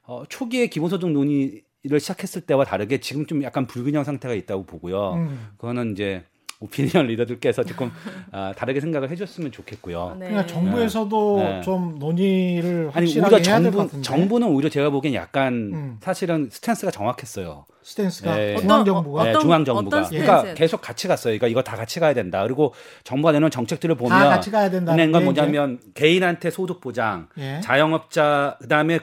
어, 0.08 0.24
초기에 0.26 0.68
기본소득 0.68 1.10
논의를 1.10 2.00
시작했을 2.00 2.40
때와 2.40 2.64
다르게 2.64 2.98
지금 2.98 3.26
좀 3.26 3.42
약간 3.44 3.66
불균형 3.66 4.04
상태가 4.04 4.32
있다고 4.34 4.64
보고요. 4.64 5.12
음. 5.12 5.48
그거는 5.58 5.92
이제 5.92 6.24
오피니언 6.60 7.06
리더들께서 7.08 7.62
조금 7.64 7.90
아, 8.32 8.54
다르게 8.56 8.80
생각을 8.80 9.10
해줬으면 9.10 9.52
좋겠고요. 9.52 10.16
네. 10.18 10.28
그러니까 10.30 10.46
정부에서도 10.46 11.38
네. 11.38 11.60
좀 11.60 11.98
논의를 11.98 12.90
아니 12.94 13.06
확실하게 13.06 13.36
오히려 13.36 13.50
해야 13.50 13.60
될것 13.60 13.72
정부 13.72 13.78
같은데 13.78 14.02
정부는 14.02 14.48
오히려 14.48 14.68
제가 14.70 14.88
보기엔 14.88 15.12
약간 15.12 15.52
음. 15.74 15.96
사실은 16.00 16.48
스탠스가 16.50 16.90
정확했어요. 16.90 17.66
스탠스가 17.82 18.42
예. 18.42 18.56
중앙 18.56 18.84
정부가 18.86 19.24
네, 19.24 19.30
어떤- 19.30 19.42
중앙 19.42 19.64
정부가 19.66 20.02
그러니까? 20.08 20.54
계속 20.54 20.80
같이 20.80 21.06
갔어요. 21.06 21.32
그러니까 21.32 21.48
이거 21.48 21.62
다 21.62 21.76
같이 21.76 22.00
가야 22.00 22.14
된다. 22.14 22.42
그리고 22.44 22.72
정부가 23.04 23.32
내놓은 23.32 23.50
정책들을 23.50 23.94
다 23.94 23.98
보면 23.98 24.18
같이 24.18 24.50
가야 24.50 24.70
된다는 24.70 24.98
은행 24.98 25.12
건게 25.12 25.24
뭐냐면 25.26 25.80
개인한테 25.94 26.50
소득 26.50 26.80
보장, 26.80 27.28
예. 27.38 27.60
자영업자 27.62 28.56
그다음에 28.62 29.00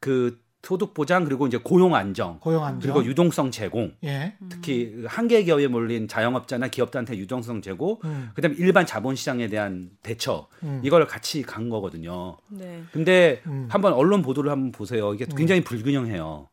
그- 0.00 0.38
그 0.40 0.50
소득 0.62 0.92
보장 0.92 1.24
그리고 1.24 1.46
이제 1.46 1.56
고용 1.56 1.94
안정 1.94 2.38
고용 2.40 2.62
안정 2.64 2.80
그리고 2.92 3.02
유동성 3.08 3.50
제공 3.50 3.94
예. 4.04 4.34
특히 4.50 5.04
한계 5.06 5.42
기업에 5.42 5.66
몰린 5.68 6.06
자영업자나 6.06 6.68
기업들한테 6.68 7.16
유동성 7.16 7.62
제고 7.62 7.98
음. 8.04 8.30
그다음에 8.34 8.56
일반 8.58 8.84
자본시장에 8.84 9.48
대한 9.48 9.88
대처 10.02 10.48
음. 10.62 10.82
이걸 10.84 11.06
같이 11.06 11.40
간 11.40 11.70
거거든요. 11.70 12.36
네. 12.50 12.82
근데 12.92 13.40
음. 13.46 13.68
한번 13.70 13.94
언론 13.94 14.20
보도를 14.20 14.50
한번 14.50 14.70
보세요. 14.70 15.14
이게 15.14 15.24
굉장히 15.34 15.62
불균형해요. 15.64 16.48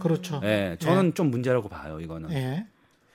그렇죠. 0.00 0.40
예, 0.44 0.76
저는 0.80 1.12
좀 1.12 1.30
문제라고 1.30 1.68
봐요. 1.68 2.00
이거는. 2.00 2.32
예. 2.32 2.66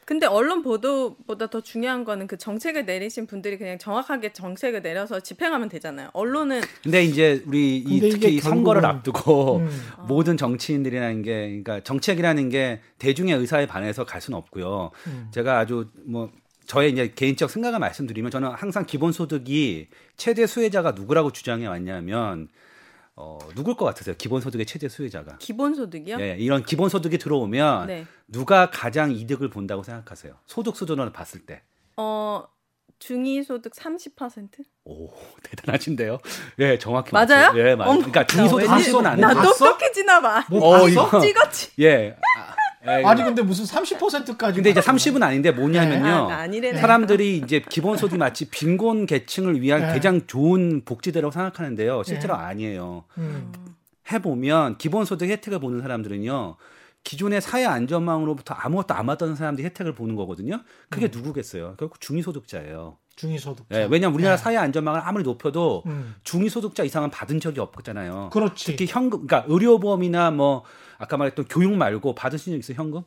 근데 0.08 0.26
언론 0.26 0.62
보도보다 0.62 1.48
더 1.48 1.60
중요한 1.60 2.06
거는 2.06 2.28
그 2.28 2.38
정책을 2.38 2.86
내리신 2.86 3.28
분들이 3.28 3.58
그냥 3.58 3.78
정확하게 3.78 4.32
정책을 4.32 4.82
내려서 4.82 5.20
집행하면 5.20 5.68
되잖아요. 5.68 6.12
언론은 6.14 6.62
근데 6.82 7.04
이제 7.04 7.44
우리 7.46 7.76
이 7.76 8.00
근데 8.00 8.10
특히 8.12 8.36
이 8.36 8.40
선거를 8.40 8.86
앞두고 8.86 9.58
음. 9.58 9.70
모든 10.08 10.38
정치인들이라는 10.38 11.24
게 11.24 11.34
그러니까 11.48 11.82
정책이라는 11.82 12.48
게 12.48 12.80
대중의 13.00 13.36
의사에 13.36 13.68
반해서 13.68 14.06
갈 14.06 14.22
수는 14.22 14.38
없고요. 14.38 14.92
음. 15.08 15.28
제가 15.32 15.60
아주 15.60 15.90
뭐 16.06 16.32
저의 16.68 16.94
이제 16.94 17.12
개인적 17.14 17.50
생각을 17.50 17.80
말씀드리면 17.80 18.32
저는 18.32 18.52
항상 18.52 18.86
기본소득이 18.86 19.90
최대 20.16 20.48
수혜자가 20.48 20.92
누구라고 20.92 21.34
주장해 21.34 21.68
왔냐면 21.68 22.48
어, 23.20 23.40
누굴 23.56 23.76
것 23.76 23.84
같으세요? 23.86 24.16
기본소득의 24.16 24.68
최대 24.68 24.88
수혜자가. 24.88 25.38
기본소득이요? 25.40 26.18
예, 26.22 26.36
이런 26.38 26.64
기본소득이 26.64 27.18
들어오면 27.18 27.88
네. 27.88 28.06
누가 28.28 28.70
가장 28.70 29.12
이득을 29.12 29.50
본다고 29.50 29.82
생각하세요? 29.82 30.36
소득 30.46 30.76
수준으로 30.78 31.12
봤을 31.12 31.40
때. 31.46 31.64
어 31.98 32.44
중위소득 33.00 33.74
30%? 33.74 34.50
오 34.86 35.10
대단하신데요. 35.42 36.20
예, 36.60 36.78
정확히 36.78 37.12
맞아요? 37.12 37.54
예, 37.58 37.74
맞아요. 37.76 37.98
그러니까 37.98 38.22
나 38.22 38.28
중위소득 38.28 38.70
왠지- 38.70 38.92
30은 38.92 39.06
안나 39.08 39.34
돼요. 39.34 39.44
봤어? 39.44 39.66
똑똑해지나 39.66 40.22
봐. 40.22 40.46
뭐 40.52 40.68
어, 40.68 40.72
봤어? 40.74 40.88
이거- 40.90 41.20
찍었지. 41.20 41.72
예. 41.80 42.16
아, 42.38 42.52
예, 42.52 42.67
아니 42.88 43.24
근데 43.24 43.42
무슨 43.42 43.66
30%까지 43.66 44.56
근데 44.56 44.70
이제 44.70 44.80
30은 44.80 45.22
아닌데 45.22 45.52
뭐냐면요. 45.52 46.06
아, 46.06 46.28
나 46.28 46.38
아니래네. 46.40 46.80
사람들이 46.80 47.38
이제 47.38 47.62
기본소득이 47.68 48.18
마치 48.18 48.50
빈곤 48.50 49.06
계층을 49.06 49.62
위한 49.62 49.82
네. 49.82 49.88
가장 49.88 50.26
좋은 50.28 50.84
복지대라고 50.86 51.32
생각하는데요. 51.32 52.04
실제로 52.04 52.36
아니에요. 52.36 53.04
음. 53.18 53.52
해보면 54.12 54.78
기본소득 54.78 55.30
혜택을 55.30 55.60
보는 55.60 55.82
사람들은요. 55.82 56.56
기존의 57.04 57.42
사회 57.42 57.66
안전망으로부터 57.66 58.54
아무것도 58.54 58.94
안 58.94 59.06
받던 59.06 59.36
사람들이 59.36 59.66
혜택을 59.68 59.96
보는 59.96 60.16
거거든요. 60.16 60.62
그게 60.90 61.08
누구겠어요? 61.08 61.76
결국 61.78 62.02
중위소득자예요. 62.02 62.98
중위소득자. 63.16 63.76
예, 63.76 63.88
왜냐하면 63.90 64.14
우리나라 64.16 64.34
예. 64.34 64.38
사회 64.38 64.58
안전망을 64.58 65.02
아무리 65.04 65.24
높여도 65.24 65.84
음. 65.88 66.16
중위소득자 66.24 66.84
이상은 66.84 67.10
받은 67.10 67.40
적이 67.40 67.62
없잖아요. 67.62 68.30
그렇지. 68.32 68.66
특히 68.66 68.86
현금, 68.88 69.26
그러니까 69.26 69.46
의료보험이나 69.52 70.32
뭐 70.32 70.64
아까 70.98 71.18
말했던 71.18 71.46
교육 71.50 71.74
말고 71.74 72.16
받으신 72.16 72.54
적 72.54 72.58
있어요? 72.58 72.78
현금? 72.84 73.04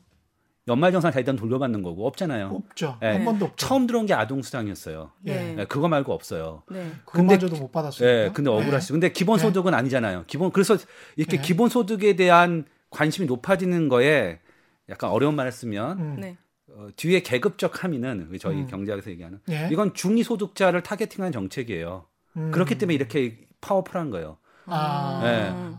연말정산 0.68 1.12
다 1.12 1.18
일단 1.18 1.36
돌려받는 1.36 1.82
거고 1.82 2.06
없잖아요. 2.06 2.48
없죠. 2.48 2.98
예. 3.02 3.06
한 3.08 3.24
번도 3.24 3.46
없죠. 3.46 3.66
처음 3.66 3.86
들어온 3.86 4.06
게 4.06 4.14
아동수당이었어요. 4.14 5.10
네. 5.22 5.56
예, 5.58 5.64
그거 5.64 5.88
말고 5.88 6.12
없어요. 6.12 6.62
네. 6.70 6.92
그마저도 7.06 7.56
못 7.56 7.72
받았어요. 7.72 8.08
예, 8.08 8.30
근데 8.32 8.50
억울하시죠. 8.50 8.94
근데 8.94 9.10
기본소득은 9.10 9.74
아니잖아요. 9.74 10.24
기본 10.26 10.52
그래서 10.52 10.76
이렇게 11.16 11.38
네. 11.38 11.42
기본소득에 11.42 12.14
대한 12.14 12.66
관심이 12.90 13.26
높아지는 13.26 13.88
거에 13.88 14.40
약간 14.88 15.10
어려운 15.10 15.34
말을 15.34 15.50
쓰면 15.50 15.98
음. 15.98 16.16
네. 16.20 16.36
어, 16.68 16.88
뒤에 16.94 17.20
계급적 17.20 17.82
함의는 17.82 18.30
저희 18.38 18.58
음. 18.58 18.66
경제학에서 18.66 19.10
얘기하는 19.10 19.40
예. 19.50 19.68
이건 19.72 19.94
중위소득자를 19.94 20.82
타겟팅한 20.82 21.32
정책이에요. 21.32 22.04
음. 22.36 22.50
그렇기 22.52 22.78
때문에 22.78 22.94
이렇게 22.94 23.48
파워풀한 23.60 24.10
거예요. 24.10 24.36
아, 24.66 25.22
예. 25.24 25.76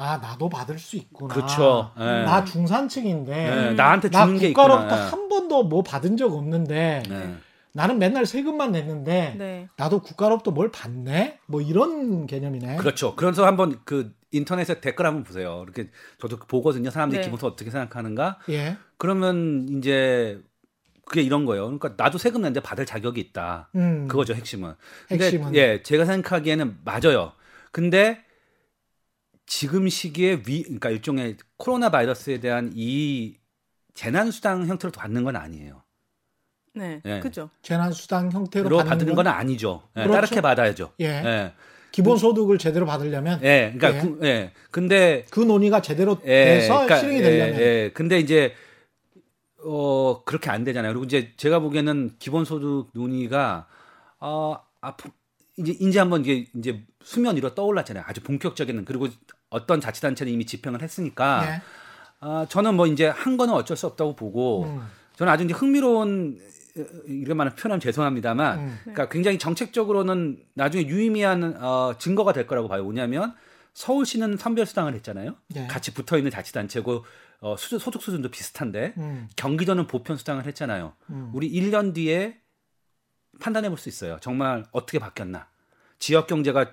아 0.00 0.16
나도 0.16 0.48
받을 0.48 0.78
수 0.78 0.96
있구나. 0.96 1.34
그렇죠. 1.34 1.92
예. 1.98 2.02
나 2.24 2.42
중산층인데 2.42 3.68
예, 3.68 3.74
나한테 3.74 4.08
나 4.08 4.24
주는 4.24 4.38
게 4.38 4.48
국가로부터 4.48 4.94
있구나. 4.94 5.06
한 5.10 5.28
번도 5.28 5.64
뭐 5.64 5.82
받은 5.82 6.16
적 6.16 6.32
없는데 6.32 7.02
예. 7.06 7.34
나는 7.72 7.98
맨날 7.98 8.24
세금만 8.24 8.72
냈는데 8.72 9.34
네. 9.36 9.68
나도 9.76 10.00
국가로부터 10.00 10.52
뭘 10.52 10.70
받네? 10.72 11.38
뭐 11.44 11.60
이런 11.60 12.26
개념이네. 12.26 12.76
그렇죠. 12.76 13.14
그래서 13.14 13.44
한번 13.44 13.78
그 13.84 14.14
인터넷에 14.32 14.80
댓글 14.80 15.04
한번 15.04 15.22
보세요. 15.22 15.62
이렇게 15.64 15.90
저도 16.18 16.38
보거든요. 16.38 16.88
사람들이 16.88 17.20
네. 17.20 17.24
기본소득 17.26 17.52
어떻게 17.52 17.70
생각하는가? 17.70 18.38
예. 18.48 18.78
그러면 18.96 19.66
이제 19.68 20.40
그게 21.04 21.20
이런 21.20 21.44
거예요. 21.44 21.64
그러니까 21.64 21.92
나도 22.02 22.16
세금 22.16 22.40
냈는데 22.40 22.60
받을 22.60 22.86
자격이 22.86 23.20
있다. 23.20 23.68
음. 23.74 24.08
그거죠 24.08 24.32
핵심은. 24.32 24.72
근데 25.08 25.24
핵심은. 25.26 25.54
예, 25.56 25.82
제가 25.82 26.06
생각하기에는 26.06 26.78
맞아요. 26.84 27.32
근데 27.70 28.24
지금 29.50 29.88
시기에 29.88 30.44
위, 30.46 30.62
그러니까 30.62 30.90
일종의 30.90 31.36
코로나 31.56 31.90
바이러스에 31.90 32.38
대한 32.38 32.70
이 32.76 33.34
재난 33.94 34.30
수당 34.30 34.68
형태로 34.68 34.92
받는 34.92 35.24
건 35.24 35.34
아니에요. 35.34 35.82
네. 36.74 37.02
예. 37.04 37.18
그죠. 37.18 37.50
재난 37.60 37.90
수당 37.92 38.30
형태로 38.30 38.68
로 38.68 38.76
받는, 38.76 38.90
받는 38.90 39.06
건 39.16 39.24
건 39.24 39.26
아니죠. 39.26 39.82
예, 39.96 40.02
그렇죠. 40.04 40.14
따르게 40.14 40.40
받아야죠. 40.40 40.92
예. 41.00 41.04
예. 41.06 41.52
기본 41.90 42.16
소득을 42.16 42.58
제대로 42.58 42.86
받으려면 42.86 43.40
예, 43.42 43.74
그러니까 43.76 43.96
예. 43.96 44.00
그- 44.00 44.20
예. 44.24 44.52
근데 44.70 45.26
그 45.30 45.40
논의가 45.40 45.82
제대로 45.82 46.16
예, 46.26 46.44
돼서 46.44 46.74
그러니까, 46.74 46.98
실행이 47.00 47.18
예, 47.18 47.22
되려면 47.24 47.60
예. 47.60 47.90
근데 47.92 48.20
이제 48.20 48.54
어 49.64 50.22
그렇게 50.24 50.48
안 50.48 50.62
되잖아요. 50.62 50.92
그리고 50.92 51.04
이제 51.06 51.32
제가 51.36 51.58
보기에는 51.58 52.18
기본 52.20 52.44
소득 52.44 52.90
논의가 52.92 53.66
어앞 54.20 54.98
이제 55.56 55.72
이제 55.80 55.98
한번 55.98 56.20
이제 56.24 56.46
이제 56.54 56.84
수면 57.02 57.34
위로 57.34 57.52
떠올랐잖아요. 57.56 58.04
아주 58.06 58.20
본격적인 58.22 58.84
그리고 58.84 59.08
어떤 59.50 59.80
자치단체는 59.80 60.32
이미 60.32 60.46
집행을 60.46 60.82
했으니까 60.82 61.44
예. 61.46 61.62
아 62.20 62.46
저는 62.48 62.74
뭐 62.74 62.86
이제 62.86 63.08
한 63.08 63.36
거는 63.36 63.52
어쩔 63.54 63.76
수 63.76 63.86
없다고 63.86 64.16
보고 64.16 64.64
음. 64.64 64.82
저는 65.16 65.32
아주 65.32 65.44
이제 65.44 65.52
흥미로운 65.52 66.40
이런 67.06 67.36
말은 67.36 67.56
표현하면 67.56 67.80
죄송합니다만, 67.80 68.58
음. 68.58 68.78
그러니까 68.82 69.08
굉장히 69.08 69.38
정책적으로는 69.38 70.38
나중에 70.54 70.86
유의미한 70.86 71.56
어, 71.62 71.94
증거가 71.98 72.32
될 72.32 72.46
거라고 72.46 72.68
봐요. 72.68 72.84
뭐냐면 72.84 73.34
서울시는 73.74 74.36
선별수당을 74.36 74.94
했잖아요. 74.94 75.34
네. 75.48 75.66
같이 75.66 75.92
붙어 75.92 76.16
있는 76.16 76.30
자치단체고 76.30 77.04
어, 77.40 77.56
수준, 77.56 77.78
소득 77.78 78.02
수준도 78.02 78.30
비슷한데 78.30 78.94
음. 78.98 79.28
경기도는 79.36 79.88
보편 79.88 80.16
수당을 80.16 80.46
했잖아요. 80.46 80.92
음. 81.10 81.30
우리 81.34 81.50
1년 81.50 81.92
뒤에 81.92 82.38
판단해 83.40 83.68
볼 83.68 83.78
수 83.78 83.88
있어요. 83.88 84.18
정말 84.20 84.64
어떻게 84.72 84.98
바뀌었나? 84.98 85.48
지역 85.98 86.26
경제가 86.28 86.72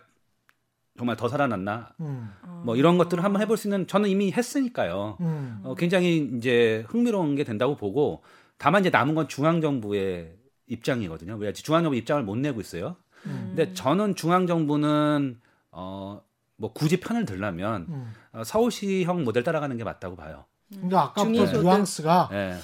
정말 0.98 1.16
더 1.16 1.28
살아났나? 1.28 1.89
음. 2.00 2.32
뭐 2.66 2.76
이런 2.76 2.98
것들을 2.98 3.24
한번 3.24 3.41
해볼 3.41 3.58
수 3.58 3.68
있는 3.68 3.88
저는 3.88 4.10
이미 4.10 4.32
했으니까요. 4.32 5.18
음. 5.22 5.60
어, 5.64 5.76
굉장히 5.76 6.30
이제 6.38 6.86
흥미로운 6.89 7.36
게 7.36 7.43
된다고 7.43 7.76
보고 7.76 8.24
다만 8.58 8.82
이제 8.82 8.89
남은 8.89 9.16
건 9.16 9.28
중앙 9.28 9.62
정부의 9.62 10.36
입장이거든요. 10.68 11.36
왜 11.36 11.54
중앙 11.54 11.84
정부 11.84 11.95
입장을 11.95 12.24
못 12.24 12.36
내고 12.38 12.60
있어요. 12.62 12.95
음. 13.26 13.54
근데 13.56 13.74
저는 13.74 14.16
중앙 14.16 14.48
정부는 14.48 15.39
어 15.72 16.22
뭐 16.58 16.74
굳이 16.74 17.00
편을 17.00 17.26
들려면 17.26 17.86
음. 17.89 18.14
어, 18.34 18.43
서울시형 18.43 19.24
모델 19.24 19.43
따라가는 19.43 19.78
게 19.78 19.84
맞다고 19.84 20.16
봐요. 20.16 20.45
그러니까 20.72 21.04
아까부터 21.04 21.24
중위소득. 21.24 21.64
뉘앙스가 21.64 22.30
예. 22.34 22.56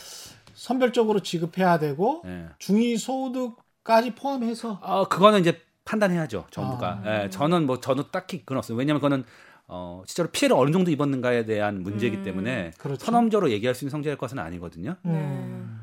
선별적으로 0.55 1.21
지급해야 1.21 1.79
되고 1.79 2.23
예. 2.25 2.47
중위소득까지 2.57 4.15
포함해서 4.15 4.79
어, 4.81 5.07
그거는 5.07 5.39
이제 5.41 5.61
판단해야죠, 5.85 6.47
정부가. 6.51 7.01
아. 7.03 7.23
예, 7.23 7.29
저는 7.29 7.65
뭐 7.65 7.79
저는 7.79 8.05
딱히 8.11 8.39
그건 8.39 8.57
없어요. 8.57 8.77
왜냐하면 8.77 8.99
그거는 9.01 9.23
어, 9.67 10.03
실제로 10.05 10.29
피해를 10.29 10.55
어느 10.57 10.71
정도 10.71 10.91
입었는가에 10.91 11.45
대한 11.45 11.81
문제이기 11.83 12.17
음. 12.17 12.23
때문에 12.23 12.71
그렇죠. 12.77 13.03
선험적으로 13.05 13.51
얘기할 13.51 13.73
수 13.75 13.83
있는 13.85 13.91
성질일 13.91 14.17
것은 14.17 14.39
아니거든요. 14.39 14.95
음. 15.05 15.79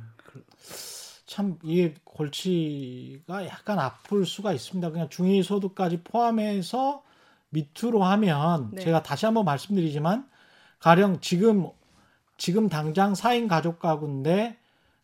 참 1.27 1.59
이게 1.63 1.95
골치가 2.05 3.47
약간 3.47 3.79
아플 3.79 4.27
수가 4.27 4.53
있습니다. 4.53 4.91
그냥 4.91 5.09
중위소득까지 5.09 6.03
포함해서 6.03 7.03
밑으로 7.51 8.03
하면 8.05 8.71
네. 8.73 8.83
제가 8.83 9.03
다시 9.03 9.27
한번 9.27 9.45
말씀드리지만 9.45 10.29
가령 10.81 11.21
지금 11.21 11.69
지금 12.37 12.69
당장 12.69 13.13
4인 13.13 13.49
가족 13.49 13.79
가구인데 13.79 14.57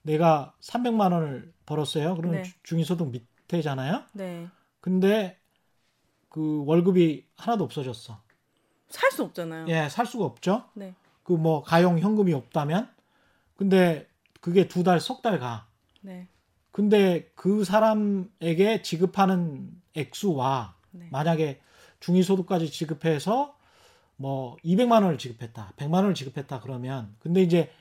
내가 0.03 0.53
300만 0.61 1.12
원을 1.12 1.53
벌었어요. 1.66 2.14
그러면 2.16 2.42
네. 2.42 2.42
주- 2.44 2.55
중위소득 2.62 3.11
밑에잖아요. 3.11 4.03
네. 4.12 4.49
근데 4.91 5.37
그 6.28 6.62
월급이 6.64 7.26
하나도 7.34 7.64
없어졌어. 7.64 8.20
살 8.89 9.11
수 9.11 9.24
없잖아요. 9.24 9.66
예, 9.68 9.89
살 9.89 10.07
수가 10.07 10.24
없죠. 10.24 10.62
네. 10.74 10.95
그 11.24 11.32
뭐 11.32 11.64
가용 11.64 11.99
현금이 11.99 12.32
없다면 12.32 12.89
근데 13.57 14.07
그게 14.41 14.68
두 14.68 14.84
달 14.84 14.99
석 15.01 15.22
달 15.22 15.41
가. 15.41 15.66
네. 16.03 16.28
근데 16.70 17.28
그 17.34 17.64
사람에게 17.64 18.82
지급하는 18.82 19.72
액수와 19.97 20.76
네. 20.93 21.09
만약에 21.11 21.59
중위소득까지 21.99 22.70
지급해서 22.70 23.57
뭐 24.14 24.57
200만 24.64 25.03
원을 25.03 25.18
지급했다, 25.18 25.72
100만 25.76 25.95
원을 25.95 26.14
지급했다 26.14 26.61
그러면 26.61 27.12
근데 27.18 27.43
이제 27.43 27.72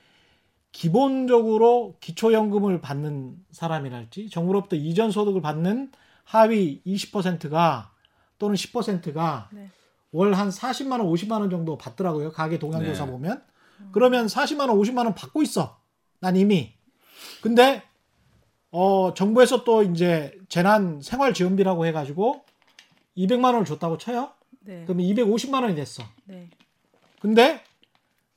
기본적으로 0.72 1.94
기초연금을 2.00 2.80
받는 2.80 3.44
사람이랄지 3.52 4.28
정부로부터 4.28 4.74
이전 4.74 5.12
소득을 5.12 5.40
받는 5.40 5.92
하위 6.26 6.82
20%가 6.84 7.92
또는 8.38 8.56
10%가 8.56 9.48
네. 9.52 9.70
월한 10.12 10.50
40만 10.50 10.92
원, 10.92 11.02
50만 11.02 11.40
원 11.40 11.50
정도 11.50 11.78
받더라고요. 11.78 12.32
가게 12.32 12.58
동향조사 12.58 13.06
네. 13.06 13.10
보면. 13.10 13.42
그러면 13.92 14.26
40만 14.26 14.68
원, 14.68 14.78
50만 14.78 15.04
원 15.04 15.14
받고 15.14 15.42
있어. 15.42 15.78
난 16.20 16.36
이미. 16.36 16.74
근데 17.42 17.82
어 18.70 19.14
정부에서 19.14 19.64
또 19.64 19.82
이제 19.82 20.36
재난 20.48 21.00
생활 21.00 21.32
지원비라고 21.32 21.86
해 21.86 21.92
가지고 21.92 22.44
200만 23.16 23.44
원을 23.44 23.64
줬다고 23.64 23.98
쳐요. 23.98 24.32
네. 24.60 24.84
그러면 24.84 25.06
250만 25.06 25.62
원이 25.62 25.74
됐어. 25.74 26.02
네. 26.24 26.50
근데 27.20 27.62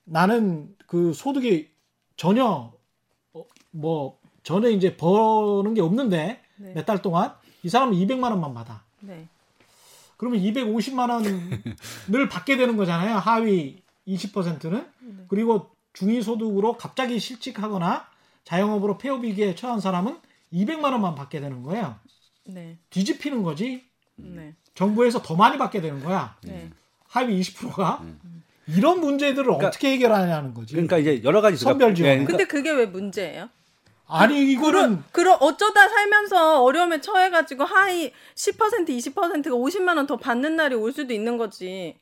나는 0.03 0.75
그 0.85 1.13
소득이 1.13 1.69
전혀 2.15 2.71
어, 3.33 3.45
뭐 3.71 4.19
전에 4.43 4.71
이제 4.71 4.95
버는 4.95 5.73
게 5.73 5.81
없는데 5.81 6.41
네. 6.57 6.73
몇달 6.73 7.01
동안 7.01 7.33
이 7.63 7.69
사람은 7.69 7.93
200만 7.93 8.23
원만 8.31 8.53
받아. 8.53 8.81
네. 9.01 9.27
그러면 10.17 10.41
250만 10.41 11.09
원을 11.09 12.29
받게 12.29 12.57
되는 12.57 12.75
거잖아요. 12.77 13.17
하위 13.17 13.81
20%는. 14.07 14.85
네. 14.99 15.13
그리고 15.27 15.71
중위소득으로 15.93 16.77
갑자기 16.77 17.19
실직하거나 17.19 18.07
자영업으로 18.43 18.97
폐업 18.97 19.23
위기에 19.23 19.55
처한 19.55 19.79
사람은 19.79 20.17
200만 20.53 20.85
원만 20.91 21.15
받게 21.15 21.39
되는 21.39 21.63
거예요. 21.63 21.95
네. 22.45 22.77
뒤집히는 22.89 23.43
거지. 23.43 23.85
네. 24.15 24.55
정부에서 24.75 25.21
더 25.21 25.35
많이 25.35 25.57
받게 25.57 25.81
되는 25.81 26.03
거야. 26.03 26.35
네. 26.43 26.69
하위 27.07 27.39
20%가. 27.41 28.03
이런 28.67 28.99
문제들을 28.99 29.49
어떻게 29.51 29.91
해결하냐는 29.93 30.53
거지. 30.53 30.73
그러니까 30.73 30.97
이제 30.97 31.21
여러 31.23 31.41
가지 31.41 31.57
선별 31.57 31.95
지원. 31.95 32.11
그러니까 32.25 32.31
근데 32.31 32.45
그게 32.45 32.71
왜 32.71 32.85
문제예요? 32.85 33.49
아니 34.09 34.51
이거는 34.51 35.03
그럼 35.11 35.37
어쩌다 35.39 35.87
살면서 35.87 36.63
어려움에 36.63 36.99
처해가지고 36.99 37.63
하위 37.63 38.11
10% 38.35 38.87
20%가 38.87 39.51
50만 39.51 39.97
원 39.97 40.07
더 40.07 40.17
받는 40.17 40.55
날이 40.55 40.73
올 40.75 40.91
수도 40.91 41.13
있는 41.13 41.37
거지. 41.37 41.97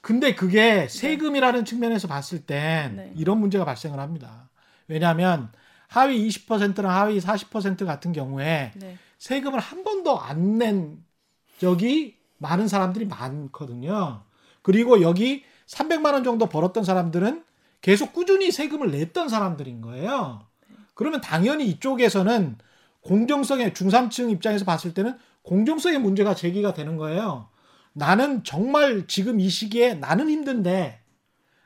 근데 0.00 0.34
그게 0.34 0.88
세금이라는 0.88 1.64
측면에서 1.66 2.08
봤을 2.08 2.46
땐 2.46 2.96
네. 2.96 3.12
이런 3.16 3.38
문제가 3.38 3.64
발생을 3.66 3.98
합니다. 4.00 4.48
왜냐하면 4.88 5.50
하위 5.88 6.26
20%나 6.28 6.88
하위 6.88 7.18
40% 7.20 7.84
같은 7.84 8.12
경우에 8.12 8.72
네. 8.76 8.96
세금을 9.18 9.58
한 9.60 9.84
번도 9.84 10.18
안낸 10.18 11.04
적이 11.58 12.16
많은 12.38 12.68
사람들이 12.68 13.04
많거든요. 13.04 14.22
그리고 14.62 15.02
여기 15.02 15.44
300만 15.66 16.14
원 16.14 16.24
정도 16.24 16.46
벌었던 16.46 16.84
사람들은 16.84 17.44
계속 17.82 18.12
꾸준히 18.14 18.50
세금을 18.50 18.90
냈던 18.90 19.28
사람들인 19.28 19.82
거예요. 19.82 20.46
그러면 21.00 21.22
당연히 21.22 21.66
이쪽에서는 21.66 22.58
공정성의 23.00 23.72
중산층 23.72 24.28
입장에서 24.28 24.66
봤을 24.66 24.92
때는 24.92 25.16
공정성의 25.44 25.98
문제가 25.98 26.34
제기가 26.34 26.74
되는 26.74 26.98
거예요. 26.98 27.48
나는 27.94 28.44
정말 28.44 29.06
지금 29.06 29.40
이 29.40 29.48
시기에 29.48 29.94
나는 29.94 30.28
힘든데 30.28 31.00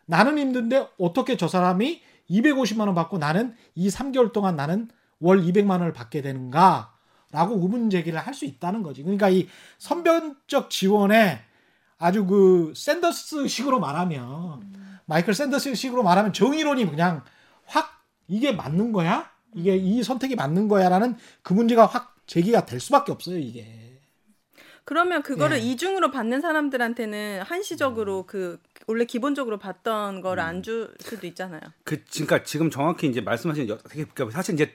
나는 0.06 0.38
힘든데 0.38 0.86
어떻게 1.00 1.36
저 1.36 1.48
사람이 1.48 2.00
250만 2.30 2.86
원 2.86 2.94
받고 2.94 3.18
나는 3.18 3.56
이 3.74 3.88
3개월 3.88 4.32
동안 4.32 4.54
나는 4.54 4.88
월 5.18 5.42
200만 5.42 5.70
원을 5.70 5.92
받게 5.92 6.22
되는가? 6.22 6.94
라고 7.32 7.56
의문 7.56 7.90
제기를 7.90 8.20
할 8.20 8.34
수 8.34 8.44
있다는 8.44 8.84
거지. 8.84 9.02
그러니까 9.02 9.30
이 9.30 9.48
선변적 9.78 10.70
지원에 10.70 11.40
아주 11.98 12.24
그 12.24 12.72
샌더스 12.76 13.48
식으로 13.48 13.80
말하면 13.80 14.62
마이클 15.06 15.34
샌더스 15.34 15.74
식으로 15.74 16.04
말하면 16.04 16.32
정의론이 16.32 16.88
그냥 16.88 17.24
확 17.66 17.93
이게 18.28 18.52
맞는 18.52 18.92
거야? 18.92 19.30
이게 19.54 19.76
이 19.76 20.02
선택이 20.02 20.34
맞는 20.36 20.68
거야라는 20.68 21.16
그 21.42 21.52
문제가 21.52 21.86
확 21.86 22.16
제기가 22.26 22.66
될 22.66 22.80
수밖에 22.80 23.12
없어요, 23.12 23.38
이게. 23.38 24.00
그러면 24.86 25.22
그거를 25.22 25.58
예. 25.58 25.60
이중으로 25.62 26.10
받는 26.10 26.40
사람들한테는 26.42 27.42
한시적으로 27.42 28.24
그 28.26 28.60
원래 28.86 29.04
기본적으로 29.06 29.58
받던 29.58 30.20
거를 30.20 30.42
안 30.42 30.62
줄 30.62 30.92
수도 31.00 31.26
있잖아요. 31.26 31.60
그 31.84 32.02
그러니까 32.12 32.42
지금 32.44 32.70
정확히 32.70 33.06
이제 33.06 33.20
말씀하신 33.22 33.68
여- 33.68 33.78
되게 33.78 34.04
복잡. 34.04 34.30
사실 34.32 34.54
이제 34.54 34.74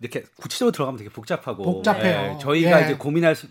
이렇게 0.00 0.24
구체적으로 0.36 0.72
들어가면 0.72 0.98
되게 0.98 1.08
복잡하고 1.10 1.62
복잡해요. 1.62 2.34
예, 2.34 2.38
저희가 2.40 2.80
예. 2.80 2.84
이제 2.86 2.96
고민할 2.96 3.36
수, 3.36 3.46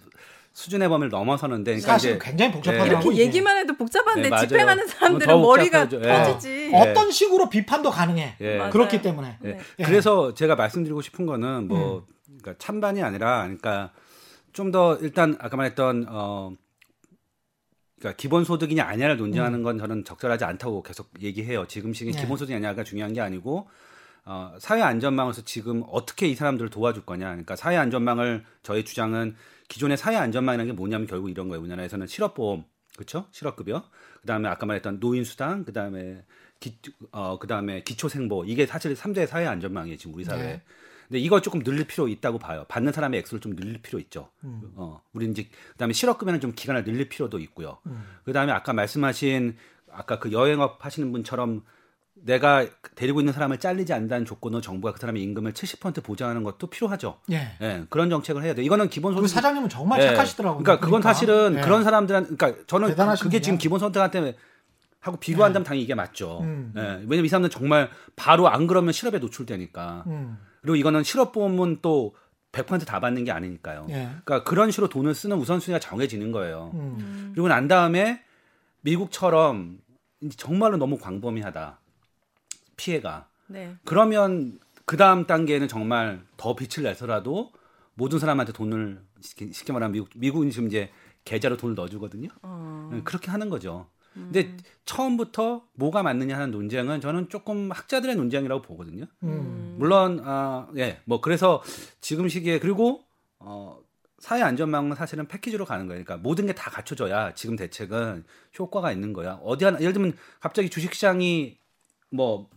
수준의 0.53 0.87
범위를 0.87 1.09
넘어서는데 1.09 1.71
그러니까 1.71 1.93
사실 1.93 2.11
이제 2.11 2.19
굉장히 2.21 2.51
복잡하더라고요. 2.51 2.99
이렇게 2.99 3.09
이게. 3.13 3.23
얘기만 3.25 3.57
해도 3.57 3.75
복잡한데 3.75 4.29
네. 4.29 4.37
집행하는 4.37 4.85
더 4.85 4.91
사람들은 4.93 5.41
머리가 5.41 5.89
복잡하죠. 5.89 6.07
예. 6.09 6.23
터지지. 6.23 6.71
어, 6.73 6.77
어떤 6.81 7.11
식으로 7.11 7.49
비판도 7.49 7.89
가능해. 7.89 8.35
예. 8.39 8.57
맞아요. 8.57 8.71
그렇기 8.71 9.01
때문에. 9.01 9.39
예. 9.43 9.47
네. 9.47 9.59
예. 9.79 9.83
그래서 9.83 10.33
제가 10.35 10.55
말씀드리고 10.55 11.01
싶은 11.01 11.25
거는 11.25 11.67
뭐 11.67 12.05
그러니까 12.27 12.53
찬반이 12.59 13.01
아니라 13.01 13.41
그러니까 13.43 13.91
좀 14.53 14.71
더 14.71 14.95
일단 15.01 15.35
아까 15.39 15.57
말했던 15.57 16.05
어 16.07 16.51
그러니까 17.99 18.15
기본 18.17 18.43
소득이냐 18.43 18.83
아니냐를 18.83 19.17
논쟁하는 19.17 19.63
건 19.63 19.79
저는 19.79 20.03
적절하지 20.03 20.43
않다고 20.45 20.83
계속 20.83 21.09
얘기해요. 21.21 21.65
지금 21.67 21.93
시기 21.93 22.11
네. 22.11 22.21
기본 22.21 22.37
소득이 22.37 22.53
아니냐가 22.53 22.83
중요한 22.83 23.13
게 23.13 23.21
아니고 23.21 23.67
어 24.25 24.55
사회 24.59 24.81
안전망에서 24.81 25.43
지금 25.43 25.83
어떻게 25.87 26.27
이 26.27 26.35
사람들을 26.35 26.69
도와줄 26.69 27.05
거냐. 27.05 27.27
그러니까 27.27 27.55
사회 27.55 27.75
안전망을 27.77 28.45
저희 28.61 28.85
주장은 28.85 29.35
기존의 29.67 29.97
사회 29.97 30.15
안전망이라는 30.15 30.71
게 30.71 30.75
뭐냐면 30.75 31.07
결국 31.07 31.29
이런 31.29 31.49
거예요. 31.49 31.61
우리나라에서는 31.61 32.07
실업보험 32.07 32.65
그렇죠? 32.95 33.27
실업급여. 33.31 33.83
그다음에 34.21 34.47
아까 34.47 34.65
말했던 34.65 34.99
노인 34.99 35.23
수당, 35.23 35.65
그다음에 35.65 36.23
기, 36.59 36.77
어, 37.11 37.37
그다음에 37.39 37.83
기초생보 37.83 38.45
이게 38.45 38.65
사실 38.65 38.93
3대 38.93 39.27
사회 39.27 39.45
안전망이에요 39.47 39.97
지금 39.97 40.13
우리 40.15 40.23
사회. 40.23 40.41
네. 40.41 40.61
근데 41.07 41.19
이거 41.19 41.41
조금 41.41 41.61
늘릴 41.63 41.85
필요 41.85 42.07
있다고 42.07 42.39
봐요. 42.39 42.65
받는 42.69 42.93
사람의 42.93 43.19
액수를 43.19 43.41
좀 43.41 43.55
늘릴 43.55 43.81
필요 43.81 43.99
있죠. 43.99 44.29
음. 44.43 44.71
어, 44.75 45.01
우리 45.11 45.29
이제 45.29 45.49
그다음에 45.73 45.93
실업급여는 45.93 46.39
좀 46.39 46.53
기간을 46.55 46.85
늘릴 46.85 47.09
필요도 47.09 47.39
있고요. 47.39 47.79
음. 47.87 48.03
그다음에 48.23 48.53
아까 48.53 48.71
말씀하신 48.73 49.57
아까 49.91 50.19
그 50.19 50.31
여행업 50.31 50.83
하시는 50.83 51.11
분처럼 51.11 51.63
내가 52.25 52.65
데리고 52.95 53.19
있는 53.19 53.33
사람을 53.33 53.57
잘리지 53.57 53.91
않는다는 53.93 54.25
조건으로 54.25 54.61
정부가 54.61 54.93
그 54.93 54.99
사람의 54.99 55.21
임금을 55.23 55.51
70% 55.53 56.03
보장하는 56.03 56.43
것도 56.43 56.67
필요하죠. 56.67 57.19
예. 57.31 57.57
예, 57.61 57.85
그런 57.89 58.09
정책을 58.09 58.43
해야 58.43 58.53
돼. 58.55 58.63
이거는 58.63 58.89
기본 58.89 59.13
그 59.13 59.21
소득 59.21 59.33
사장님은 59.33 59.69
정말 59.69 60.01
예. 60.01 60.07
착하시더라고요. 60.07 60.63
그러니까 60.63 60.85
그건 60.85 61.01
사실은 61.01 61.55
예. 61.57 61.61
그런 61.61 61.83
사람들한 61.83 62.37
그러니까 62.37 62.63
저는 62.67 62.89
대단하신 62.89 63.25
그게. 63.25 63.41
지금 63.41 63.57
기본 63.57 63.79
선택한테 63.79 64.35
하고 65.01 65.17
비교한다면 65.17 65.65
당연히 65.65 65.83
이게 65.83 65.95
맞죠. 65.95 66.39
음. 66.41 66.73
예. 66.77 66.81
왜냐면 66.81 67.25
이 67.25 67.27
사람들은 67.27 67.49
정말 67.49 67.89
바로 68.15 68.47
안 68.47 68.67
그러면 68.67 68.93
실업에 68.93 69.19
노출되니까. 69.19 70.05
음. 70.07 70.37
그리고 70.61 70.77
이거는 70.77 71.03
실업 71.03 71.33
보험은 71.33 71.79
또 71.81 72.15
100%다 72.53 73.01
받는 73.01 73.25
게 73.25 73.31
아니니까요. 73.31 73.87
예. 73.89 74.09
그러니까 74.23 74.43
그런 74.43 74.71
식으로 74.71 74.87
돈을 74.87 75.13
쓰는 75.13 75.35
우선순위가 75.37 75.79
정해지는 75.79 76.31
거예요. 76.31 76.71
음. 76.75 77.31
그리고 77.33 77.49
난 77.49 77.67
다음에 77.67 78.21
미국처럼 78.79 79.79
정말로 80.37 80.77
너무 80.77 80.97
광범위하다. 80.97 81.79
피해가. 82.77 83.27
네. 83.47 83.75
그러면 83.85 84.59
그 84.85 84.97
다음 84.97 85.25
단계는 85.25 85.67
정말 85.67 86.21
더 86.37 86.55
빛을 86.55 86.83
내서라도 86.83 87.51
모든 87.95 88.19
사람한테 88.19 88.53
돈을 88.53 89.01
쉽게 89.21 89.71
말하면 89.71 89.93
미국 89.93 90.09
미국은 90.15 90.49
지금 90.49 90.67
이제 90.67 90.89
계좌로 91.25 91.57
돈을 91.57 91.75
넣어주거든요. 91.75 92.29
어. 92.41 92.89
네, 92.91 93.01
그렇게 93.03 93.31
하는 93.31 93.49
거죠. 93.49 93.87
근데 94.13 94.55
처음부터 94.85 95.65
뭐가 95.73 96.03
맞느냐 96.03 96.35
하는 96.35 96.51
논쟁은 96.51 97.01
저는 97.01 97.29
조금 97.29 97.71
학자들의 97.71 98.15
논쟁이라고 98.15 98.61
보거든요. 98.61 99.05
음. 99.23 99.75
물론 99.79 100.21
아, 100.23 100.67
예, 100.77 100.99
뭐 101.05 101.19
그래서 101.19 101.63
지금 101.99 102.29
시기에 102.29 102.59
그리고 102.59 103.03
어 103.39 103.79
사회 104.19 104.41
안전망은 104.43 104.95
사실은 104.95 105.27
패키지로 105.27 105.65
가는 105.65 105.87
거예요. 105.87 106.03
그러니까 106.03 106.21
모든 106.23 106.45
게 106.45 106.53
다 106.53 106.69
갖춰져야 106.69 107.33
지금 107.33 107.55
대책은 107.55 108.23
효과가 108.59 108.91
있는 108.91 109.13
거야. 109.13 109.39
어디 109.41 109.65
하나 109.65 109.79
예를 109.79 109.93
들면 109.93 110.13
갑자기 110.39 110.69
주식시장이 110.69 111.57
뭐 112.11 112.49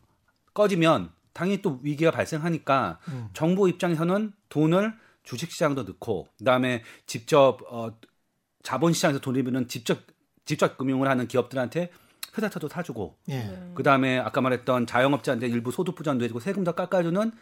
꺼지면 0.57 1.11
당연히 1.35 1.61
또 1.61 1.79
위기가 1.83 2.11
발생하니까 2.11 2.99
음. 3.09 3.29
정부 3.35 3.69
입장에서는 3.69 4.33
돈을 4.49 4.95
주식시장도 5.23 5.83
넣고 5.83 6.29
그다음에 6.39 6.83
직접 7.05 7.59
어 7.71 7.93
자본시장에서 8.63 9.21
돈을 9.21 9.45
버는 9.45 9.69
직접 9.69 9.99
직접 10.47 10.79
금융을 10.79 11.09
하는 11.09 11.29
기업들한테 11.29 11.91
회사차도 12.37 12.69
사주고 12.69 13.17
예. 13.29 13.39
네. 13.39 13.73
그 13.75 13.83
다음에 13.83 14.19
아까 14.19 14.41
말했던 14.41 14.87
자영업자한테 14.87 15.47
일부 15.49 15.71
소득 15.71 15.95
부담도 15.95 16.25
해주고 16.25 16.41
세금 16.41 16.65
더 16.65 16.73
깎아주는 16.73 17.33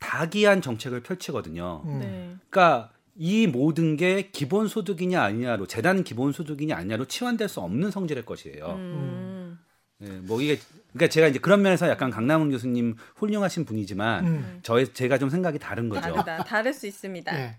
다기한 0.00 0.60
정책을 0.60 1.02
펼치거든요. 1.02 1.82
음. 1.84 1.98
네. 2.00 2.36
그러니까 2.48 2.90
이 3.14 3.46
모든 3.46 3.96
게 3.96 4.30
기본 4.32 4.66
소득이냐 4.66 5.22
아니냐로 5.22 5.66
재단 5.66 6.02
기본 6.02 6.32
소득이냐 6.32 6.74
아니냐로 6.74 7.04
치환될 7.04 7.48
수 7.48 7.60
없는 7.60 7.92
성질의 7.92 8.24
것이에요. 8.24 8.66
음. 8.70 9.58
예, 10.02 10.08
뭐 10.08 10.40
이게 10.40 10.58
그러니까 10.92 11.10
제가 11.12 11.26
이제 11.28 11.38
그런 11.38 11.62
면에서 11.62 11.88
약간 11.88 12.10
강남훈 12.10 12.50
교수님 12.50 12.96
훌륭하신 13.16 13.64
분이지만 13.64 14.26
음. 14.26 14.58
저의 14.62 14.92
제가 14.92 15.18
좀 15.18 15.28
생각이 15.30 15.58
다른 15.58 15.88
거죠. 15.88 16.00
다르다. 16.00 16.44
다를 16.44 16.72
수 16.72 16.86
있습니다. 16.86 17.38
예. 17.38 17.56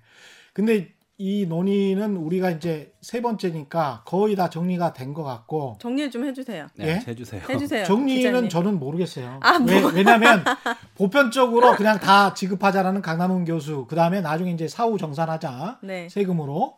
근데 0.53 0.93
이 1.17 1.45
논의는 1.45 2.17
우리가 2.17 2.49
이제 2.49 2.91
세 3.01 3.21
번째니까 3.21 4.01
거의 4.05 4.35
다 4.35 4.49
정리가 4.49 4.93
된 4.93 5.13
것 5.13 5.23
같고 5.23 5.77
정리를 5.79 6.09
좀 6.09 6.25
해주세요. 6.25 6.67
네, 6.75 6.87
예? 6.87 7.03
해주세요. 7.07 7.43
해주세요. 7.47 7.85
정리는 7.85 8.17
기자님. 8.17 8.49
저는 8.49 8.79
모르겠어요. 8.79 9.39
아, 9.43 9.59
뭐. 9.59 9.71
왜, 9.71 9.83
왜냐하면 9.93 10.43
보편적으로 10.97 11.75
그냥 11.75 11.99
다 11.99 12.33
지급하자라는 12.33 13.03
강남훈 13.03 13.45
교수 13.45 13.85
그 13.87 13.95
다음에 13.95 14.21
나중에 14.21 14.51
이제 14.51 14.67
사후 14.67 14.97
정산하자 14.97 15.79
네. 15.83 16.09
세금으로 16.09 16.77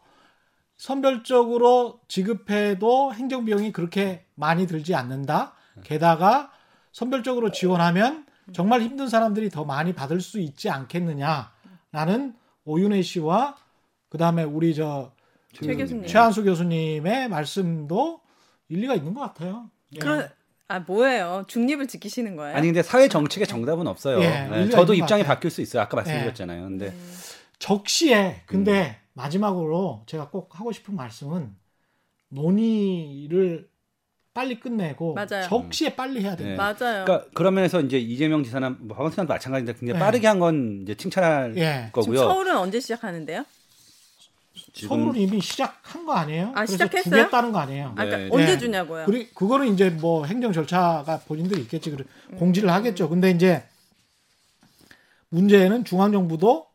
선별적으로 0.77 1.99
지급해도 2.07 3.13
행정 3.13 3.45
비용이 3.45 3.71
그렇게 3.71 4.25
많이 4.35 4.67
들지 4.67 4.95
않는다. 4.95 5.53
게다가 5.83 6.51
선별적으로 6.91 7.51
지원하면 7.51 8.25
정말 8.51 8.81
힘든 8.81 9.07
사람들이 9.07 9.49
더 9.49 9.63
많이 9.65 9.93
받을 9.93 10.19
수 10.21 10.39
있지 10.39 10.69
않겠느냐라는 10.69 12.35
오윤혜 12.65 13.01
씨와 13.01 13.55
그 14.09 14.17
다음에 14.17 14.43
우리 14.43 14.75
저최 14.75 15.75
교수님. 15.75 16.05
최한수 16.05 16.43
교수님의 16.43 17.29
말씀도 17.29 18.21
일리가 18.69 18.95
있는 18.95 19.13
것 19.13 19.21
같아요. 19.21 19.69
예. 19.95 19.99
그런 19.99 20.29
아 20.67 20.79
뭐예요? 20.79 21.43
중립을 21.47 21.87
지키시는 21.87 22.35
거예요? 22.35 22.55
아니 22.55 22.67
근데 22.67 22.81
사회 22.83 23.07
정책의 23.07 23.47
정답은 23.47 23.85
없어요. 23.87 24.19
예, 24.21 24.23
예, 24.51 24.55
의미가 24.57 24.77
저도 24.77 24.93
입장이. 24.93 25.23
바뀔 25.23 25.51
수 25.51 25.61
있어요. 25.61 25.81
아까 25.83 25.95
말씀드렸잖아요. 25.97 26.63
근데 26.63 26.89
네. 26.91 26.97
적시에 27.59 28.41
근데 28.45 28.99
음. 28.99 29.02
마지막으로 29.13 30.03
제가 30.07 30.29
꼭 30.29 30.59
하고 30.59 30.71
싶은 30.71 30.95
말씀은 30.95 31.55
논의를 32.29 33.69
빨리 34.33 34.59
끝내고 34.59 35.13
맞아요. 35.13 35.43
적시에 35.47 35.95
빨리 35.95 36.21
해야 36.23 36.35
된다. 36.35 36.55
맞아요. 36.57 37.05
그러니까 37.05 37.29
그런 37.35 37.53
면에서 37.53 37.79
이제 37.81 37.99
이재명 37.99 38.43
지사나 38.43 38.71
뭐 38.71 38.95
박원순도 38.97 39.31
마찬가지인데 39.31 39.73
굉장히 39.73 39.93
네. 39.93 39.99
빠르게 39.99 40.25
한 40.27 40.39
건 40.39 40.79
이제 40.81 40.95
칭찬할 40.95 41.55
예. 41.57 41.61
지금 41.61 41.91
거고요. 41.91 42.17
서울은 42.17 42.57
언제 42.57 42.79
시작하는데요? 42.79 43.45
서울은 44.73 45.15
이미 45.15 45.39
시작한 45.39 46.05
거 46.05 46.13
아니에요? 46.13 46.51
아, 46.55 46.65
시작했어요? 46.65 47.03
주겠다는 47.03 47.51
거 47.51 47.59
아니에요? 47.59 47.89
아, 47.89 47.93
그러니까 48.05 48.17
네. 48.17 48.29
언제 48.31 48.53
네. 48.53 48.57
주냐고요? 48.57 49.05
그리, 49.05 49.29
그거는 49.33 49.71
이제 49.73 49.91
뭐 49.91 50.25
행정 50.25 50.51
절차가 50.51 51.19
본인들이 51.27 51.61
있겠지. 51.61 51.91
그래, 51.91 52.03
음. 52.31 52.37
공지를 52.37 52.71
하겠죠. 52.71 53.09
근데 53.09 53.29
이제 53.29 53.63
문제는 55.29 55.85
중앙정부도 55.85 56.65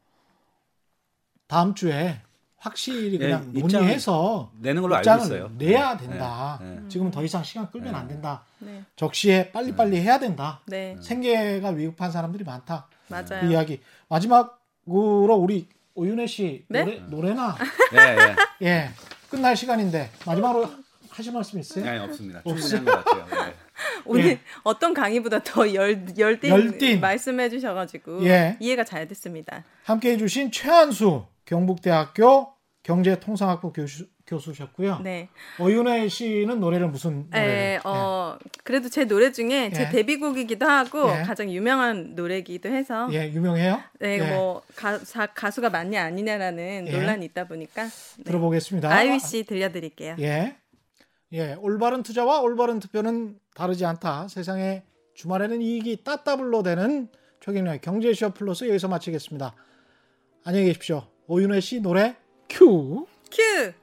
다음 1.49 1.75
주에 1.75 2.21
확실히 2.59 3.15
예, 3.15 3.19
그냥 3.19 3.53
입장을 3.55 3.83
논의해서 3.85 4.51
내는 4.61 4.83
걸로 4.83 4.97
알고 4.97 5.11
있어요. 5.25 5.51
내야 5.57 5.97
네, 5.97 6.07
된다. 6.07 6.59
네, 6.61 6.69
네. 6.75 6.81
지금 6.89 7.11
더 7.11 7.23
이상 7.23 7.43
시간 7.45 7.71
끌면 7.71 7.95
안 7.95 8.09
된다. 8.09 8.45
네, 8.59 8.85
적시에 8.97 9.53
빨리빨리 9.53 10.01
해야 10.01 10.19
된다. 10.19 10.61
네, 10.67 10.97
생계가 11.01 11.71
위급한 11.71 12.11
사람들이 12.11 12.45
많다. 12.45 12.89
맞아요. 13.09 13.41
그 13.41 13.47
이야기. 13.53 13.81
마지막으로 14.09 15.35
우리 15.37 15.69
오윤혜 15.95 16.27
씨 16.27 16.65
네? 16.69 16.85
노래, 16.85 16.99
노래나 17.09 17.57
네, 17.93 18.15
네. 18.15 18.37
예 18.63 18.91
끝날 19.31 19.57
시간인데 19.57 20.11
마지막으로 20.27 20.71
하실 21.11 21.33
말씀 21.33 21.59
있어요? 21.59 21.85
네, 21.85 21.99
없습니다. 21.99 22.41
없어요? 22.45 22.69
충분히 22.69 22.91
한것 22.93 23.05
같아요. 23.05 23.47
네. 23.47 23.55
오늘 24.05 24.25
예. 24.27 24.41
어떤 24.63 24.95
강의보다 24.95 25.43
더 25.43 25.73
열, 25.75 26.05
열띤, 26.17 26.51
열띤. 26.51 27.01
말씀해 27.01 27.49
주셔가지고 27.51 28.25
예. 28.27 28.57
이해가 28.61 28.85
잘 28.85 29.07
됐습니다. 29.09 29.65
함께 29.85 30.13
해 30.13 30.17
주신 30.17 30.51
최한수 30.53 31.27
경북대학교 31.49 32.53
경제통상학부 32.83 33.73
교수, 33.73 34.07
교수셨고요. 34.27 35.01
네. 35.03 35.29
오윤혜 35.59 36.09
씨는 36.09 36.61
노래를 36.61 36.89
무슨 36.89 37.27
노래를? 37.31 37.49
에, 37.49 37.81
어, 37.85 38.39
그래도 38.65 38.91
제 38.91 39.07
노래 39.07 39.33
중에 39.33 39.71
제 39.73 39.85
예. 39.85 39.89
데뷔곡이기도 39.89 40.67
하고 40.67 41.11
예. 41.11 41.23
가장 41.23 41.51
유명한 41.51 42.15
노래이기도 42.15 42.69
해서 42.69 43.09
예, 43.13 43.31
유명해요? 43.33 43.81
네, 44.01 44.19
예. 44.19 44.31
뭐 44.31 44.63
가사, 44.77 45.27
가수가 45.27 45.71
맞냐 45.71 46.03
아니냐라는 46.05 46.87
예. 46.87 46.93
논란이 46.93 47.25
있다 47.27 47.49
보니까 47.49 47.85
네. 47.85 48.25
들어보겠습니다. 48.25 48.91
아이유 48.91 49.19
씨 49.19 49.45
들려드릴게요. 49.45 50.17
예. 50.21 50.57
예, 51.33 51.55
올바른 51.61 52.03
투자와 52.03 52.41
올바른 52.41 52.79
투표는 52.79 53.39
다르지 53.55 53.85
않다. 53.87 54.29
세상에 54.29 54.83
주말에는 55.15 55.63
이익이 55.63 56.05
따따블로 56.05 56.63
되는 56.63 57.09
최경련의 57.41 57.81
경제쇼 57.81 58.31
플러스 58.31 58.69
여기서 58.69 58.89
마치겠습니다. 58.89 59.55
안녕히 60.45 60.67
계십시오. 60.67 61.07
오윤혜 61.31 61.61
씨 61.61 61.79
노래 61.81 62.17
큐. 62.49 63.07
큐! 63.31 63.75